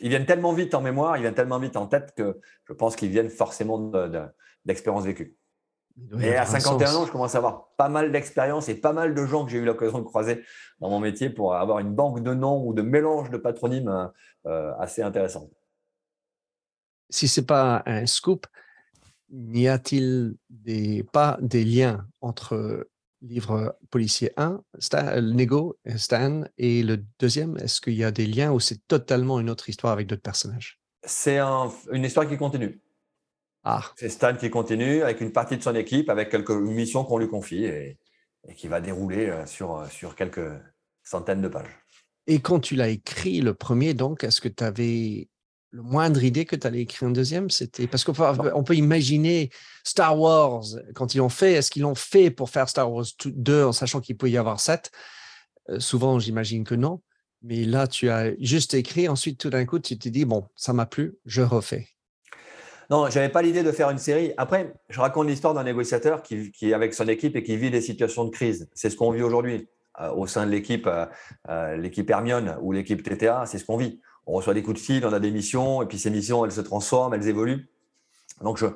ils 0.00 0.08
viennent 0.08 0.26
tellement 0.26 0.52
vite 0.52 0.74
en 0.74 0.80
mémoire, 0.80 1.16
ils 1.16 1.20
viennent 1.20 1.34
tellement 1.34 1.58
vite 1.58 1.76
en 1.76 1.86
tête 1.86 2.14
que 2.16 2.40
je 2.64 2.72
pense 2.72 2.96
qu'ils 2.96 3.10
viennent 3.10 3.30
forcément 3.30 3.90
d'expériences 4.64 5.04
vécues. 5.04 5.36
Et 6.20 6.36
à 6.36 6.46
51 6.46 6.94
ans, 6.94 7.06
je 7.06 7.12
commence 7.12 7.34
à 7.34 7.38
avoir 7.38 7.70
pas 7.76 7.88
mal 7.88 8.12
d'expériences 8.12 8.68
et 8.68 8.76
pas 8.76 8.92
mal 8.92 9.14
de 9.14 9.26
gens 9.26 9.44
que 9.44 9.50
j'ai 9.50 9.58
eu 9.58 9.64
l'occasion 9.64 9.98
de 9.98 10.04
croiser 10.04 10.44
dans 10.78 10.90
mon 10.90 11.00
métier 11.00 11.28
pour 11.28 11.54
avoir 11.54 11.80
une 11.80 11.92
banque 11.92 12.22
de 12.22 12.34
noms 12.34 12.64
ou 12.64 12.72
de 12.72 12.82
mélange 12.82 13.30
de 13.30 13.36
patronymes 13.36 14.10
euh, 14.46 14.72
assez 14.78 15.02
intéressant. 15.02 15.50
Si 17.10 17.26
ce 17.26 17.40
n'est 17.40 17.46
pas 17.46 17.82
un 17.86 18.06
scoop, 18.06 18.46
n'y 19.30 19.66
a-t-il 19.66 20.36
pas 21.12 21.36
des 21.40 21.64
liens 21.64 22.06
entre 22.20 22.86
livre 23.22 23.76
policier 23.90 24.32
1, 24.36 24.62
Stan, 24.78 25.20
Nego, 25.20 25.78
Stan, 25.96 26.44
et 26.56 26.82
le 26.82 27.04
deuxième, 27.18 27.56
est-ce 27.58 27.80
qu'il 27.80 27.94
y 27.94 28.04
a 28.04 28.10
des 28.10 28.26
liens 28.26 28.52
ou 28.52 28.60
c'est 28.60 28.86
totalement 28.86 29.40
une 29.40 29.50
autre 29.50 29.68
histoire 29.68 29.92
avec 29.92 30.06
d'autres 30.06 30.22
personnages? 30.22 30.80
C'est 31.02 31.38
une 31.38 32.04
histoire 32.04 32.28
qui 32.28 32.36
continue. 32.36 32.80
Ah. 33.64 33.82
C'est 33.96 34.08
Stan 34.08 34.36
qui 34.36 34.50
continue 34.50 35.02
avec 35.02 35.20
une 35.20 35.32
partie 35.32 35.56
de 35.56 35.62
son 35.62 35.74
équipe, 35.74 36.10
avec 36.10 36.30
quelques 36.30 36.50
missions 36.50 37.04
qu'on 37.04 37.18
lui 37.18 37.28
confie 37.28 37.64
et, 37.64 37.98
qui 38.56 38.68
va 38.68 38.80
dérouler 38.80 39.28
euh, 39.28 39.46
sur, 39.46 39.76
euh, 39.76 39.86
sur 39.88 40.14
quelques 40.14 40.50
centaines 41.02 41.42
de 41.42 41.48
pages. 41.48 41.78
Et 42.26 42.40
quand 42.40 42.60
tu 42.60 42.76
l'as 42.76 42.88
écrit, 42.88 43.40
le 43.40 43.54
premier, 43.54 43.94
donc, 43.94 44.24
est-ce 44.24 44.40
que 44.40 44.48
tu 44.48 44.64
avais 44.64 45.28
le 45.70 45.82
moindre 45.82 46.22
idée 46.24 46.44
que 46.44 46.56
tu 46.56 46.66
allais 46.66 46.80
écrire 46.80 47.08
un 47.08 47.12
deuxième 47.12 47.50
C'était 47.50 47.86
parce 47.86 48.04
qu'on 48.04 48.12
peut, 48.12 48.24
on 48.54 48.64
peut 48.64 48.76
imaginer 48.76 49.50
Star 49.84 50.18
Wars 50.18 50.64
quand 50.94 51.14
ils 51.14 51.18
l'ont 51.18 51.28
fait. 51.28 51.52
Est-ce 51.52 51.70
qu'ils 51.70 51.82
l'ont 51.82 51.94
fait 51.94 52.30
pour 52.30 52.50
faire 52.50 52.68
Star 52.68 52.92
Wars 52.92 53.06
2 53.24 53.64
en 53.64 53.72
sachant 53.72 54.00
qu'il 54.00 54.16
peut 54.16 54.30
y 54.30 54.36
avoir 54.36 54.60
7 54.60 54.90
euh, 55.70 55.80
Souvent, 55.80 56.18
j'imagine 56.18 56.64
que 56.64 56.74
non. 56.74 57.00
Mais 57.42 57.64
là, 57.64 57.86
tu 57.86 58.10
as 58.10 58.32
juste 58.40 58.74
écrit. 58.74 59.08
Ensuite, 59.08 59.38
tout 59.38 59.50
d'un 59.50 59.64
coup, 59.64 59.78
tu 59.78 59.98
t'es 59.98 60.10
dit 60.10 60.24
bon, 60.24 60.46
ça 60.56 60.72
m'a 60.72 60.86
plu, 60.86 61.16
je 61.24 61.42
refais. 61.42 61.88
Non, 62.90 63.10
j'avais 63.10 63.28
pas 63.28 63.42
l'idée 63.42 63.62
de 63.62 63.70
faire 63.70 63.90
une 63.90 63.98
série. 63.98 64.32
Après, 64.38 64.72
je 64.88 64.98
raconte 64.98 65.28
l'histoire 65.28 65.52
d'un 65.52 65.64
négociateur 65.64 66.22
qui, 66.22 66.50
qui 66.50 66.70
est 66.70 66.72
avec 66.72 66.94
son 66.94 67.06
équipe 67.06 67.36
et 67.36 67.42
qui 67.42 67.56
vit 67.58 67.70
des 67.70 67.82
situations 67.82 68.24
de 68.24 68.30
crise. 68.30 68.68
C'est 68.72 68.88
ce 68.88 68.96
qu'on 68.96 69.10
vit 69.10 69.22
aujourd'hui 69.22 69.68
euh, 70.00 70.10
au 70.12 70.26
sein 70.26 70.46
de 70.46 70.50
l'équipe, 70.50 70.88
euh, 70.88 71.76
l'équipe 71.76 72.08
Hermione 72.08 72.56
ou 72.62 72.72
l'équipe 72.72 73.02
TTA. 73.02 73.44
C'est 73.44 73.58
ce 73.58 73.64
qu'on 73.66 73.76
vit 73.76 74.00
on 74.28 74.34
reçoit 74.34 74.54
des 74.54 74.62
coups 74.62 74.78
de 74.78 74.84
fil, 74.84 75.06
on 75.06 75.12
a 75.12 75.20
des 75.20 75.30
missions, 75.30 75.82
et 75.82 75.86
puis 75.86 75.98
ces 75.98 76.10
missions, 76.10 76.44
elles 76.44 76.52
se 76.52 76.60
transforment, 76.60 77.14
elles 77.14 77.28
évoluent. 77.28 77.70
Donc, 78.42 78.58
je 78.58 78.66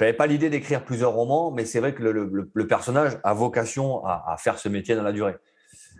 n'avais 0.00 0.12
pas 0.12 0.28
l'idée 0.28 0.48
d'écrire 0.48 0.84
plusieurs 0.84 1.12
romans, 1.12 1.50
mais 1.50 1.64
c'est 1.64 1.80
vrai 1.80 1.92
que 1.92 2.02
le, 2.02 2.66
personnage 2.68 3.18
a 3.24 3.34
vocation 3.34 4.06
à, 4.06 4.36
faire 4.38 4.58
ce 4.58 4.68
métier 4.68 4.94
dans 4.94 5.02
la 5.02 5.12
durée. 5.12 5.36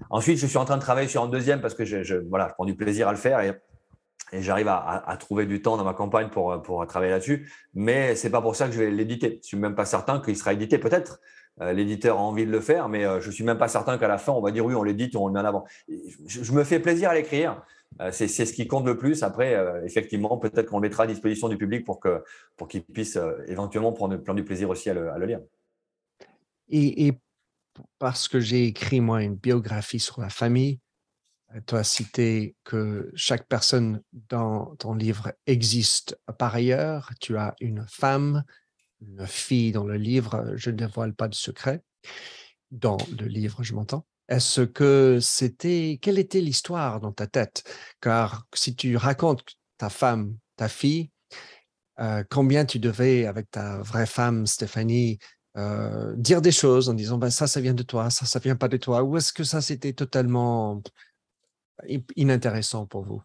Ensuite, 0.09 0.39
je 0.39 0.47
suis 0.47 0.57
en 0.57 0.65
train 0.65 0.77
de 0.77 0.83
travailler 0.83 1.09
sur 1.09 1.23
un 1.23 1.29
deuxième 1.29 1.61
parce 1.61 1.75
que 1.75 1.85
je, 1.85 2.15
voilà, 2.29 2.49
je 2.49 2.55
prends 2.55 2.65
du 2.65 2.77
plaisir 2.77 3.09
à 3.09 3.11
le 3.11 3.19
faire 3.19 3.41
et, 3.41 3.53
j'arrive 4.41 4.69
à, 4.69 5.17
trouver 5.19 5.45
du 5.45 5.61
temps 5.61 5.77
dans 5.77 5.85
ma 5.85 5.95
campagne 5.95 6.29
pour, 6.29 6.87
travailler 6.87 7.11
là-dessus. 7.11 7.53
Mais 7.75 8.15
c'est 8.15 8.31
pas 8.31 8.41
pour 8.41 8.55
ça 8.55 8.67
que 8.67 8.73
je 8.73 8.79
vais 8.79 8.91
l'éditer. 8.91 9.41
Je 9.43 9.49
suis 9.49 9.59
même 9.59 9.75
pas 9.75 9.85
certain 9.85 10.21
qu'il 10.21 10.37
sera 10.37 10.53
édité. 10.53 10.79
Peut-être 10.79 11.21
euh, 11.61 11.75
l'éditeur 11.75 12.17
a 12.17 12.21
envie 12.21 12.47
de 12.47 12.51
le 12.51 12.61
faire, 12.61 12.89
mais 12.89 13.05
euh, 13.05 13.21
je 13.21 13.31
suis 13.31 13.45
même 13.45 13.59
pas 13.59 13.69
certain 13.69 13.99
qu'à 13.99 14.09
la 14.09 14.17
fin 14.17 14.33
on 14.33 14.41
va 14.41 14.53
dire 14.53 14.65
oui, 14.65 14.75
on 14.75 14.83
l'édite, 14.83 15.17
on 15.17 15.27
le 15.27 15.35
met 15.35 15.41
en 15.41 15.45
avant. 15.45 15.65
je 16.27 16.53
me 16.53 16.65
fais 16.65 16.79
plaisir 16.79 17.11
à 17.11 17.15
l'écrire. 17.15 17.61
Euh, 18.01 18.11
c'est 18.13 18.29
ce 18.29 18.53
qui 18.53 18.67
compte 18.67 18.87
le 18.87 18.97
plus. 18.97 19.23
Après, 19.23 19.55
euh, 19.55 19.85
effectivement, 19.85 20.39
peut-être 20.39 20.67
qu'on 20.67 20.79
le 20.79 20.89
mettra 20.89 21.05
à 21.05 21.07
disposition 21.07 21.49
du 21.49 21.57
public 21.57 21.85
pour 21.85 22.01
qu'il 22.69 22.85
puisse 22.85 23.17
euh, 23.17 23.33
éventuellement 23.47 23.93
prendre, 23.93 24.17
plein 24.17 24.35
du 24.35 24.45
plaisir 24.45 24.71
aussi 24.71 24.91
à 24.91 24.95
le, 24.95 25.27
lire. 25.27 25.41
Et, 26.69 27.13
parce 27.99 28.29
que 28.29 28.41
j'ai 28.41 28.67
écrit, 28.67 29.01
moi, 29.01 29.23
une 29.23 29.37
biographie 29.37 30.01
sur 30.01 30.21
la 30.21 30.29
famille, 30.29 30.79
tu 31.67 31.75
as 31.75 31.85
cité 31.85 32.57
que 32.65 33.11
chaque 33.15 33.47
personne 33.47 34.03
dans 34.13 34.75
ton 34.77 34.95
livre 34.95 35.33
existe 35.47 36.19
par 36.39 36.55
ailleurs. 36.55 37.11
Tu 37.21 37.37
as 37.37 37.55
une 37.61 37.85
femme, 37.89 38.45
une 39.03 39.27
fille 39.27 39.73
dans 39.73 39.85
le 39.85 39.97
livre, 39.97 40.53
je 40.57 40.71
ne 40.71 40.77
dévoile 40.77 41.15
pas 41.15 41.29
de 41.29 41.35
secret. 41.35 41.83
Dans 42.71 42.97
le 43.19 43.27
livre, 43.27 43.63
je 43.63 43.75
m'entends. 43.75 44.07
Est-ce 44.33 44.63
que 44.63 45.19
c'était, 45.21 45.99
quelle 46.01 46.19
était 46.19 46.41
l'histoire 46.41 47.01
dans 47.01 47.13
ta 47.13 47.27
tête? 47.27 47.65
Car 48.01 48.47
si 48.55 48.75
tu 48.75 48.97
racontes 48.97 49.45
ta 49.77 49.91
femme, 49.91 50.39
ta 50.57 50.69
fille, 50.69 51.11
euh, 52.01 52.25
combien 52.31 52.65
tu 52.65 52.79
devais, 52.79 53.27
avec 53.27 53.51
ta 53.51 53.83
vraie 53.83 54.07
femme, 54.07 54.47
Stéphanie, 54.47 55.19
euh, 55.59 56.17
dire 56.17 56.41
des 56.41 56.51
choses 56.51 56.89
en 56.89 56.95
disant 56.95 57.19
ben, 57.19 57.29
ça, 57.29 57.47
ça 57.47 57.61
vient 57.61 57.75
de 57.75 57.83
toi, 57.83 58.09
ça, 58.09 58.25
ça 58.25 58.39
vient 58.39 58.57
pas 58.57 58.69
de 58.69 58.79
toi 58.79 59.03
Ou 59.03 59.19
est-ce 59.19 59.35
que 59.35 59.45
ça, 59.45 59.61
c'était 59.61 59.93
totalement 59.93 60.81
inintéressant 62.17 62.87
pour 62.87 63.05
vous? 63.05 63.23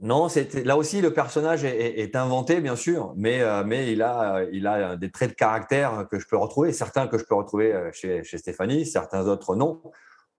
Non, 0.00 0.28
là 0.64 0.76
aussi 0.78 1.02
le 1.02 1.12
personnage 1.12 1.62
est, 1.64 2.16
inventé 2.16 2.60
bien 2.60 2.76
sûr, 2.76 3.12
mais, 3.16 3.42
euh, 3.42 3.62
il, 3.70 4.02
a, 4.02 4.44
il 4.50 4.66
a 4.66 4.96
des 4.96 5.10
traits 5.10 5.30
de 5.30 5.34
caractère 5.34 6.06
que 6.10 6.18
je 6.18 6.26
peux 6.26 6.38
retrouver, 6.38 6.72
certains 6.72 7.06
que 7.06 7.18
je 7.18 7.24
peux 7.24 7.34
retrouver 7.34 7.74
euh, 7.74 7.90
chez, 7.92 8.22
Stéphanie, 8.38 8.86
certains 8.86 9.26
autres 9.26 9.56
non. 9.56 9.82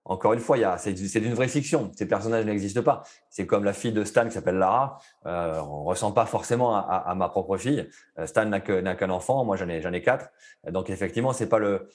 Encore 0.03 0.33
une 0.33 0.39
fois, 0.39 0.57
c'est 0.77 0.93
d'une 0.93 1.35
vraie 1.35 1.47
fiction. 1.47 1.91
Ces 1.95 2.07
personnages 2.07 2.43
n'existent 2.43 2.81
pas. 2.81 3.03
C'est 3.29 3.45
comme 3.45 3.63
la 3.63 3.71
fille 3.71 3.91
de 3.91 4.03
Stan 4.03 4.25
qui 4.25 4.31
s'appelle 4.31 4.57
Lara. 4.57 4.97
Euh, 5.27 5.59
on 5.59 5.83
ressent 5.83 6.11
pas 6.11 6.25
forcément 6.25 6.75
à, 6.75 7.13
ma 7.15 7.29
propre 7.29 7.55
fille. 7.57 7.87
Euh, 8.17 8.25
Stan 8.25 8.45
n'a 8.45 8.59
qu'un 8.61 9.09
enfant, 9.11 9.45
moi 9.45 9.57
j'en 9.57 9.69
ai, 9.69 10.01
quatre. 10.01 10.31
Donc 10.71 10.89
effectivement, 10.89 11.33
le, 11.59 11.87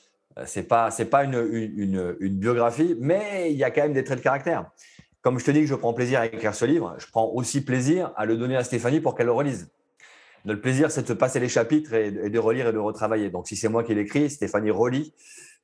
c'est 0.44 0.68
pas, 0.68 0.90
une, 1.24 2.16
une, 2.20 2.38
biographie, 2.38 2.96
mais 3.00 3.50
il 3.50 3.57
y 3.57 3.64
a 3.64 3.72
quand 3.72 3.83
même 3.83 3.92
des 3.92 4.05
traits 4.05 4.18
de 4.18 4.22
caractère 4.22 4.70
comme 5.27 5.41
je 5.41 5.45
te 5.45 5.51
dis 5.51 5.62
que 5.62 5.67
je 5.67 5.75
prends 5.75 5.93
plaisir 5.93 6.21
à 6.21 6.27
écrire 6.27 6.55
ce 6.55 6.65
livre, 6.65 6.95
je 6.99 7.07
prends 7.09 7.29
aussi 7.31 7.65
plaisir 7.65 8.12
à 8.15 8.27
le 8.27 8.37
donner 8.37 8.55
à 8.55 8.62
Stéphanie 8.62 9.01
pour 9.01 9.17
qu'elle 9.17 9.27
le 9.27 9.33
relise. 9.33 9.69
Le 10.45 10.61
plaisir, 10.61 10.89
c'est 10.93 11.09
de 11.09 11.15
passer 11.15 11.41
les 11.41 11.49
chapitres 11.49 11.93
et, 11.95 12.31
de 12.31 12.39
relire 12.39 12.69
et 12.69 12.73
de 12.73 12.79
retravailler. 12.79 13.29
Donc, 13.29 13.49
si 13.49 13.57
c'est 13.57 13.69
moi 13.69 13.83
qui 13.83 13.93
l'écris, 13.93 14.31
Stéphanie 14.31 14.71
relit. 14.71 15.12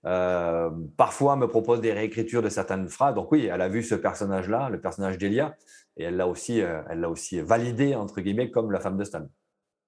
Euh, 0.05 0.69
parfois, 0.97 1.37
me 1.37 1.47
propose 1.47 1.81
des 1.81 1.93
réécritures 1.93 2.43
de 2.43 2.49
certaines 2.49 2.89
phrases. 2.89 3.15
Donc, 3.15 3.31
oui, 3.31 3.47
elle 3.47 3.61
a 3.61 3.69
vu 3.69 3.85
ce 3.85 3.95
personnage-là, 3.95 4.69
le 4.69 4.81
personnage 4.81 5.17
d'Elia, 5.17 5.55
et 5.97 6.03
elle 6.03 6.17
l'a 6.17 6.27
aussi, 6.27 6.61
euh, 6.61 6.83
elle 6.91 6.99
l'a 6.99 7.09
aussi 7.09 7.41
validé, 7.41 7.95
entre 7.95 8.21
guillemets, 8.21 8.51
comme 8.51 8.73
la 8.73 8.81
femme 8.81 8.97
de 8.97 9.05
Stan. 9.05 9.29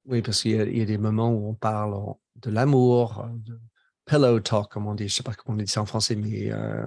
Oui, 0.07 0.23
parce 0.23 0.43
qu'il 0.43 0.53
y, 0.53 0.83
a 0.83 0.85
des 0.85 0.99
moments 0.99 1.33
où 1.33 1.49
on 1.49 1.55
parle 1.55 2.01
de 2.37 2.51
l'amour, 2.53 3.27
de 3.45 3.59
pillow 4.05 4.39
talk, 4.39 4.71
comme 4.71 4.87
on 4.87 4.95
dit, 4.95 5.09
je 5.09 5.15
ne 5.15 5.17
sais 5.17 5.25
pas 5.25 5.33
comment 5.33 5.57
on 5.57 5.61
dit 5.61 5.67
ça 5.67 5.83
en 5.83 5.87
français, 5.87 6.15
mais 6.15 6.53
euh, 6.53 6.85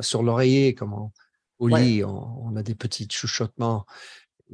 sur 0.00 0.22
l'oreiller, 0.22 0.76
comment 0.76 1.12
au 1.60 1.68
lit, 1.68 2.02
on, 2.04 2.56
a 2.56 2.62
des 2.62 2.74
petits 2.74 3.06
chuchotements. 3.08 3.86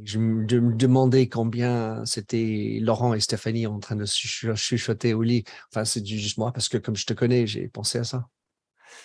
Je 0.03 0.19
me, 0.19 0.45
demandais 0.45 1.27
combien 1.27 2.05
c'était 2.05 2.77
Laurent 2.81 3.15
et 3.15 3.19
Stéphanie 3.19 3.65
en 3.65 3.79
train 3.79 3.95
de 3.95 4.05
chuchoter 4.05 5.15
au 5.15 5.23
lit. 5.23 5.43
Enfin, 5.71 5.85
c'est 5.85 6.05
juste 6.05 6.37
moi 6.37 6.51
parce 6.51 6.69
que 6.69 6.77
comme 6.77 6.95
je 6.95 7.05
te 7.05 7.13
connais, 7.13 7.47
j'ai 7.47 7.67
pensé 7.67 7.97
à 7.97 8.03
ça. 8.03 8.27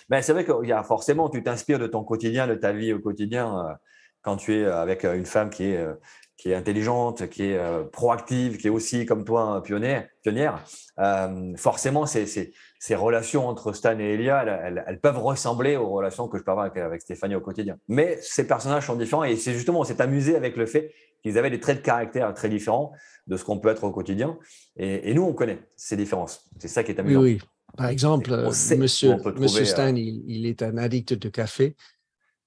Ben, 0.08 0.20
c'est 0.20 0.32
vrai 0.32 0.44
qu'il 0.44 0.68
y 0.68 0.72
a 0.72 0.82
forcément, 0.82 1.30
tu 1.30 1.42
t'inspires 1.42 1.78
de 1.78 1.86
ton 1.86 2.04
quotidien, 2.04 2.46
de 2.46 2.54
ta 2.54 2.72
vie 2.72 2.92
au 2.92 2.98
quotidien, 2.98 3.66
euh, 3.66 3.74
quand 4.20 4.36
tu 4.36 4.54
es 4.54 4.64
avec 4.64 5.04
euh, 5.04 5.14
une 5.14 5.26
femme 5.26 5.50
qui 5.50 5.64
est, 5.64 5.76
euh, 5.76 5.94
qui 6.42 6.50
est 6.50 6.56
intelligente, 6.56 7.28
qui 7.28 7.44
est 7.44 7.56
euh, 7.56 7.84
proactive, 7.84 8.56
qui 8.56 8.66
est 8.66 8.70
aussi, 8.70 9.06
comme 9.06 9.24
toi, 9.24 9.62
pionnière, 9.62 10.08
pionnière 10.24 10.64
euh, 10.98 11.52
forcément, 11.56 12.04
ces, 12.04 12.26
ces, 12.26 12.94
relations 12.96 13.46
entre 13.46 13.72
Stan 13.72 13.96
et 14.00 14.14
Elia, 14.14 14.42
elles, 14.42 15.00
peuvent 15.00 15.20
ressembler 15.20 15.76
aux 15.76 15.88
relations 15.88 16.26
que 16.26 16.38
je 16.38 16.42
peux 16.42 16.50
avoir 16.50 16.66
avec, 16.74 17.00
Stéphanie 17.00 17.36
au 17.36 17.40
quotidien. 17.40 17.78
Mais 17.86 18.18
ces 18.22 18.44
personnages 18.44 18.86
sont 18.86 18.96
différents 18.96 19.22
et 19.22 19.36
c'est 19.36 19.52
justement, 19.52 19.78
on 19.78 19.84
s'est 19.84 20.02
amusé 20.02 20.34
avec 20.34 20.56
le 20.56 20.66
fait 20.66 20.92
qu'ils 21.22 21.38
avaient 21.38 21.48
des 21.48 21.60
traits 21.60 21.78
de 21.78 21.82
caractère 21.82 22.34
très 22.34 22.48
différents 22.48 22.92
de 23.28 23.36
ce 23.36 23.44
qu'on 23.44 23.60
peut 23.60 23.68
être 23.68 23.84
au 23.84 23.92
quotidien. 23.92 24.36
Et, 24.76 25.14
nous, 25.14 25.22
on 25.22 25.34
connaît 25.34 25.60
ces 25.76 25.96
différences. 25.96 26.50
C'est 26.58 26.66
ça 26.66 26.82
qui 26.82 26.90
est 26.90 26.98
amusant. 26.98 27.20
Oui, 27.20 27.38
oui. 27.40 27.48
Par 27.76 27.86
exemple, 27.86 28.32
monsieur, 28.76 29.14
monsieur 29.38 29.64
Stan, 29.64 29.94
il, 29.94 30.24
il, 30.26 30.46
est 30.46 30.62
un 30.62 30.76
addict 30.76 31.14
de 31.14 31.28
café, 31.28 31.76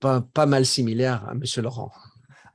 pas, 0.02 0.20
pas 0.20 0.46
mal 0.46 0.66
similaire 0.66 1.26
à 1.30 1.34
monsieur 1.34 1.62
Laurent. 1.62 1.92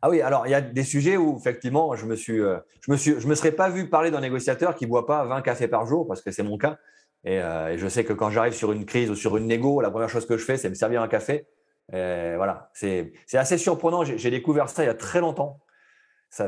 Ah 0.02 0.08
oui, 0.08 0.20
alors 0.22 0.46
il 0.46 0.50
y 0.50 0.54
a 0.54 0.60
des 0.60 0.84
sujets 0.84 1.16
où 1.16 1.36
effectivement, 1.36 1.94
je 1.94 2.06
me 2.06 2.16
suis, 2.16 2.40
euh, 2.40 2.58
je 2.80 2.90
me 2.90 2.96
suis, 2.96 3.20
je 3.20 3.26
me 3.26 3.34
serais 3.34 3.52
pas 3.52 3.68
vu 3.68 3.88
parler 3.88 4.10
d'un 4.10 4.20
négociateur 4.20 4.74
qui 4.74 4.86
boit 4.86 5.06
pas 5.06 5.24
20 5.24 5.42
cafés 5.42 5.68
par 5.68 5.86
jour 5.86 6.06
parce 6.06 6.22
que 6.22 6.30
c'est 6.30 6.42
mon 6.42 6.58
cas. 6.58 6.78
Euh, 7.26 7.68
et, 7.68 7.78
je 7.78 7.86
sais 7.86 8.04
que 8.04 8.14
quand 8.14 8.30
j'arrive 8.30 8.54
sur 8.54 8.72
une 8.72 8.86
crise 8.86 9.10
ou 9.10 9.14
sur 9.14 9.36
une 9.36 9.46
négo, 9.46 9.80
la 9.80 9.90
première 9.90 10.08
chose 10.08 10.26
que 10.26 10.38
je 10.38 10.44
fais, 10.44 10.56
c'est 10.56 10.70
me 10.70 10.74
servir 10.74 11.02
un 11.02 11.08
café. 11.08 11.46
Voilà, 11.92 12.70
c'est 12.72 13.12
assez 13.34 13.58
surprenant. 13.58 14.04
J'ai 14.04 14.30
découvert 14.30 14.68
ça 14.68 14.84
il 14.84 14.86
y 14.86 14.90
a 14.90 14.94
très 14.94 15.20
longtemps. 15.20 15.60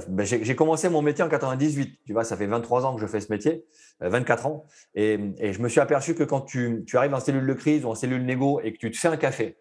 Ben, 0.09 0.25
j'ai 0.25 0.55
commencé 0.55 0.89
mon 0.89 1.03
métier 1.03 1.25
en 1.25 1.29
98. 1.29 2.01
Tu 2.07 2.13
vois, 2.13 2.23
ça 2.23 2.37
fait 2.37 2.47
23 2.47 2.87
ans 2.87 2.95
que 2.95 3.01
je 3.01 3.07
fais 3.07 3.21
ce 3.21 3.33
métier, 3.33 3.65
24 4.01 4.47
euh, 4.47 4.49
ans. 4.49 4.67
Et, 4.95 5.19
et 5.39 5.53
je 5.53 5.61
me 5.61 5.69
suis 5.69 5.81
aperçu 5.81 6.15
que 6.15 6.23
quand 6.23 6.43
tu, 6.43 6.85
tu, 6.87 6.97
arrives 6.97 7.15
en 7.15 7.21
cellule 7.21 7.47
de 7.47 7.53
crise 7.53 7.85
ou 7.85 7.89
en 7.89 7.95
cellule 7.97 8.25
négo 8.25 8.61
et 8.63 8.73
que 8.73 8.79
tu 8.79 8.91
te 8.93 8.97
fais 8.97 9.09
un 9.09 9.17
café, 9.17 9.57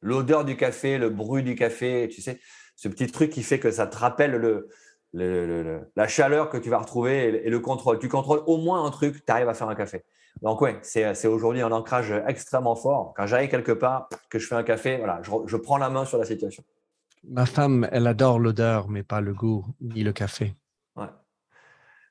l'odeur 0.00 0.46
du 0.46 0.56
café, 0.56 0.96
le 0.96 1.10
bruit 1.10 1.42
du 1.42 1.54
café, 1.54 2.08
tu 2.10 2.22
sais, 2.22 2.40
ce 2.78 2.86
petit 2.86 3.08
truc 3.08 3.30
qui 3.30 3.42
fait 3.42 3.58
que 3.58 3.72
ça 3.72 3.88
te 3.88 3.96
rappelle 3.96 4.30
le, 4.36 4.68
la 5.96 6.06
chaleur 6.06 6.48
que 6.48 6.56
tu 6.56 6.70
vas 6.70 6.78
retrouver 6.78 7.44
et, 7.44 7.50
le 7.50 7.58
contrôle. 7.58 7.98
Tu 7.98 8.08
contrôles 8.08 8.42
au 8.46 8.56
moins 8.56 8.86
un 8.86 8.90
truc, 8.90 9.24
tu 9.26 9.32
arrives 9.32 9.48
à 9.48 9.54
faire 9.54 9.68
un 9.68 9.74
café. 9.74 10.04
Donc, 10.42 10.60
oui, 10.60 10.70
c'est 10.82 11.26
aujourd'hui 11.26 11.60
un 11.60 11.72
ancrage 11.72 12.14
extrêmement 12.28 12.76
fort. 12.76 13.14
Quand 13.16 13.26
j'arrive 13.26 13.50
quelque 13.50 13.72
part, 13.72 14.08
que 14.30 14.38
je 14.38 14.46
fais 14.46 14.54
un 14.54 14.62
café, 14.62 14.96
voilà, 14.98 15.20
je, 15.22 15.56
prends 15.56 15.76
la 15.76 15.90
main 15.90 16.04
sur 16.04 16.18
la 16.18 16.24
situation. 16.24 16.62
Ma 17.24 17.46
femme, 17.46 17.88
elle 17.90 18.06
adore 18.06 18.38
l'odeur, 18.38 18.88
mais 18.88 19.02
pas 19.02 19.20
le 19.20 19.34
goût, 19.34 19.66
ni 19.80 20.04
le 20.04 20.12
café. 20.12 20.54
Ouais. 20.94 21.08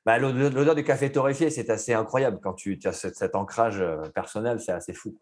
Bah, 0.04 0.18
l'odeur 0.18 0.74
du 0.74 0.84
café 0.84 1.10
torréfié, 1.10 1.48
c'est 1.48 1.70
assez 1.70 1.94
incroyable. 1.94 2.40
Quand 2.42 2.52
tu, 2.52 2.78
as 2.84 2.92
cet, 2.92 3.34
ancrage 3.34 3.80
euh, 3.80 4.02
personnel, 4.14 4.60
c'est 4.60 4.72
assez 4.72 4.92
fou. 4.92 5.16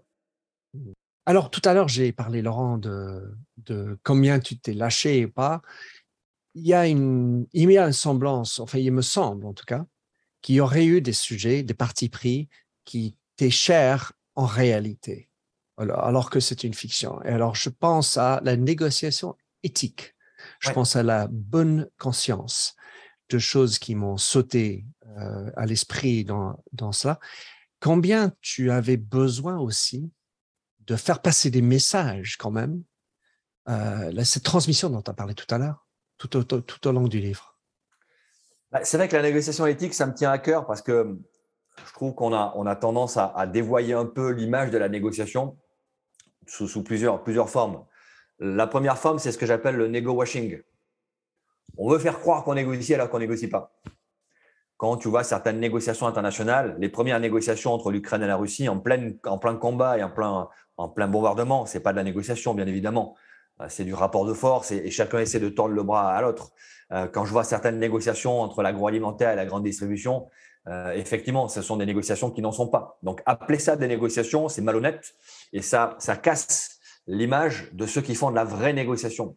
Alors, 1.24 1.50
tout 1.50 1.62
à 1.64 1.72
l'heure, 1.72 1.86
j'ai 1.86 2.10
parlé, 2.10 2.42
Laurent, 2.42 2.78
de, 2.78 3.22
de 3.66 3.98
combien 4.02 4.40
tu 4.40 4.58
t'es 4.58 4.74
lâché 4.74 5.18
et 5.18 5.26
pas. 5.26 5.62
Il 6.54 6.66
y, 6.66 6.74
a 6.74 6.86
une, 6.86 7.46
il 7.52 7.70
y 7.70 7.78
a 7.78 7.86
une 7.86 7.92
semblance, 7.92 8.60
enfin, 8.60 8.78
il 8.78 8.90
me 8.90 9.02
semble 9.02 9.44
en 9.44 9.52
tout 9.52 9.66
cas, 9.66 9.84
qu'il 10.40 10.54
y 10.54 10.60
aurait 10.60 10.86
eu 10.86 11.02
des 11.02 11.12
sujets, 11.12 11.62
des 11.62 11.74
partis 11.74 12.08
pris 12.08 12.48
qui 12.84 13.16
t'étaient 13.36 13.50
chers 13.50 14.12
en 14.34 14.46
réalité, 14.46 15.28
alors, 15.76 16.30
que 16.30 16.40
c'est 16.40 16.64
une 16.64 16.72
fiction. 16.72 17.22
Et 17.22 17.28
alors, 17.28 17.54
je 17.54 17.68
pense 17.68 18.16
à 18.16 18.40
la 18.42 18.56
négociation 18.56 19.36
éthique. 19.62 20.14
Je 20.60 20.70
pense 20.70 20.96
à 20.96 21.02
la 21.02 21.26
bonne 21.30 21.88
conscience 21.98 22.74
de 23.28 23.38
choses 23.38 23.78
qui 23.78 23.94
m'ont 23.94 24.16
sauté 24.16 24.86
euh, 25.18 25.50
à 25.56 25.66
l'esprit 25.66 26.24
dans, 26.24 26.62
dans 26.72 26.92
cela. 26.92 27.18
Combien 27.80 28.32
tu 28.40 28.70
avais 28.70 28.96
besoin 28.96 29.58
aussi 29.58 30.10
de 30.86 30.96
faire 30.96 31.20
passer 31.20 31.50
des 31.50 31.62
messages 31.62 32.36
quand 32.36 32.50
même, 32.50 32.82
euh, 33.68 34.24
cette 34.24 34.44
transmission 34.44 34.90
dont 34.90 35.02
tu 35.02 35.10
as 35.10 35.14
parlé 35.14 35.34
tout 35.34 35.52
à 35.52 35.58
l'heure, 35.58 35.86
tout 36.18 36.88
au, 36.88 36.92
long 36.92 37.08
du 37.08 37.18
livre. 37.18 37.56
Bah, 38.70 38.80
c'est 38.84 38.96
vrai 38.96 39.08
que 39.08 39.16
la 39.16 39.22
négociation 39.22 39.66
éthique, 39.66 39.94
ça 39.94 40.06
me 40.06 40.14
tient 40.14 40.30
à 40.30 40.38
cœur 40.38 40.66
parce 40.66 40.82
que 40.82 41.18
je 41.86 41.92
trouve 41.92 42.14
qu'on 42.14 42.32
a, 42.32 42.76
tendance 42.76 43.16
à, 43.16 43.46
dévoyer 43.46 43.94
un 43.94 44.06
peu 44.06 44.30
l'image 44.30 44.70
de 44.70 44.78
la 44.78 44.88
négociation 44.88 45.58
sous, 46.46 46.82
plusieurs, 46.82 47.50
formes. 47.50 47.84
La 48.38 48.66
première 48.66 48.98
forme, 48.98 49.18
c'est 49.18 49.32
ce 49.32 49.38
que 49.38 49.46
j'appelle 49.46 49.76
le 49.76 49.88
nego 49.88 50.12
washing. 50.12 50.62
On 51.76 51.90
veut 51.90 51.98
faire 51.98 52.20
croire 52.20 52.44
qu'on 52.44 52.54
négocie 52.54 52.94
alors 52.94 53.10
qu'on 53.10 53.18
négocie 53.18 53.48
pas. 53.48 53.74
Quand 54.76 54.96
tu 54.96 55.08
vois 55.08 55.24
certaines 55.24 55.58
négociations 55.58 56.06
internationales, 56.06 56.76
les 56.78 56.88
premières 56.88 57.18
négociations 57.18 57.72
entre 57.72 57.90
l'Ukraine 57.90 58.22
et 58.22 58.26
la 58.26 58.36
Russie 58.36 58.68
en 58.68 58.78
plein 58.78 59.56
combat 59.56 59.98
et 59.98 60.02
en 60.02 60.10
plein, 60.10 60.48
en 60.76 60.88
plein 60.88 61.08
bombardement. 61.08 61.66
C'est 61.66 61.80
pas 61.80 61.92
de 61.92 61.96
la 61.96 62.04
négociation, 62.04 62.54
bien 62.54 62.66
évidemment. 62.66 63.16
Euh, 63.60 63.66
c'est 63.68 63.84
du 63.84 63.94
rapport 63.94 64.24
de 64.24 64.34
force 64.34 64.70
et, 64.70 64.90
chacun 64.90 65.18
essaie 65.18 65.40
de 65.40 65.48
tordre 65.48 65.74
le 65.74 65.82
bras 65.82 66.12
à 66.12 66.20
l'autre. 66.22 66.52
Euh, 66.92 67.06
quand 67.06 67.24
je 67.24 67.32
vois 67.32 67.44
certaines 67.44 67.78
négociations 67.78 68.40
entre 68.40 68.62
l'agroalimentaire 68.62 69.30
et 69.30 69.36
la 69.36 69.46
grande 69.46 69.64
distribution, 69.64 70.28
euh, 70.68 70.92
effectivement, 70.92 71.48
ce 71.48 71.62
sont 71.62 71.76
des 71.76 71.86
négociations 71.86 72.30
qui 72.30 72.42
n'en 72.42 72.52
sont 72.52 72.68
pas. 72.68 72.98
Donc, 73.02 73.22
appeler 73.26 73.58
ça 73.58 73.76
des 73.76 73.88
négociations, 73.88 74.48
c'est 74.48 74.62
malhonnête 74.62 75.14
et 75.52 75.62
ça, 75.62 75.96
ça 75.98 76.16
casse 76.16 76.78
l'image 77.06 77.70
de 77.72 77.86
ceux 77.86 78.00
qui 78.00 78.14
font 78.14 78.30
de 78.30 78.36
la 78.36 78.44
vraie 78.44 78.72
négociation. 78.72 79.36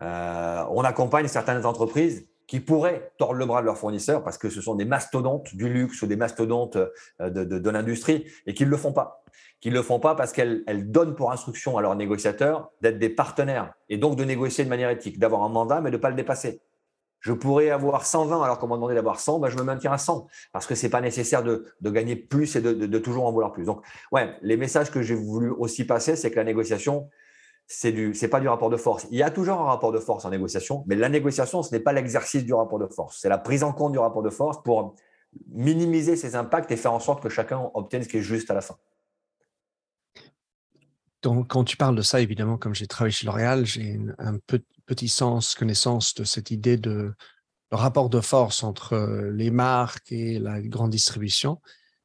on 0.00 0.82
accompagne 0.84 1.28
certaines 1.28 1.64
entreprises 1.64 2.26
qui 2.46 2.60
pourraient 2.60 3.10
tordre 3.18 3.34
le 3.34 3.46
bras 3.46 3.62
de 3.62 3.66
leurs 3.66 3.78
fournisseurs 3.78 4.22
parce 4.22 4.36
que 4.36 4.50
ce 4.50 4.60
sont 4.60 4.74
des 4.74 4.84
mastodontes 4.84 5.56
du 5.56 5.68
luxe 5.70 6.02
ou 6.02 6.06
des 6.06 6.16
mastodontes 6.16 6.76
de, 6.76 7.28
de, 7.28 7.58
de 7.58 7.70
l'industrie 7.70 8.26
et 8.46 8.52
qui 8.52 8.66
ne 8.66 8.70
le 8.70 8.76
font 8.76 8.92
pas 8.92 9.24
qui 9.60 9.70
ne 9.70 9.74
le 9.74 9.82
font 9.82 9.98
pas 10.00 10.14
parce 10.14 10.32
qu'elles 10.32 10.90
donnent 10.90 11.14
pour 11.14 11.32
instruction 11.32 11.78
à 11.78 11.82
leurs 11.82 11.96
négociateurs 11.96 12.70
d'être 12.82 12.98
des 12.98 13.08
partenaires 13.08 13.72
et 13.88 13.96
donc 13.96 14.16
de 14.16 14.24
négocier 14.24 14.64
de 14.64 14.68
manière 14.68 14.90
éthique, 14.90 15.18
d'avoir 15.18 15.42
un 15.42 15.48
mandat 15.48 15.80
mais 15.80 15.90
de 15.90 15.96
ne 15.96 16.00
pas 16.00 16.10
le 16.10 16.16
dépasser. 16.16 16.60
Je 17.20 17.32
pourrais 17.32 17.70
avoir 17.70 18.06
120 18.06 18.42
alors 18.42 18.58
qu'on 18.58 18.68
m'a 18.68 18.76
demandé 18.76 18.94
d'avoir 18.94 19.18
100, 19.18 19.40
ben 19.40 19.48
je 19.48 19.56
me 19.56 19.64
maintiens 19.64 19.92
à 19.92 19.98
100 19.98 20.28
parce 20.52 20.66
que 20.66 20.74
ce 20.74 20.86
n'est 20.86 20.90
pas 20.90 21.00
nécessaire 21.00 21.42
de, 21.42 21.64
gagner 21.82 22.14
plus 22.14 22.54
et 22.54 22.60
de, 22.60 22.98
toujours 22.98 23.26
en 23.26 23.32
vouloir 23.32 23.52
plus. 23.52 23.64
Donc, 23.64 23.84
ouais, 24.12 24.36
les 24.42 24.56
messages 24.56 24.90
que 24.90 25.02
j'ai 25.02 25.16
voulu 25.16 25.50
aussi 25.50 25.84
passer, 25.84 26.14
c'est 26.14 26.30
que 26.30 26.36
la 26.36 26.44
négociation, 26.44 27.08
c'est 27.66 27.90
du, 27.90 28.14
c'est 28.14 28.28
pas 28.28 28.38
du 28.38 28.48
rapport 28.48 28.70
de 28.70 28.76
force. 28.76 29.08
Il 29.10 29.18
y 29.18 29.24
a 29.24 29.30
toujours 29.30 29.60
un 29.60 29.64
rapport 29.64 29.90
de 29.90 29.98
force 29.98 30.24
en 30.24 30.30
négociation, 30.30 30.84
mais 30.86 30.94
la 30.94 31.08
négociation, 31.08 31.64
ce 31.64 31.74
n'est 31.74 31.80
pas 31.80 31.92
l'exercice 31.92 32.44
du 32.44 32.54
rapport 32.54 32.78
de 32.78 32.86
force. 32.86 33.18
C'est 33.20 33.28
la 33.28 33.38
prise 33.38 33.64
en 33.64 33.72
compte 33.72 33.90
du 33.90 33.98
rapport 33.98 34.22
de 34.22 34.30
force 34.30 34.62
pour 34.62 34.94
minimiser 35.48 36.14
ses 36.14 36.36
impacts 36.36 36.70
et 36.70 36.76
faire 36.76 36.92
en 36.92 37.00
sorte 37.00 37.22
que 37.22 37.28
chacun 37.28 37.70
obtienne 37.74 38.04
ce 38.04 38.08
qui 38.08 38.18
est 38.18 38.22
juste 38.22 38.50
à 38.50 38.54
la 38.54 38.60
fin 38.60 38.76
quand 41.22 41.64
tu 41.64 41.76
parles 41.76 41.96
de 41.96 42.02
ça, 42.02 42.20
évidemment, 42.20 42.56
comme 42.58 42.74
j'ai 42.74 42.86
travaillé 42.86 43.12
chez 43.12 43.26
L'Oréal, 43.26 43.66
j'ai 43.66 43.98
un 44.18 44.38
petit 44.86 45.08
sens, 45.08 45.54
connaissance 45.54 46.14
de 46.14 46.24
cette 46.24 46.50
idée 46.50 46.76
de 46.76 47.14
rapport 47.70 48.10
de 48.10 48.20
force 48.20 48.62
entre 48.62 48.94
euh, 48.94 49.30
les 49.32 49.50
marques 49.50 50.12
et 50.12 50.38
la 50.38 50.60
grande 50.60 50.90
distribution. 50.90 51.60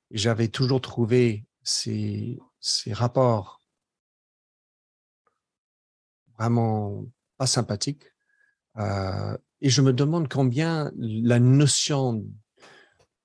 J'avais 0.10 0.48
toujours 0.48 0.82
trouvé 0.82 1.46
ces, 1.64 2.40
rapports 2.92 3.62
vraiment 6.38 7.06
pas 7.38 7.48
sympathiques. 7.48 8.04
Euh, 8.78 9.38
et 9.62 9.70
je 9.70 9.82
me 9.82 9.94
demande 9.94 10.28
combien 10.28 10.92
la 10.98 11.40
notion 11.40 12.26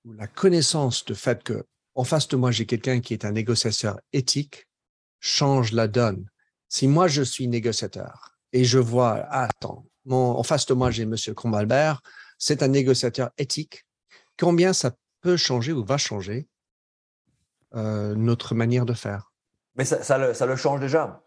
ou 0.05 0.13
la 0.13 0.27
connaissance 0.27 1.05
de 1.05 1.15
fait 1.15 1.43
que 1.43 1.67
en 1.95 2.05
face 2.05 2.29
de 2.29 2.37
moi, 2.37 2.51
j'ai 2.51 2.67
quelqu'un 2.67 3.01
qui 3.01 3.15
est 3.15 3.25
un 3.25 3.33
négociateur 3.33 3.99
éthique, 4.13 4.66
change 5.27 5.73
la 5.73 5.89
donne. 5.89 6.29
Si 6.69 6.87
moi, 6.87 7.09
je 7.09 7.23
suis 7.23 7.49
négociateur 7.49 8.37
et 8.53 8.65
je 8.65 8.79
vois, 8.79 9.27
attends, 9.31 9.85
en 10.09 10.43
face 10.43 10.67
de 10.67 10.75
moi, 10.75 10.91
j'ai 10.91 11.03
M. 11.03 11.17
Combalbert, 11.35 12.01
c'est 12.39 12.63
un 12.63 12.69
négociateur 12.69 13.31
éthique, 13.39 13.85
combien 14.39 14.73
ça 14.73 14.93
peut 15.21 15.37
changer 15.37 15.73
ou 15.73 15.85
va 15.85 15.97
changer 15.97 16.47
euh, 17.75 18.15
notre 18.15 18.55
manière 18.55 18.87
de 18.87 18.93
faire? 18.93 19.33
Mais 19.75 19.85
ça, 19.85 20.19
le, 20.19 20.57
change 20.57 20.81
déjà. 20.81 21.23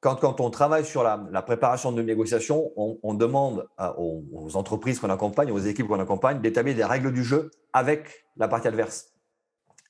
Quand, 0.00 0.16
quand, 0.16 0.40
on 0.40 0.50
travaille 0.50 0.84
sur 0.84 1.02
la, 1.02 1.42
préparation 1.42 1.92
de 1.92 2.02
négociation, 2.02 2.72
on, 2.76 3.14
demande 3.14 3.66
aux, 3.96 4.22
aux, 4.32 4.56
entreprises 4.56 4.98
qu'on 4.98 5.10
accompagne, 5.10 5.50
aux 5.50 5.58
équipes 5.58 5.86
qu'on 5.86 6.00
accompagne, 6.00 6.40
d'établir 6.40 6.74
des 6.74 6.84
règles 6.84 7.12
du 7.12 7.24
jeu 7.24 7.50
avec 7.72 8.26
la 8.36 8.48
partie 8.48 8.68
adverse 8.68 9.14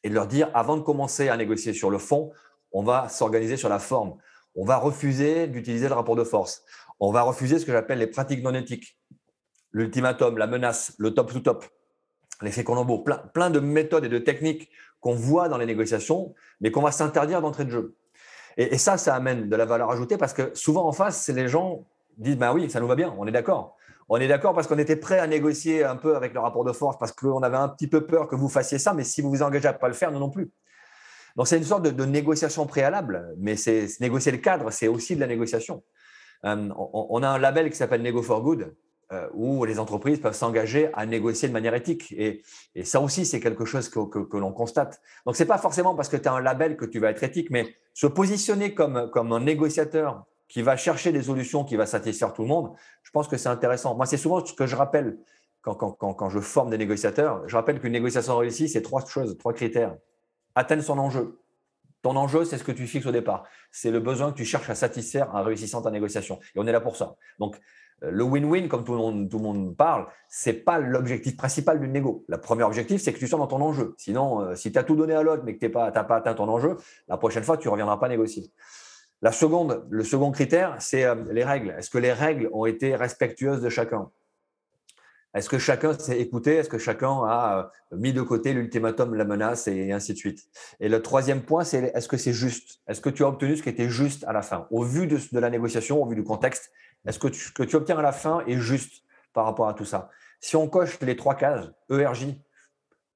et 0.05 0.11
de 0.11 0.15
leur 0.15 0.29
dire, 0.29 0.51
avant 0.55 0.77
de 0.77 0.83
commencer 0.83 1.29
à 1.29 1.37
négocier 1.37 1.73
sur 1.73 1.91
le 1.91 1.99
fond, 1.99 2.31
on 2.75 2.83
va 2.83 3.09
s'organiser 3.09 3.57
sur 3.57 3.71
la 3.71 3.79
forme. 3.79 4.17
On 4.55 4.65
va 4.65 4.77
refuser 4.77 5.47
d'utiliser 5.47 5.89
le 5.89 5.95
rapport 5.95 6.17
de 6.17 6.25
force. 6.25 6.65
On 7.01 7.13
va 7.13 7.23
refuser 7.23 7.59
ce 7.59 7.65
que 7.65 7.73
j'appelle 7.73 7.99
les 7.99 8.07
pratiques 8.09 8.43
non 8.43 8.53
éthiques. 8.53 8.99
L'ultimatum, 9.73 10.37
la 10.37 10.47
menace, 10.47 10.95
le 10.99 11.15
top 11.15 11.33
to 11.33 11.41
top, 11.41 11.65
l'effet 12.43 12.63
Colombo, 12.63 13.05
plein, 13.33 13.51
de 13.51 13.61
méthodes 13.61 14.05
et 14.05 14.09
de 14.09 14.19
techniques 14.19 14.71
qu'on 15.01 15.15
voit 15.15 15.49
dans 15.49 15.57
les 15.57 15.67
négociations, 15.67 16.35
mais 16.61 16.71
qu'on 16.71 16.83
va 16.83 16.93
s'interdire 16.93 17.41
d'entrée 17.41 17.65
de 17.65 17.71
jeu. 17.71 17.97
Et, 18.57 18.79
ça, 18.79 18.97
ça 18.97 19.15
amène 19.15 19.49
de 19.49 19.57
la 19.57 19.65
valeur 19.65 19.91
ajoutée 19.91 20.17
parce 20.17 20.33
que 20.33 20.55
souvent 20.55 20.87
en 20.87 20.93
face, 20.93 21.29
les 21.29 21.49
gens 21.49 21.85
disent 22.19 22.37
ben 22.37 22.53
oui, 22.53 22.71
ça 22.71 22.79
nous 22.79 22.87
va 22.87 22.95
bien, 22.95 23.15
on 23.19 23.27
est 23.27 23.33
d'accord. 23.33 23.77
On 24.09 24.19
est 24.19 24.29
d'accord 24.29 24.55
parce 24.55 24.67
qu'on 24.67 24.79
était 24.79 24.97
prêt 24.97 25.19
à 25.19 25.27
négocier 25.27 25.83
un 25.83 25.97
peu 25.97 26.15
avec 26.15 26.35
le 26.35 26.41
rapport 26.41 26.65
de 26.65 26.73
force 26.73 26.99
parce 26.99 27.11
qu'on 27.11 27.43
avait 27.43 27.57
un 27.57 27.69
petit 27.69 27.89
peu 27.89 28.07
peur 28.07 28.29
que 28.29 28.37
vous 28.37 28.49
fassiez 28.49 28.79
ça, 28.79 28.95
mais 28.95 29.03
si 29.03 29.23
vous 29.23 29.31
vous 29.31 29.43
engagez 29.43 29.67
à 29.67 29.73
ne 29.73 29.79
pas 29.79 29.89
le 29.89 29.95
faire, 29.95 30.13
nous 30.13 30.21
non 30.21 30.31
plus. 30.31 30.53
Donc, 31.37 31.49
c'est 31.49 31.57
une 31.57 31.65
sorte 31.65 31.83
de, 31.83 32.05
négociation 32.05 32.67
préalable, 32.67 33.35
mais 33.39 33.57
c'est 33.57 33.89
négocier 34.01 34.33
le 34.33 34.39
cadre, 34.39 34.71
c'est 34.71 34.89
aussi 34.89 35.17
de 35.17 35.21
la 35.21 35.27
négociation. 35.27 35.83
Euh, 36.45 36.69
on, 36.77 37.23
a 37.23 37.29
un 37.29 37.39
label 37.39 37.71
qui 37.71 37.77
s'appelle 37.77 38.03
Nego 38.03 38.23
for 38.23 38.43
Good, 38.43 38.75
euh, 39.13 39.29
où 39.35 39.65
les 39.65 39.79
entreprises 39.79 40.21
peuvent 40.21 40.35
s'engager 40.35 40.91
à 40.95 41.07
négocier 41.07 41.49
de 41.49 41.53
manière 41.53 41.75
éthique. 41.75 42.13
Et, 42.13 42.43
ça 42.85 43.01
aussi, 43.01 43.27
c'est 43.27 43.41
quelque 43.41 43.65
chose 43.65 43.89
que, 43.89 44.37
l'on 44.37 44.53
constate. 44.53 45.01
Donc, 45.27 45.37
ce 45.37 45.43
n'est 45.43 45.47
pas 45.49 45.59
forcément 45.59 45.95
parce 45.95 46.09
que 46.09 46.17
tu 46.17 46.29
as 46.29 46.33
un 46.33 46.41
label 46.41 46.77
que 46.77 46.85
tu 46.85 47.01
vas 47.01 47.11
être 47.11 47.23
éthique, 47.23 47.51
mais 47.51 47.75
se 47.95 48.07
positionner 48.07 48.75
comme, 48.75 48.97
un 49.15 49.41
négociateur 49.41 50.25
qui 50.49 50.63
va 50.63 50.77
chercher 50.77 51.11
des 51.11 51.23
solutions 51.23 51.65
qui 51.65 51.75
va 51.75 51.87
satisfaire 51.87 52.33
tout 52.33 52.43
le 52.43 52.49
monde, 52.49 52.73
je 53.03 53.11
pense 53.11 53.27
que 53.27 53.37
c'est 53.37 53.49
intéressant. 53.49 53.97
Moi, 53.97 54.07
c'est 54.07 54.17
souvent 54.17 54.45
ce 54.45 54.53
que 54.53 54.67
je 54.67 54.77
rappelle 54.77 55.19
quand, 55.63 56.29
je 56.29 56.41
forme 56.41 56.71
des 56.71 56.79
négociateurs. 56.79 57.43
Je 57.49 57.57
rappelle 57.57 57.81
qu'une 57.81 57.93
négociation 57.93 58.37
réussie, 58.37 58.69
c'est 58.69 58.83
trois 58.83 59.05
choses, 59.05 59.37
trois 59.39 59.53
critères. 59.53 59.97
Atteindre 60.55 60.83
son 60.83 60.99
enjeu. 60.99 61.41
Ton 62.03 62.17
enjeu, 62.17 62.45
c'est 62.45 62.59
ce 62.59 62.65
que 62.65 62.73
tu 62.73 62.87
fixes 62.87 63.07
au 63.07 63.13
départ. 63.13 63.45
C'est 63.71 63.91
le 63.91 63.99
besoin 63.99 64.31
que 64.31 64.37
tu 64.37 64.45
cherches 64.45 64.69
à 64.69 64.75
satisfaire 64.75 65.35
en 65.35 65.43
réussissant 65.43 65.81
ta 65.81 65.91
négociation. 65.91 66.39
Et 66.55 66.59
on 66.59 66.67
est 66.67 66.73
là 66.73 66.81
pour 66.81 66.97
ça. 66.97 67.17
Donc, 67.39 67.59
euh, 68.03 68.11
le 68.11 68.25
win-win, 68.25 68.69
comme 68.69 68.85
tout 68.85 68.93
le 68.93 68.99
monde, 68.99 69.31
tout 69.31 69.39
le 69.39 69.43
monde 69.43 69.77
parle, 69.77 70.07
c'est 70.29 70.53
pas 70.53 70.79
l'objectif 70.79 71.37
principal 71.37 71.81
d'une 71.81 71.93
négo. 71.93 72.25
Le 72.29 72.39
premier 72.39 72.63
objectif, 72.63 73.01
c'est 73.01 73.13
que 73.13 73.19
tu 73.19 73.27
sois 73.27 73.39
dans 73.39 73.47
ton 73.47 73.61
enjeu. 73.61 73.95
Sinon, 73.97 74.41
euh, 74.41 74.55
si 74.55 74.71
tu 74.71 74.79
as 74.79 74.85
tout 74.85 74.97
donné 74.97 75.15
à 75.15 75.23
l'autre, 75.23 75.43
mais 75.45 75.55
que 75.57 75.65
tu 75.65 75.73
n'as 75.73 75.91
pas, 75.91 76.05
pas, 76.05 76.17
atteint 76.17 76.35
ton 76.35 76.49
enjeu, 76.49 76.77
la 77.09 77.17
prochaine 77.17 77.43
fois, 77.43 77.57
tu 77.57 77.69
ne 77.69 77.73
reviendras 77.73 77.97
pas 77.97 78.09
négocier. 78.09 78.53
La 79.23 79.33
seconde, 79.33 79.87
le 79.89 80.05
second 80.05 80.31
critère, 80.31 80.77
c'est 80.81 81.05
euh, 81.05 81.15
les 81.33 81.45
règles. 81.45 81.75
Est-ce 81.79 81.89
que 81.89 81.99
les 81.99 82.13
règles 82.13 82.51
ont 82.53 82.67
été 82.67 82.97
respectueuses 82.97 83.63
de 83.63 83.71
chacun? 83.71 84.11
Est-ce 85.35 85.49
que 85.49 85.59
chacun 85.59 85.99
s'est 85.99 86.21
écouté? 86.21 86.55
Est-ce 86.55 86.69
que 86.69 86.79
chacun 86.79 87.23
a 87.25 87.73
mis 87.93 88.13
de 88.13 88.23
côté 88.23 88.53
l'ultimatum, 88.53 89.15
la 89.15 89.25
menace 89.25 89.67
et 89.67 89.93
ainsi 89.93 90.13
de 90.13 90.19
suite? 90.19 90.45
Et 90.81 90.89
le 90.89 91.03
troisième 91.03 91.43
point, 91.43 91.65
c'est 91.65 91.93
est-ce 91.95 92.09
que 92.09 92.17
c'est 92.17 92.33
juste? 92.33 92.81
Est-ce 92.87 93.01
que 93.01 93.11
tu 93.11 93.25
as 93.25 93.29
obtenu 93.29 93.57
ce 93.57 93.63
qui 93.63 93.69
était 93.69 93.89
juste 93.89 94.25
à 94.25 94.33
la 94.33 94.43
fin? 94.43 94.67
Au 94.71 94.85
vu 94.85 95.07
de, 95.07 95.19
de 95.33 95.39
la 95.41 95.51
négociation, 95.51 96.01
au 96.03 96.07
vu 96.07 96.15
du 96.15 96.23
contexte, 96.23 96.71
est-ce 97.07 97.19
que 97.19 97.33
ce 97.33 97.51
que 97.51 97.65
tu 97.65 97.77
obtiens 97.77 97.99
à 97.99 98.03
la 98.03 98.13
fin 98.13 98.45
est 98.47 98.59
juste 98.59 99.03
par 99.33 99.45
rapport 99.45 99.69
à 99.69 99.75
tout 99.75 99.85
ça? 99.85 100.11
Si 100.41 100.57
on 100.57 100.69
coche 100.69 101.01
les 101.01 101.17
trois 101.17 101.35
cases, 101.35 101.67
ERJ, 101.91 102.37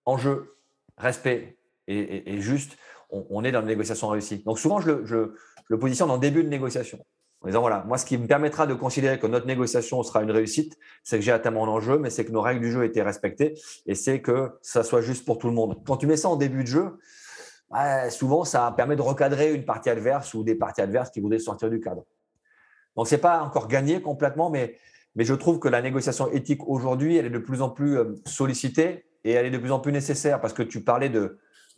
enjeu, 0.05 0.57
respect 0.97 1.59
et, 1.87 2.41
juste, 2.41 2.77
on, 3.11 3.45
est 3.45 3.53
dans 3.53 3.61
une 3.61 3.67
négociation 3.67 4.09
réussie. 4.09 4.43
Donc 4.45 4.59
souvent, 4.59 4.81
je 4.81 4.91
le, 4.91 5.79
positionne 5.79 6.11
en 6.11 6.19
début 6.19 6.43
de 6.43 6.49
négociation. 6.49 7.05
En 7.49 7.51
disant, 7.51 7.61
voilà, 7.63 7.83
moi, 7.87 7.97
ce 7.97 8.05
qui 8.05 8.19
me 8.19 8.27
permettra 8.27 8.67
de 8.67 8.75
considérer 8.75 9.19
que 9.19 9.27
notre 9.27 9.47
négociation 9.47 10.03
sera 10.03 10.23
une 10.23 10.31
réussite, 10.31 10.77
c'est 11.03 11.17
que 11.17 11.25
j'ai 11.25 11.33
atteint 11.33 11.51
mon 11.51 11.67
enjeu, 11.67 11.99
mais 11.99 12.11
c'est 12.11 12.27
que 12.27 12.31
nos 12.31 12.43
règles 12.43 12.61
du 12.61 12.71
jeu 12.71 12.85
étaient 12.85 13.01
respectées 13.01 13.55
et 13.87 13.95
c'est 13.95 14.21
que 14.21 14.51
ça 14.61 14.83
soit 14.83 15.01
juste 15.01 15.25
pour 15.25 15.39
tout 15.39 15.47
le 15.47 15.55
monde. 15.55 15.81
Quand 15.87 15.97
tu 15.97 16.07
mets 16.07 16.19
ça 16.19 16.29
en 16.29 16.37
début 16.37 16.63
de 16.63 16.69
jeu, 16.69 16.99
bah, 17.71 18.11
souvent, 18.11 18.45
ça 18.45 18.71
permet 18.77 18.97
de 18.97 19.01
recadrer 19.01 19.55
une 19.55 19.65
partie 19.65 19.89
adverse 19.89 20.35
ou 20.35 20.45
des 20.45 20.57
parties 20.57 20.83
adverses 20.83 21.09
qui 21.09 21.21
voudraient 21.21 21.39
sortir 21.39 21.71
du 21.71 21.81
cadre. 21.81 22.05
Donc, 22.97 23.09
ce 23.09 23.15
n'est 23.15 23.21
pas 23.23 23.41
encore 23.41 23.67
gagné 23.67 24.03
complètement, 24.03 24.51
mais, 24.51 24.77
mais 25.17 25.25
je 25.25 25.33
trouve 25.33 25.59
que 25.59 25.69
la 25.69 25.81
négociation 25.81 26.31
éthique 26.31 26.69
aujourd'hui, 26.69 27.17
elle 27.17 27.25
est 27.25 27.31
de 27.31 27.39
plus 27.39 27.63
en 27.63 27.71
plus 27.71 27.97
euh, 27.97 28.15
sollicitée 28.27 29.07
et 29.25 29.33
elle 29.33 29.47
est 29.47 29.51
de 29.51 29.57
plus 29.57 29.73
en 29.73 29.81
plus 29.81 29.93
nécessaire 29.93 30.39
parce 30.39 30.53
que 30.53 30.63
tu 30.63 30.83
parlais 30.83 31.11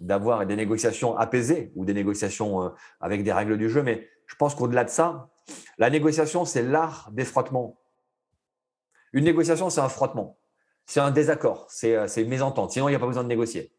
d'avoir 0.01 0.45
des 0.47 0.57
négociations 0.57 1.17
apaisées 1.17 1.71
ou 1.77 1.85
des 1.85 1.95
négociations 1.95 2.65
euh, 2.65 2.69
avec 3.01 3.23
des 3.23 3.33
règles 3.33 3.57
du 3.57 3.71
jeu, 3.71 3.85
mais 3.85 4.09
je 4.31 4.37
pense 4.37 4.55
qu'au-delà 4.55 4.85
de 4.85 4.91
ça, 4.91 5.29
la 5.77 5.91
négociation, 5.91 6.45
c'est 6.45 6.63
l'art 6.63 7.11
des 7.13 7.25
frottements. 7.25 7.81
Une 9.13 9.25
négociation, 9.25 9.71
c'est 9.71 9.81
un 9.81 9.89
frottement, 9.89 10.39
c'est 10.87 11.01
un 11.01 11.11
désaccord, 11.11 11.67
c'est, 11.69 11.97
euh, 11.97 12.07
une 12.17 12.29
mésentente, 12.29 12.71
sinon 12.71 12.89
il 12.89 12.93
n'y 12.93 12.97
a 12.97 13.01
pas 13.01 13.09
besoin 13.09 13.25
de 13.25 13.29
négocier. 13.29 13.73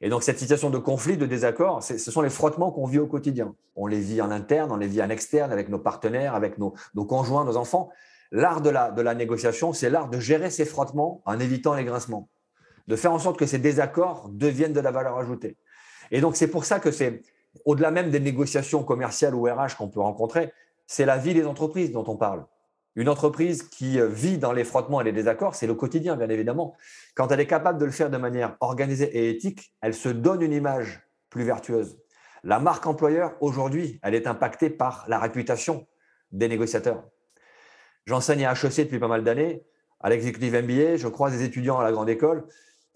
Et 0.00 0.08
donc, 0.08 0.24
cette 0.24 0.40
situation 0.40 0.70
de 0.70 0.78
conflit, 0.78 1.16
de 1.16 1.26
désaccord, 1.26 1.84
ce 1.84 1.96
sont 1.96 2.20
les 2.20 2.30
frottements 2.30 2.72
qu'on 2.72 2.86
vit 2.86 2.98
au 2.98 3.06
quotidien. 3.06 3.54
On 3.76 3.86
les 3.86 4.00
vit 4.00 4.20
en 4.20 4.32
interne, 4.32 4.72
on 4.72 4.76
les 4.76 4.88
vit 4.88 5.00
en 5.00 5.08
externe, 5.08 5.52
avec 5.52 5.68
nos 5.68 5.78
partenaires, 5.78 6.34
avec 6.34 6.58
nos, 6.58 6.74
conjoints, 7.06 7.44
nos 7.44 7.56
enfants. 7.56 7.88
L'art 8.32 8.60
de 8.60 8.70
la, 8.70 8.90
de 8.90 9.00
la 9.00 9.14
négociation, 9.14 9.72
c'est 9.72 9.88
l'art 9.88 10.10
de 10.10 10.18
gérer 10.18 10.50
ces 10.50 10.64
frottements 10.64 11.22
en 11.24 11.38
évitant 11.38 11.74
les 11.74 11.84
grincements, 11.84 12.28
de 12.88 12.96
faire 12.96 13.12
en 13.12 13.20
sorte 13.20 13.38
que 13.38 13.46
ces 13.46 13.58
désaccords 13.58 14.28
deviennent 14.28 14.72
de 14.72 14.80
la 14.80 14.90
valeur 14.90 15.16
ajoutée. 15.18 15.56
Et 16.10 16.20
donc, 16.20 16.34
c'est 16.34 16.48
pour 16.48 16.64
ça 16.64 16.80
que 16.80 16.90
c'est, 16.90 17.22
au-delà 17.64 17.90
même 17.90 18.10
des 18.10 18.20
négociations 18.20 18.82
commerciales 18.82 19.34
ou 19.34 19.44
RH 19.44 19.76
qu'on 19.76 19.88
peut 19.88 20.00
rencontrer, 20.00 20.52
c'est 20.86 21.04
la 21.04 21.16
vie 21.16 21.34
des 21.34 21.46
entreprises 21.46 21.92
dont 21.92 22.04
on 22.06 22.16
parle. 22.16 22.44
Une 22.94 23.08
entreprise 23.08 23.62
qui 23.62 23.98
euh, 23.98 24.06
vit 24.06 24.36
dans 24.36 24.52
les 24.52 24.64
frottements 24.64 25.00
et 25.00 25.04
les 25.04 25.12
désaccords, 25.12 25.54
c'est 25.54 25.66
le 25.66 25.74
quotidien, 25.74 26.16
bien 26.16 26.28
évidemment. 26.28 26.76
Quand 27.14 27.32
elle 27.32 27.40
est 27.40 27.46
capable 27.46 27.78
de 27.78 27.86
le 27.86 27.90
faire 27.90 28.10
de 28.10 28.18
manière 28.18 28.56
organisée 28.60 29.04
et 29.16 29.30
éthique, 29.30 29.74
elle 29.80 29.94
se 29.94 30.10
donne 30.10 30.42
une 30.42 30.52
image 30.52 31.02
plus 31.30 31.44
vertueuse. 31.44 31.98
La 32.44 32.58
marque 32.58 32.86
employeur, 32.86 33.34
aujourd'hui, 33.40 33.98
elle 34.02 34.14
est 34.14 34.26
impactée 34.26 34.68
par 34.68 35.04
la 35.08 35.18
réputation 35.18 35.86
des 36.32 36.48
négociateurs. 36.48 37.04
J'enseigne 38.04 38.44
à 38.44 38.52
HEC 38.52 38.84
depuis 38.84 38.98
pas 38.98 39.08
mal 39.08 39.24
d'années. 39.24 39.64
À 40.00 40.10
l'exécutif 40.10 40.52
MBA, 40.52 40.96
je 40.96 41.08
croise 41.08 41.32
des 41.32 41.44
étudiants 41.44 41.78
à 41.78 41.84
la 41.84 41.92
grande 41.92 42.10
école, 42.10 42.44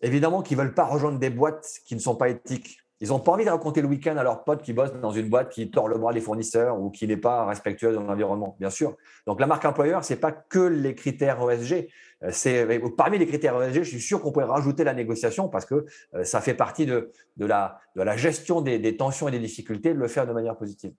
évidemment, 0.03 0.43
qui 0.43 0.57
ne 0.57 0.63
veulent 0.63 0.75
pas 0.75 0.85
rejoindre 0.85 1.19
des 1.19 1.31
boîtes 1.31 1.81
qui 1.87 1.95
ne 1.95 2.01
sont 2.01 2.17
pas 2.17 2.29
éthiques. 2.29 2.81
Ils 3.01 3.09
n'ont 3.09 3.21
pas 3.21 3.33
envie 3.33 3.45
de 3.45 3.51
raconter 3.51 3.83
le 3.83 3.89
week-end 3.89 4.17
à 4.17 4.23
leurs 4.23 4.45
potes 4.45 4.63
qui 4.63 4.73
bossent 4.73 4.95
dans 4.95 5.11
une 5.11 5.29
boîte 5.29 5.51
qui 5.51 5.71
tord 5.71 5.89
le 5.89 5.99
bras 5.99 6.15
des 6.15 6.21
fournisseurs 6.21 6.81
ou 6.81 6.91
qui 6.91 7.07
n'est 7.07 7.19
pas 7.19 7.45
respectueuse 7.45 7.95
de 7.95 8.01
l'environnement, 8.01 8.57
bien 8.59 8.71
sûr. 8.71 8.97
Donc 9.27 9.39
la 9.39 9.47
marque 9.47 9.67
employeur, 9.67 10.03
ce 10.03 10.15
n'est 10.15 10.19
pas 10.19 10.33
que 10.33 10.61
les 10.61 10.95
critères 10.95 11.39
ESG. 11.51 11.89
Euh, 12.23 12.31
c'est 12.33 12.81
parmi 12.97 13.19
les 13.19 13.27
critères 13.27 13.61
ESG, 13.63 13.83
je 13.83 13.91
suis 13.91 14.01
sûr 14.01 14.23
qu'on 14.23 14.33
pourrait 14.33 14.47
rajouter 14.47 14.83
la 14.83 14.95
négociation 14.95 15.49
parce 15.49 15.67
que 15.67 15.85
euh, 16.15 16.25
ça 16.25 16.41
fait 16.41 16.55
partie 16.55 16.87
de, 16.87 17.13
la, 17.39 17.79
gestion 18.17 18.63
des, 18.63 18.97
tensions 18.97 19.29
et 19.29 19.33
des 19.33 19.41
difficultés 19.41 19.93
de 19.93 19.99
le 19.99 20.09
faire 20.09 20.27
de 20.27 20.33
manière 20.33 20.57
positive. 20.57 20.95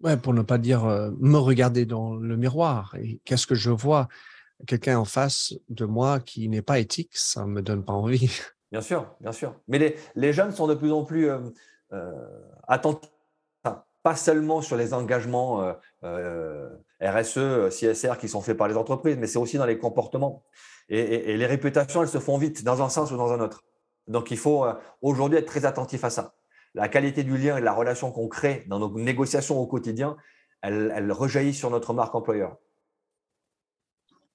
Ouais, 0.00 0.16
pour 0.16 0.34
ne 0.34 0.42
pas 0.42 0.58
dire 0.58 0.84
euh, 0.84 1.10
me 1.18 1.38
regarder 1.38 1.84
dans 1.84 2.14
le 2.14 2.36
miroir 2.36 2.96
qu'est-ce 3.24 3.48
que 3.48 3.56
je 3.56 3.70
vois? 3.70 4.08
Quelqu'un 4.68 4.98
en 4.98 5.04
face 5.04 5.54
de 5.68 5.84
moi 5.84 6.20
qui 6.20 6.48
n'est 6.48 6.62
pas 6.62 6.78
éthique, 6.78 7.10
ça 7.14 7.44
me 7.44 7.60
donne 7.60 7.84
pas 7.84 7.92
envie. 7.92 8.30
Bien 8.72 8.80
sûr, 8.80 9.06
bien 9.20 9.32
sûr. 9.32 9.54
Mais 9.68 9.94
les, 10.14 10.32
jeunes 10.32 10.50
sont 10.50 10.66
de 10.66 10.74
plus 10.74 10.92
en 10.92 11.04
plus 11.04 11.28
euh, 11.28 11.38
euh, 11.92 12.10
attentifs, 12.66 13.10
pas 14.02 14.16
seulement 14.16 14.62
sur 14.62 14.76
les 14.76 14.94
engagements 14.94 15.74
euh, 16.02 16.68
RSE, 17.00 17.68
CSR 17.68 18.16
qui 18.18 18.28
sont 18.28 18.40
faits 18.40 18.56
par 18.56 18.66
les 18.66 18.76
entreprises, 18.76 19.16
mais 19.18 19.26
c'est 19.26 19.38
aussi 19.38 19.58
dans 19.58 19.66
les 19.66 19.78
comportements. 19.78 20.42
Et, 20.88 21.36
les 21.36 21.46
réputations, 21.46 22.02
elles 22.02 22.08
se 22.08 22.18
font 22.18 22.38
vite 22.38 22.64
dans 22.64 22.82
un 22.82 22.88
sens 22.88 23.12
ou 23.12 23.16
dans 23.16 23.32
un 23.32 23.40
autre. 23.40 23.62
Donc 24.08 24.32
il 24.32 24.38
faut 24.38 24.66
aujourd'hui 25.02 25.38
être 25.38 25.46
très 25.46 25.66
attentif 25.66 26.02
à 26.02 26.10
ça. 26.10 26.34
La 26.74 26.88
qualité 26.88 27.22
du 27.22 27.36
lien 27.36 27.58
et 27.58 27.60
la 27.60 27.72
relation 27.72 28.10
qu'on 28.10 28.26
crée 28.26 28.64
dans 28.66 28.80
nos 28.80 28.98
négociations 28.98 29.60
au 29.60 29.66
quotidien, 29.66 30.16
elle, 30.62 30.92
elle 30.96 31.12
rejaillit 31.12 31.54
sur 31.54 31.70
notre 31.70 31.92
marque 31.92 32.14
employeur. 32.14 32.56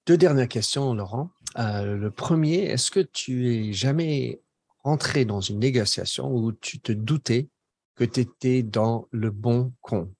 Deux 0.06 0.16
dernières 0.16 0.48
questions, 0.48 0.94
Laurent. 0.94 1.28
Euh, 1.56 1.96
le 1.96 2.10
premier, 2.10 2.64
est-ce 2.64 2.90
que 2.90 3.00
tu 3.00 3.48
es 3.52 3.72
jamais 3.72 4.40
entré 4.84 5.24
dans 5.24 5.40
une 5.40 5.58
négociation 5.58 6.30
où 6.30 6.52
tu 6.52 6.80
te 6.80 6.92
doutais 6.92 7.48
que 7.96 8.04
tu 8.04 8.20
étais 8.20 8.62
dans 8.62 9.08
le 9.10 9.30
bon 9.30 9.72
con? 9.80 10.12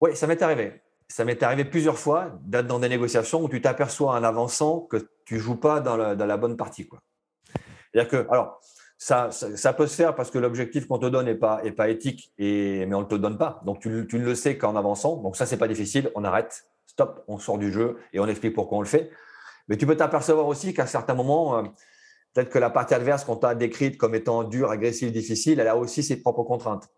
Oui, 0.00 0.16
ça 0.16 0.26
m'est 0.26 0.40
arrivé. 0.42 0.80
Ça 1.08 1.24
m'est 1.24 1.42
arrivé 1.42 1.64
plusieurs 1.64 1.98
fois 1.98 2.38
d'être 2.42 2.66
dans 2.66 2.78
des 2.78 2.88
négociations 2.88 3.42
où 3.42 3.48
tu 3.48 3.60
t'aperçois 3.60 4.12
en 4.12 4.24
avançant 4.24 4.80
que 4.80 5.10
tu 5.24 5.38
joues 5.38 5.56
pas 5.56 5.80
dans 5.80 5.96
la, 5.96 6.36
bonne 6.36 6.56
partie. 6.56 6.88
Que, 7.92 8.26
alors, 8.30 8.60
ça, 8.96 9.30
peut 9.76 9.86
se 9.86 9.94
faire 9.94 10.14
parce 10.14 10.30
que 10.30 10.38
l'objectif 10.38 10.86
qu'on 10.86 10.98
te 10.98 11.06
donne 11.06 11.26
n'est 11.26 11.34
pas, 11.34 11.62
est 11.64 11.72
pas 11.72 11.88
éthique, 11.88 12.32
et, 12.38 12.86
mais 12.86 12.94
on 12.94 13.00
ne 13.00 13.06
te 13.06 13.16
donne 13.16 13.38
pas. 13.38 13.60
Donc, 13.64 13.80
tu, 13.80 14.06
tu 14.08 14.18
ne 14.18 14.24
le 14.24 14.34
sais 14.34 14.56
qu'en 14.56 14.76
avançant. 14.76 15.16
Donc, 15.16 15.36
ça, 15.36 15.46
c'est 15.46 15.56
pas 15.56 15.68
difficile. 15.68 16.10
On 16.14 16.24
arrête 16.24 16.64
stop, 16.86 17.24
on 17.28 17.38
sort 17.38 17.58
du 17.58 17.72
jeu 17.72 17.98
et 18.12 18.20
on 18.20 18.26
explique 18.26 18.54
pourquoi 18.54 18.78
on 18.78 18.82
le 18.82 18.86
fait. 18.86 19.10
Mais 19.70 19.76
tu 19.76 19.86
peux 19.86 19.96
t'apercevoir 19.96 20.48
aussi 20.48 20.74
qu'à 20.74 20.86
certains 20.86 21.14
moments, 21.14 21.56
euh, 21.56 21.62
peut-être 22.34 22.50
que 22.50 22.58
la 22.58 22.70
partie 22.70 22.92
adverse 22.92 23.24
qu'on 23.24 23.36
t'a 23.36 23.54
décrite 23.54 23.96
comme 23.96 24.16
étant 24.16 24.42
dure, 24.42 24.70
agressive, 24.70 25.12
difficile, 25.12 25.60
elle 25.60 25.68
a 25.68 25.76
aussi 25.76 26.02
ses 26.02 26.20
propres 26.20 26.42
contraintes. 26.42 26.88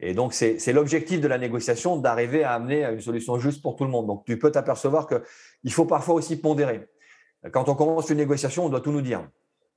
Et 0.00 0.14
donc, 0.14 0.32
c'est 0.32 0.72
l'objectif 0.72 1.20
de 1.20 1.26
la 1.26 1.38
négociation 1.38 1.96
d'arriver 1.96 2.44
à 2.44 2.54
amener 2.54 2.84
à 2.84 2.92
une 2.92 3.00
solution 3.00 3.36
juste 3.40 3.62
pour 3.62 3.74
tout 3.74 3.82
le 3.82 3.90
monde. 3.90 4.06
Donc, 4.06 4.24
tu 4.24 4.38
peux 4.38 4.52
t'apercevoir 4.52 5.08
qu'il 5.08 5.72
faut 5.72 5.86
parfois 5.86 6.14
aussi 6.14 6.40
pondérer. 6.40 6.86
Quand 7.52 7.68
on 7.68 7.74
commence 7.74 8.08
une 8.08 8.18
négociation, 8.18 8.66
on 8.66 8.68
doit 8.68 8.80
tout 8.80 8.92
nous 8.92 9.02
dire. 9.02 9.28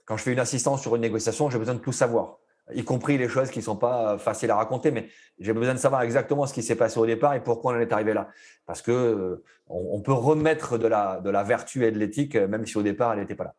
Quand 0.06 0.18
je 0.18 0.24
fais 0.24 0.34
une 0.34 0.40
assistance 0.40 0.84
sur 0.84 0.96
une 0.96 1.02
négociation, 1.02 1.50
j'ai 1.50 1.58
besoin 1.58 1.74
de 1.74 1.80
tout 1.80 1.92
savoir 1.92 2.38
y 2.74 2.84
compris 2.84 3.18
les 3.18 3.28
choses 3.28 3.50
qui 3.50 3.60
ne 3.60 3.64
sont 3.64 3.76
pas 3.76 4.18
faciles 4.18 4.52
à 4.52 4.56
raconter, 4.56 4.92
mais 4.92 5.08
j'ai 5.40 5.54
besoin 5.54 5.74
de 5.74 5.80
savoir 5.80 6.02
exactement 6.02 6.46
ce 6.46 6.54
qui 6.54 6.64
s'est 6.64 6.76
passé 6.76 7.00
au 7.00 7.06
départ 7.06 7.34
et 7.34 7.44
pourquoi 7.44 7.74
on 7.74 7.78
en 7.78 7.80
est 7.80 7.92
arrivé 7.92 8.14
là. 8.14 8.30
Parce 8.66 8.82
que 8.82 8.92
euh, 8.92 9.44
on, 9.68 10.02
peut 10.02 10.14
remettre 10.14 10.78
de 10.78 10.88
la, 10.88 11.44
vertu 11.44 11.86
et 11.86 11.92
de 11.92 12.00
l'éthique, 12.00 12.36
même 12.36 12.66
si 12.66 12.78
au 12.78 12.84
départ, 12.84 13.14
elle 13.14 13.20
n'était 13.20 13.36
pas 13.36 13.46
là. 13.46 13.56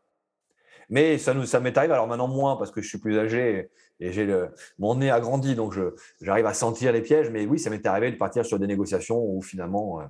Mais 0.91 1.17
ça, 1.17 1.33
nous, 1.33 1.47
ça 1.47 1.61
m'est 1.61 1.77
arrivé, 1.79 1.95
alors 1.95 2.07
maintenant 2.07 2.29
moins 2.29 2.57
parce 2.57 2.71
que 2.71 2.83
je 2.83 2.89
suis 2.89 2.99
plus 2.99 3.19
âgé 3.19 3.71
et 4.01 4.13
j'ai 4.13 4.27
le, 4.27 4.51
mon 4.79 4.97
nez 4.97 5.11
a 5.11 5.21
grandi, 5.21 5.55
donc 5.55 5.75
j'arrive 6.21 6.47
à 6.47 6.55
sentir 6.55 6.93
les 6.93 7.03
pièges. 7.03 7.31
Mais 7.31 7.47
oui, 7.47 7.59
ça 7.59 7.71
m'est 7.71 7.87
arrivé 7.87 8.11
de 8.11 8.17
partir 8.17 8.45
sur 8.45 8.59
des 8.59 8.67
négociations 8.67 9.19
où 9.19 9.41
finalement, 9.43 10.01
euh, 10.01 10.05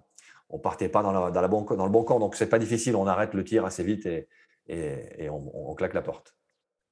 on 0.48 0.58
partait 0.58 0.88
pas 0.88 1.02
dans, 1.02 1.12
la, 1.12 1.42
le 1.42 1.48
bon 1.48 1.64
camp. 2.04 2.18
Donc, 2.18 2.34
ce 2.34 2.44
n'est 2.44 2.50
pas 2.50 2.58
difficile, 2.58 2.96
on 2.96 3.06
arrête 3.06 3.34
le 3.34 3.44
tir 3.44 3.64
assez 3.64 3.82
vite 3.82 4.06
et, 4.06 4.28
on 5.28 5.74
claque 5.74 5.94
la 5.94 6.02
porte. 6.02 6.34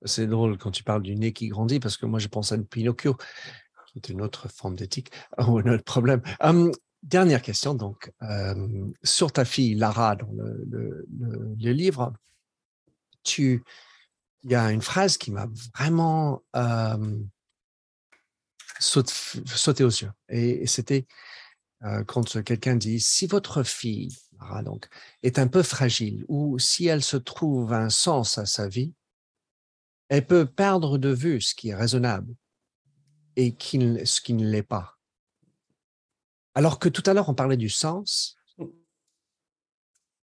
C'est 0.05 0.27
drôle 0.27 0.57
quand 0.57 0.71
tu 0.71 0.83
parles 0.83 1.03
du 1.03 1.15
nez 1.17 1.33
qui 1.33 1.49
grandit, 1.49 1.81
parce 1.81 1.97
que 1.97 2.07
moi, 2.07 2.19
je 2.19 2.29
pense 2.29 2.53
à 2.53 2.59
Pinocchio, 2.59 3.17
qui 3.93 3.99
est 3.99 4.09
une 4.09 4.23
autre 4.23 4.49
forme 4.49 4.77
d'éthique, 4.77 5.11
ou 5.39 5.59
un 5.59 5.67
autre 5.67 5.85
problème. 5.85 6.23
dernière 7.03 7.43
question, 7.43 7.75
donc, 7.75 8.13
sur 9.03 9.33
ta 9.33 9.45
fille 9.45 9.75
Lara, 9.75 10.17
dans 10.17 10.31
le, 10.33 11.73
livre, 11.73 12.13
tu, 13.23 13.63
il 14.43 14.51
y 14.51 14.55
a 14.55 14.71
une 14.71 14.83
phrase 14.83 15.19
qui 15.19 15.31
m'a 15.31 15.49
vraiment 15.77 16.43
sauté, 18.79 19.85
aux 19.85 19.89
yeux. 19.89 20.13
Et, 20.29 20.67
c'était 20.67 21.07
quand 22.07 22.43
quelqu'un 22.43 22.77
dit 22.77 23.01
si 23.01 23.27
votre 23.27 23.63
fille 23.63 24.17
Lara, 24.39 24.63
donc, 24.63 24.89
est 25.23 25.39
un 25.39 25.49
peu 25.49 25.63
fragile 25.63 26.25
ou 26.29 26.59
si 26.59 26.87
elle 26.87 27.03
se 27.03 27.17
trouve 27.17 27.73
un 27.73 27.91
sens 27.91 28.39
à 28.39 28.47
sa 28.47 28.69
vie, 28.69 28.95
elle 30.11 30.27
peut 30.27 30.45
perdre 30.45 30.99
de 30.99 31.09
vue 31.09 31.41
ce 31.41 31.55
qui 31.55 31.71
est 31.71 31.75
raisonnable 31.75 32.35
et 33.37 33.57
ce 33.59 34.21
qui 34.21 34.35
ne 34.35 34.45
l'est 34.45 34.65
pas. 34.65 34.99
Alors 36.55 36.81
que 36.81 36.89
tout 36.89 37.03
à 37.07 37.15
l'heure, 37.15 37.29
on 37.29 37.35
parlait 37.35 37.57
du 37.57 37.71
sens. 37.71 38.37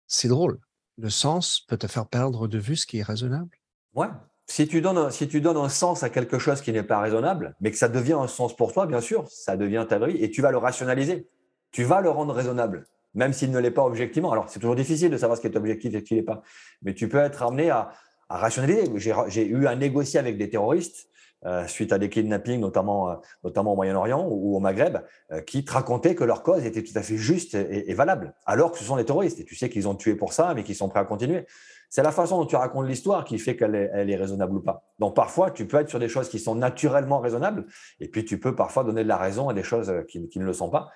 C'est 0.05 0.27
drôle. 0.27 0.59
Le 0.97 1.09
sens 1.09 1.61
peut 1.61 1.77
te 1.77 1.87
faire 1.87 2.07
perdre 2.07 2.47
de 2.47 2.59
vue 2.59 2.75
ce 2.75 2.85
qui 2.85 2.97
est 2.97 3.03
raisonnable. 3.03 3.57
Ouais. 3.95 4.09
Si 4.47 4.67
tu, 4.67 4.81
donnes 4.81 4.97
un, 4.97 5.11
si 5.11 5.27
tu 5.27 5.41
donnes 5.41 5.57
un 5.57 5.69
sens 5.69 6.03
à 6.03 6.09
quelque 6.09 6.39
chose 6.39 6.61
qui 6.61 6.73
n'est 6.73 6.83
pas 6.83 6.99
raisonnable, 6.99 7.55
mais 7.61 7.71
que 7.71 7.77
ça 7.77 7.87
devient 7.87 8.13
un 8.13 8.27
sens 8.27 8.55
pour 8.55 8.73
toi, 8.73 8.85
bien 8.85 8.99
sûr, 8.99 9.27
ça 9.29 9.55
devient 9.55 9.85
ta 9.87 10.05
vie 10.05 10.17
et 10.17 10.29
tu 10.29 10.41
vas 10.41 10.51
le 10.51 10.57
rationaliser. 10.57 11.29
Tu 11.71 11.83
vas 11.83 12.01
le 12.01 12.09
rendre 12.09 12.33
raisonnable, 12.33 12.87
même 13.13 13.31
s'il 13.31 13.51
ne 13.51 13.59
l'est 13.59 13.71
pas 13.71 13.85
objectivement. 13.85 14.31
Alors, 14.31 14.49
c'est 14.49 14.59
toujours 14.59 14.75
difficile 14.75 15.11
de 15.11 15.17
savoir 15.17 15.37
ce 15.37 15.41
qui 15.41 15.47
est 15.47 15.55
objectif 15.55 15.93
et 15.93 15.99
ce 15.99 16.03
qui 16.03 16.15
n'est 16.15 16.23
pas. 16.23 16.41
Mais 16.81 16.95
tu 16.95 17.07
peux 17.07 17.19
être 17.19 17.43
amené 17.43 17.69
à, 17.69 17.91
à 18.29 18.37
rationaliser. 18.37 18.91
J'ai 18.95 19.47
eu 19.47 19.67
à 19.67 19.75
négocier 19.75 20.19
avec 20.19 20.37
des 20.37 20.49
terroristes 20.49 21.09
euh, 21.45 21.65
suite 21.67 21.93
à 21.93 21.97
des 21.97 22.09
kidnappings, 22.09 22.59
notamment, 22.59 23.11
euh, 23.11 23.15
notamment 23.45 23.71
au 23.71 23.75
Moyen-Orient 23.77 24.27
ou, 24.29 24.57
au 24.57 24.59
Maghreb, 24.59 24.97
euh, 25.31 25.39
qui 25.39 25.63
te 25.63 25.71
racontaient 25.71 26.13
que 26.13 26.25
leur 26.25 26.43
cause 26.43 26.65
était 26.65 26.83
tout 26.83 26.91
à 26.95 27.01
fait 27.01 27.15
juste 27.15 27.55
et, 27.55 27.93
valable, 27.93 28.33
alors 28.45 28.73
que 28.73 28.77
ce 28.77 28.83
sont 28.83 28.97
des 28.97 29.05
terroristes. 29.05 29.39
Et 29.39 29.45
tu 29.45 29.55
sais 29.55 29.69
qu'ils 29.69 29.87
ont 29.87 29.95
tué 29.95 30.15
pour 30.15 30.33
ça, 30.33 30.53
mais 30.53 30.63
qu'ils 30.63 30.75
sont 30.75 30.89
prêts 30.89 30.99
à 30.99 31.05
continuer. 31.05 31.45
C'est 31.89 32.03
la 32.03 32.11
façon 32.11 32.39
dont 32.39 32.45
tu 32.45 32.57
racontes 32.57 32.87
l'histoire 32.87 33.23
qui 33.23 33.39
fait 33.39 33.55
qu'elle 33.55 33.73
est, 33.73 33.89
elle 33.93 34.09
est, 34.09 34.17
raisonnable 34.17 34.57
ou 34.57 34.59
pas. 34.59 34.83
Donc 34.99 35.15
parfois, 35.15 35.49
tu 35.49 35.65
peux 35.65 35.77
être 35.77 35.87
sur 35.87 35.97
des 35.97 36.09
choses 36.09 36.27
qui 36.27 36.39
sont 36.39 36.55
naturellement 36.55 37.19
raisonnables, 37.19 37.65
et 38.01 38.09
puis 38.09 38.25
tu 38.25 38.37
peux 38.37 38.53
parfois 38.53 38.83
donner 38.83 39.03
de 39.03 39.07
la 39.07 39.17
raison 39.17 39.47
à 39.47 39.53
des 39.53 39.63
choses 39.63 39.93
qui, 40.09 40.19
ne 40.19 40.45
le 40.45 40.53
sont 40.53 40.69
pas. 40.69 40.89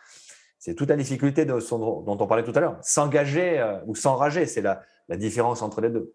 C'est 0.60 0.76
toute 0.76 0.90
la 0.90 0.98
difficulté 0.98 1.46
de 1.46 1.54
dont 1.54 2.18
on 2.20 2.28
parlait 2.28 2.44
tout 2.44 2.54
à 2.54 2.60
l'heure. 2.60 2.78
S'engager 2.82 3.66
ou 3.88 3.96
s'enrager, 3.96 4.46
c'est 4.46 4.62
la, 4.62 4.82
la 5.08 5.16
différence 5.16 5.62
entre 5.62 5.80
les 5.80 5.90
deux. 5.90 6.14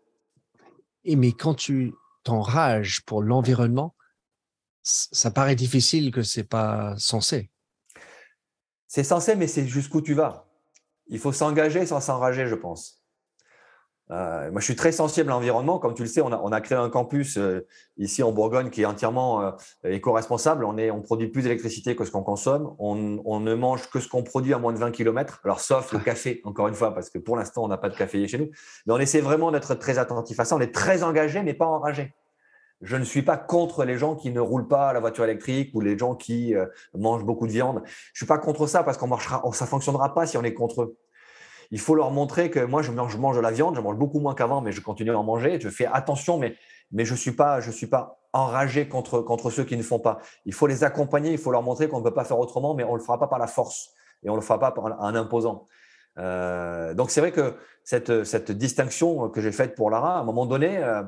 Mais 1.16 1.32
quand 1.32 1.54
tu 1.54 1.94
t'enrages 2.22 3.02
pour 3.02 3.22
l'environnement, 3.22 3.94
ça 4.82 5.30
paraît 5.30 5.56
difficile 5.56 6.10
que 6.10 6.22
c'est 6.22 6.44
pas 6.44 6.94
censé. 6.98 7.50
C'est 8.86 9.04
censé, 9.04 9.36
mais 9.36 9.46
c'est 9.46 9.66
jusqu'où 9.66 10.00
tu 10.00 10.14
vas. 10.14 10.46
Il 11.08 11.18
faut 11.18 11.32
s'engager 11.32 11.86
sans 11.86 12.00
s'enrager, 12.00 12.46
je 12.46 12.54
pense. 12.54 12.97
Euh, 14.10 14.50
moi, 14.50 14.60
je 14.60 14.64
suis 14.64 14.76
très 14.76 14.92
sensible 14.92 15.28
à 15.30 15.34
l'environnement. 15.34 15.78
Comme 15.78 15.94
tu 15.94 16.02
le 16.02 16.08
sais, 16.08 16.20
on 16.22 16.52
a, 16.52 16.60
créé 16.60 16.78
un 16.78 16.88
campus 16.88 17.36
euh, 17.36 17.66
ici 17.98 18.22
en 18.22 18.32
Bourgogne 18.32 18.70
qui 18.70 18.82
est 18.82 18.86
entièrement 18.86 19.42
euh, 19.42 19.50
éco-responsable. 19.84 20.64
On, 20.64 21.02
produit 21.02 21.28
plus 21.28 21.42
d'électricité 21.42 21.94
que 21.94 22.04
ce 22.04 22.10
qu'on 22.10 22.22
consomme. 22.22 22.74
On, 22.78 23.40
ne 23.40 23.54
mange 23.54 23.88
que 23.90 24.00
ce 24.00 24.08
qu'on 24.08 24.22
produit 24.22 24.54
à 24.54 24.58
moins 24.58 24.72
de 24.72 24.78
20 24.78 24.90
km. 24.90 25.40
Alors, 25.44 25.60
sauf 25.60 25.92
le 25.92 25.98
café, 25.98 26.40
encore 26.44 26.68
une 26.68 26.74
fois, 26.74 26.94
parce 26.94 27.10
que 27.10 27.18
pour 27.18 27.36
l'instant, 27.36 27.64
on 27.64 27.68
n'a 27.68 27.78
pas 27.78 27.88
de 27.88 27.96
café 27.96 28.26
chez 28.26 28.38
nous. 28.38 28.50
Mais 28.86 28.94
on 28.94 28.98
essaie 28.98 29.20
vraiment 29.20 29.50
d'être 29.50 29.74
très 29.74 29.98
attentif 29.98 30.40
à 30.40 30.44
ça. 30.44 30.56
On 30.56 30.60
est 30.60 30.74
très 30.74 31.02
engagé, 31.02 31.42
mais 31.42 31.54
pas 31.54 31.66
enragé 31.66 32.14
je 32.80 32.94
ne 32.94 33.02
suis 33.02 33.22
pas 33.22 33.36
contre 33.36 33.84
les 33.84 33.98
gens 33.98 34.14
qui 34.14 34.30
ne 34.30 34.38
roulent 34.38 34.68
pas 34.68 34.92
la 34.92 35.00
voiture 35.00 35.24
électrique 35.24 35.72
ou 35.74 35.80
les 35.80 35.98
gens 35.98 36.14
qui 36.14 36.54
mangent 36.94 37.24
beaucoup 37.24 37.48
de 37.48 37.50
viande. 37.50 37.82
Je 38.12 38.20
suis 38.20 38.26
pas 38.26 38.38
contre 38.38 38.68
ça 38.68 38.84
parce 38.84 38.96
qu'on 38.96 39.08
marchera, 39.08 39.42
ça 39.52 39.66
fonctionnera 39.66 40.14
pas 40.14 40.26
si 40.26 40.36
on 40.36 40.44
est 40.44 40.54
contre 40.54 40.82
eux. 40.82 40.96
Il 41.70 41.80
faut 41.80 41.94
leur 41.94 42.10
montrer 42.10 42.50
que 42.50 42.60
moi, 42.60 42.82
je 42.82 42.90
mange, 42.90 43.36
de 43.36 43.40
la 43.40 43.50
viande, 43.50 43.76
je 43.76 43.80
mange 43.80 43.96
beaucoup 43.96 44.20
moins 44.20 44.34
qu'avant, 44.34 44.60
mais 44.60 44.72
je 44.72 44.80
continue 44.80 45.10
à 45.10 45.18
en 45.18 45.24
manger. 45.24 45.58
Je 45.60 45.68
fais 45.68 45.86
attention, 45.86 46.38
mais, 46.38 46.56
je 46.96 47.04
je 47.04 47.14
suis 47.70 47.86
pas 47.86 48.18
enragé 48.32 48.88
contre, 48.88 49.50
ceux 49.50 49.64
qui 49.64 49.76
ne 49.76 49.82
font 49.82 49.98
pas. 49.98 50.18
Il 50.44 50.54
faut 50.54 50.66
les 50.66 50.84
accompagner, 50.84 51.32
il 51.32 51.38
faut 51.38 51.50
leur 51.50 51.62
montrer 51.62 51.88
qu'on 51.88 51.98
ne 51.98 52.04
peut 52.04 52.14
pas 52.14 52.24
faire 52.24 52.38
autrement, 52.38 52.74
mais 52.74 52.84
on 52.84 52.94
le 52.94 53.02
fera 53.02 53.18
pas 53.18 53.26
par 53.26 53.38
la 53.38 53.46
force 53.46 53.90
et 54.22 54.30
on 54.30 54.34
le 54.34 54.40
fera 54.40 54.58
pas 54.58 54.74
en 54.76 55.14
imposant. 55.14 55.66
Euh, 56.18 56.94
donc 56.94 57.10
c'est 57.10 57.20
vrai 57.20 57.32
que 57.32 57.54
cette, 57.84 58.24
cette 58.24 58.50
distinction 58.50 59.28
que 59.28 59.40
j'ai 59.40 59.52
faite 59.52 59.74
pour 59.74 59.90
Lara, 59.90 60.16
à 60.16 60.20
un 60.20 60.24
moment 60.24 60.46
donné, 60.46 60.78
euh, 60.78 61.02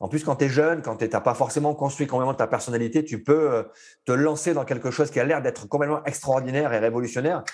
en 0.00 0.08
plus, 0.08 0.24
quand 0.24 0.36
tu 0.36 0.44
es 0.44 0.48
jeune, 0.48 0.82
quand 0.82 0.96
tu 0.96 1.08
n'as 1.08 1.20
pas 1.20 1.34
forcément 1.34 1.74
construit 1.74 2.06
complètement 2.06 2.34
ta 2.34 2.46
personnalité, 2.46 3.04
tu 3.04 3.22
peux 3.22 3.52
euh, 3.52 3.62
te 4.04 4.12
lancer 4.12 4.52
dans 4.52 4.64
quelque 4.64 4.90
chose 4.90 5.10
qui 5.10 5.18
a 5.20 5.24
l'air 5.24 5.40
d'être 5.40 5.68
complètement 5.68 6.04
extraordinaire 6.04 6.72
et 6.74 6.78
révolutionnaire 6.78 7.44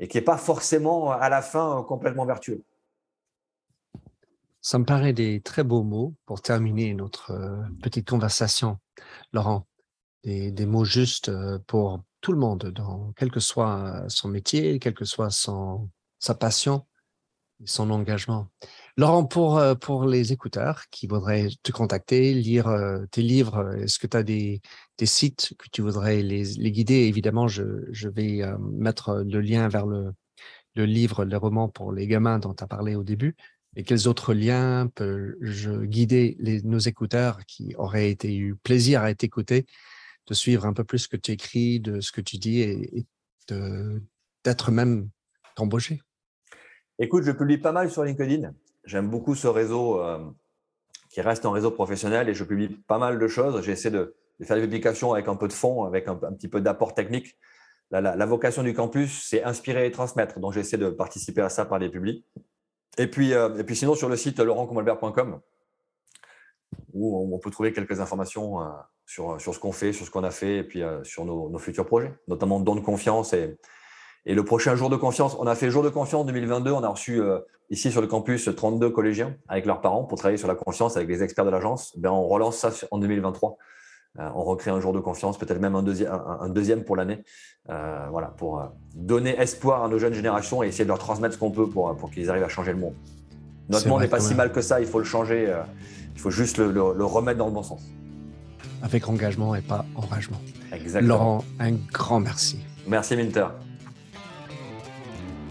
et 0.00 0.08
qui 0.08 0.16
n'est 0.16 0.24
pas 0.24 0.38
forcément 0.38 1.12
à 1.12 1.28
la 1.28 1.42
fin 1.42 1.84
complètement 1.86 2.26
vertueux. 2.26 2.64
Ça 4.60 4.78
me 4.78 4.84
paraît 4.84 5.12
des 5.12 5.40
très 5.40 5.62
beaux 5.62 5.84
mots 5.84 6.14
pour 6.26 6.42
terminer 6.42 6.92
notre 6.94 7.30
euh, 7.30 7.62
petite 7.82 8.08
conversation, 8.08 8.78
Laurent. 9.32 9.66
Des, 10.24 10.66
mots 10.66 10.84
justes 10.84 11.30
euh, 11.30 11.58
pour 11.66 12.02
tout 12.20 12.32
le 12.32 12.38
monde, 12.38 12.66
dans, 12.66 13.12
quel 13.16 13.30
que 13.30 13.40
soit 13.40 14.04
son 14.08 14.28
métier, 14.28 14.78
quel 14.78 14.92
que 14.92 15.06
soit 15.06 15.30
son, 15.30 15.88
sa 16.18 16.34
passion 16.34 16.84
son 17.64 17.90
engagement. 17.90 18.48
Laurent, 18.96 19.24
pour, 19.24 19.58
euh, 19.58 19.74
pour 19.74 20.04
les 20.04 20.32
écouteurs 20.32 20.84
qui 20.90 21.06
voudraient 21.06 21.48
te 21.62 21.72
contacter, 21.72 22.34
lire 22.34 22.68
euh, 22.68 23.04
tes 23.10 23.22
livres, 23.22 23.58
euh, 23.58 23.82
est-ce 23.82 23.98
que 23.98 24.06
tu 24.06 24.16
as 24.16 24.22
des, 24.22 24.60
sites 25.02 25.54
que 25.58 25.68
tu 25.72 25.82
voudrais 25.82 26.22
les, 26.22 26.70
guider? 26.70 27.06
Évidemment, 27.06 27.48
je, 27.48 27.62
je 27.90 28.08
vais 28.08 28.42
mettre 28.60 29.24
le 29.26 29.40
lien 29.40 29.68
vers 29.68 29.86
le, 29.86 30.12
le 30.74 30.84
livre, 30.84 31.24
le 31.24 31.36
roman 31.36 31.68
pour 31.68 31.92
les 31.92 32.06
gamins 32.06 32.38
dont 32.38 32.52
tu 32.52 32.62
as 32.62 32.66
parlé 32.66 32.94
au 32.94 33.02
début. 33.02 33.34
Et 33.76 33.84
quels 33.84 34.08
autres 34.08 34.34
liens 34.34 34.88
peux-je 34.94 35.84
guider 35.84 36.36
les, 36.40 36.60
nos 36.62 36.78
écouteurs 36.78 37.46
qui 37.46 37.74
auraient 37.76 38.10
été, 38.10 38.36
eu 38.36 38.56
plaisir 38.56 39.02
à 39.02 39.14
t'écouter, 39.14 39.64
de 40.26 40.34
suivre 40.34 40.66
un 40.66 40.72
peu 40.72 40.84
plus 40.84 40.98
ce 40.98 41.08
que 41.08 41.16
tu 41.16 41.32
écris, 41.32 41.80
de 41.80 42.00
ce 42.00 42.12
que 42.12 42.20
tu 42.20 42.36
dis 42.36 42.60
et, 42.60 42.98
et 42.98 43.06
d'être 44.44 44.70
même 44.70 45.08
embauché? 45.56 46.02
Écoute, 46.98 47.24
je 47.24 47.32
publie 47.32 47.58
pas 47.58 47.72
mal 47.72 47.90
sur 47.90 48.04
LinkedIn. 48.04 48.52
J'aime 48.84 49.08
beaucoup 49.08 49.34
ce 49.34 49.46
réseau 49.46 50.00
euh, 50.00 50.18
qui 51.10 51.20
reste 51.20 51.44
un 51.44 51.52
réseau 51.52 51.70
professionnel 51.70 52.28
et 52.28 52.34
je 52.34 52.44
publie 52.44 52.68
pas 52.68 52.98
mal 52.98 53.18
de 53.18 53.28
choses. 53.28 53.62
J'essaie 53.62 53.90
de, 53.90 54.14
de, 54.38 54.44
faire 54.44 54.56
des 54.56 54.62
publications 54.62 55.12
avec 55.12 55.28
un 55.28 55.36
peu 55.36 55.48
de 55.48 55.52
fond, 55.52 55.84
avec 55.84 56.08
un, 56.08 56.16
petit 56.16 56.48
peu 56.48 56.60
d'apport 56.60 56.94
technique. 56.94 57.36
La, 57.90 58.24
vocation 58.24 58.62
du 58.62 58.72
campus, 58.72 59.26
c'est 59.28 59.42
inspirer 59.42 59.86
et 59.86 59.90
transmettre. 59.90 60.38
Donc, 60.38 60.52
j'essaie 60.52 60.78
de 60.78 60.90
participer 60.90 61.40
à 61.40 61.48
ça 61.48 61.64
par 61.64 61.80
des 61.80 61.88
publics. 61.88 62.24
Et 62.98 63.08
puis, 63.08 63.34
euh, 63.34 63.56
et 63.58 63.64
puis 63.64 63.74
sinon, 63.74 63.96
sur 63.96 64.08
le 64.08 64.16
site 64.16 64.38
laurentcomalbert.com, 64.38 65.40
où 66.92 67.34
on, 67.34 67.38
peut 67.40 67.50
trouver 67.50 67.72
quelques 67.72 67.98
informations 67.98 68.62
euh, 68.62 68.66
sur, 69.06 69.40
sur 69.40 69.54
ce 69.54 69.58
qu'on 69.58 69.72
fait, 69.72 69.92
sur 69.92 70.06
ce 70.06 70.10
qu'on 70.10 70.22
a 70.22 70.30
fait, 70.30 70.58
et 70.58 70.62
puis 70.62 70.82
sur 71.02 71.24
nos, 71.24 71.50
nos, 71.50 71.58
futurs 71.58 71.84
projets, 71.84 72.14
notamment 72.28 72.60
Don 72.60 72.76
de 72.76 72.80
confiance 72.80 73.32
et, 73.32 73.58
et 74.26 74.34
le 74.34 74.44
prochain 74.44 74.76
jour 74.76 74.90
de 74.90 74.96
confiance, 74.96 75.36
on 75.38 75.46
a 75.46 75.54
fait 75.54 75.70
jour 75.70 75.82
de 75.82 75.88
confiance 75.88 76.26
2022. 76.26 76.70
On 76.70 76.82
a 76.82 76.88
reçu 76.88 77.20
euh, 77.20 77.38
ici 77.70 77.90
sur 77.90 78.00
le 78.00 78.06
campus 78.06 78.50
32 78.54 78.90
collégiens 78.90 79.34
avec 79.48 79.64
leurs 79.64 79.80
parents 79.80 80.04
pour 80.04 80.18
travailler 80.18 80.36
sur 80.36 80.48
la 80.48 80.54
confiance 80.54 80.96
avec 80.96 81.08
les 81.08 81.22
experts 81.22 81.46
de 81.46 81.50
l'agence. 81.50 81.96
Ben, 81.96 82.10
on 82.10 82.26
relance 82.28 82.56
ça 82.58 82.70
en 82.90 82.98
2023. 82.98 83.56
Euh, 84.18 84.28
on 84.34 84.42
recrée 84.42 84.70
un 84.70 84.80
jour 84.80 84.92
de 84.92 84.98
confiance, 84.98 85.38
peut-être 85.38 85.60
même 85.60 85.74
un, 85.74 85.82
deuxième, 85.82 86.12
un, 86.12 86.48
deuxième 86.48 86.84
pour 86.84 86.96
l'année. 86.96 87.24
Euh, 87.70 88.06
voilà, 88.10 88.28
pour 88.28 88.62
donner 88.94 89.38
espoir 89.38 89.84
à 89.84 89.88
nos 89.88 89.98
jeunes 89.98 90.14
générations 90.14 90.62
et 90.62 90.68
essayer 90.68 90.84
de 90.84 90.88
leur 90.88 90.98
transmettre 90.98 91.34
ce 91.34 91.38
qu'on 91.38 91.52
peut 91.52 91.68
pour, 91.68 91.96
pour 91.96 92.10
qu'ils 92.10 92.28
arrivent 92.28 92.44
à 92.44 92.48
changer 92.48 92.72
le 92.72 92.78
monde. 92.78 92.94
Notre 93.68 93.88
monde 93.88 94.00
n'est 94.00 94.08
pas 94.08 94.20
si 94.20 94.34
mal 94.34 94.52
que 94.52 94.60
ça, 94.60 94.80
il 94.80 94.86
faut 94.86 94.98
le 94.98 95.04
changer, 95.04 95.54
il 96.12 96.20
faut 96.20 96.32
juste 96.32 96.58
le, 96.58 96.72
le, 96.72 97.04
remettre 97.04 97.38
dans 97.38 97.46
le 97.46 97.52
bon 97.52 97.62
sens. 97.62 97.82
Avec 98.82 99.08
engagement 99.08 99.54
et 99.54 99.62
pas 99.62 99.84
enragement. 99.94 100.40
Exactement. 100.72 101.14
Laurent, 101.14 101.44
un 101.60 101.72
grand 101.92 102.18
merci. 102.18 102.58
Merci 102.88 103.16
Minter. 103.16 103.46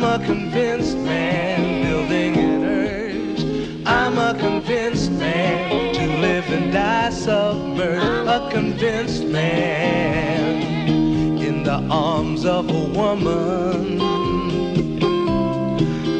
I'm 0.00 0.22
a 0.22 0.24
convinced 0.24 0.96
man 0.98 1.82
building 1.82 2.36
an 2.36 2.62
urge. 2.62 3.84
I'm 3.84 4.16
a 4.16 4.38
convinced 4.38 5.10
man 5.10 5.92
to 5.92 6.06
live 6.20 6.48
and 6.50 6.72
die 6.72 7.10
submerged. 7.10 8.28
A 8.28 8.48
convinced 8.48 9.24
man 9.24 10.62
in 11.42 11.64
the 11.64 11.84
arms 11.90 12.44
of 12.44 12.70
a 12.70 12.84
woman. 12.96 14.00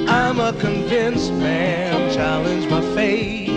I'm 0.09 0.41
a 0.41 0.53
convinced 0.55 1.33
man, 1.35 2.13
challenge 2.13 2.69
my 2.69 2.81
fate. 2.97 3.49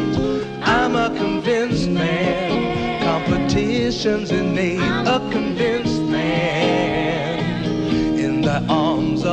I'm 0.62 0.96
a 0.96 1.10
convinced 1.18 1.90
man, 1.90 3.02
competition's 3.02 4.30
innate. 4.30 4.82
A 4.82 5.18
convinced 5.32 5.91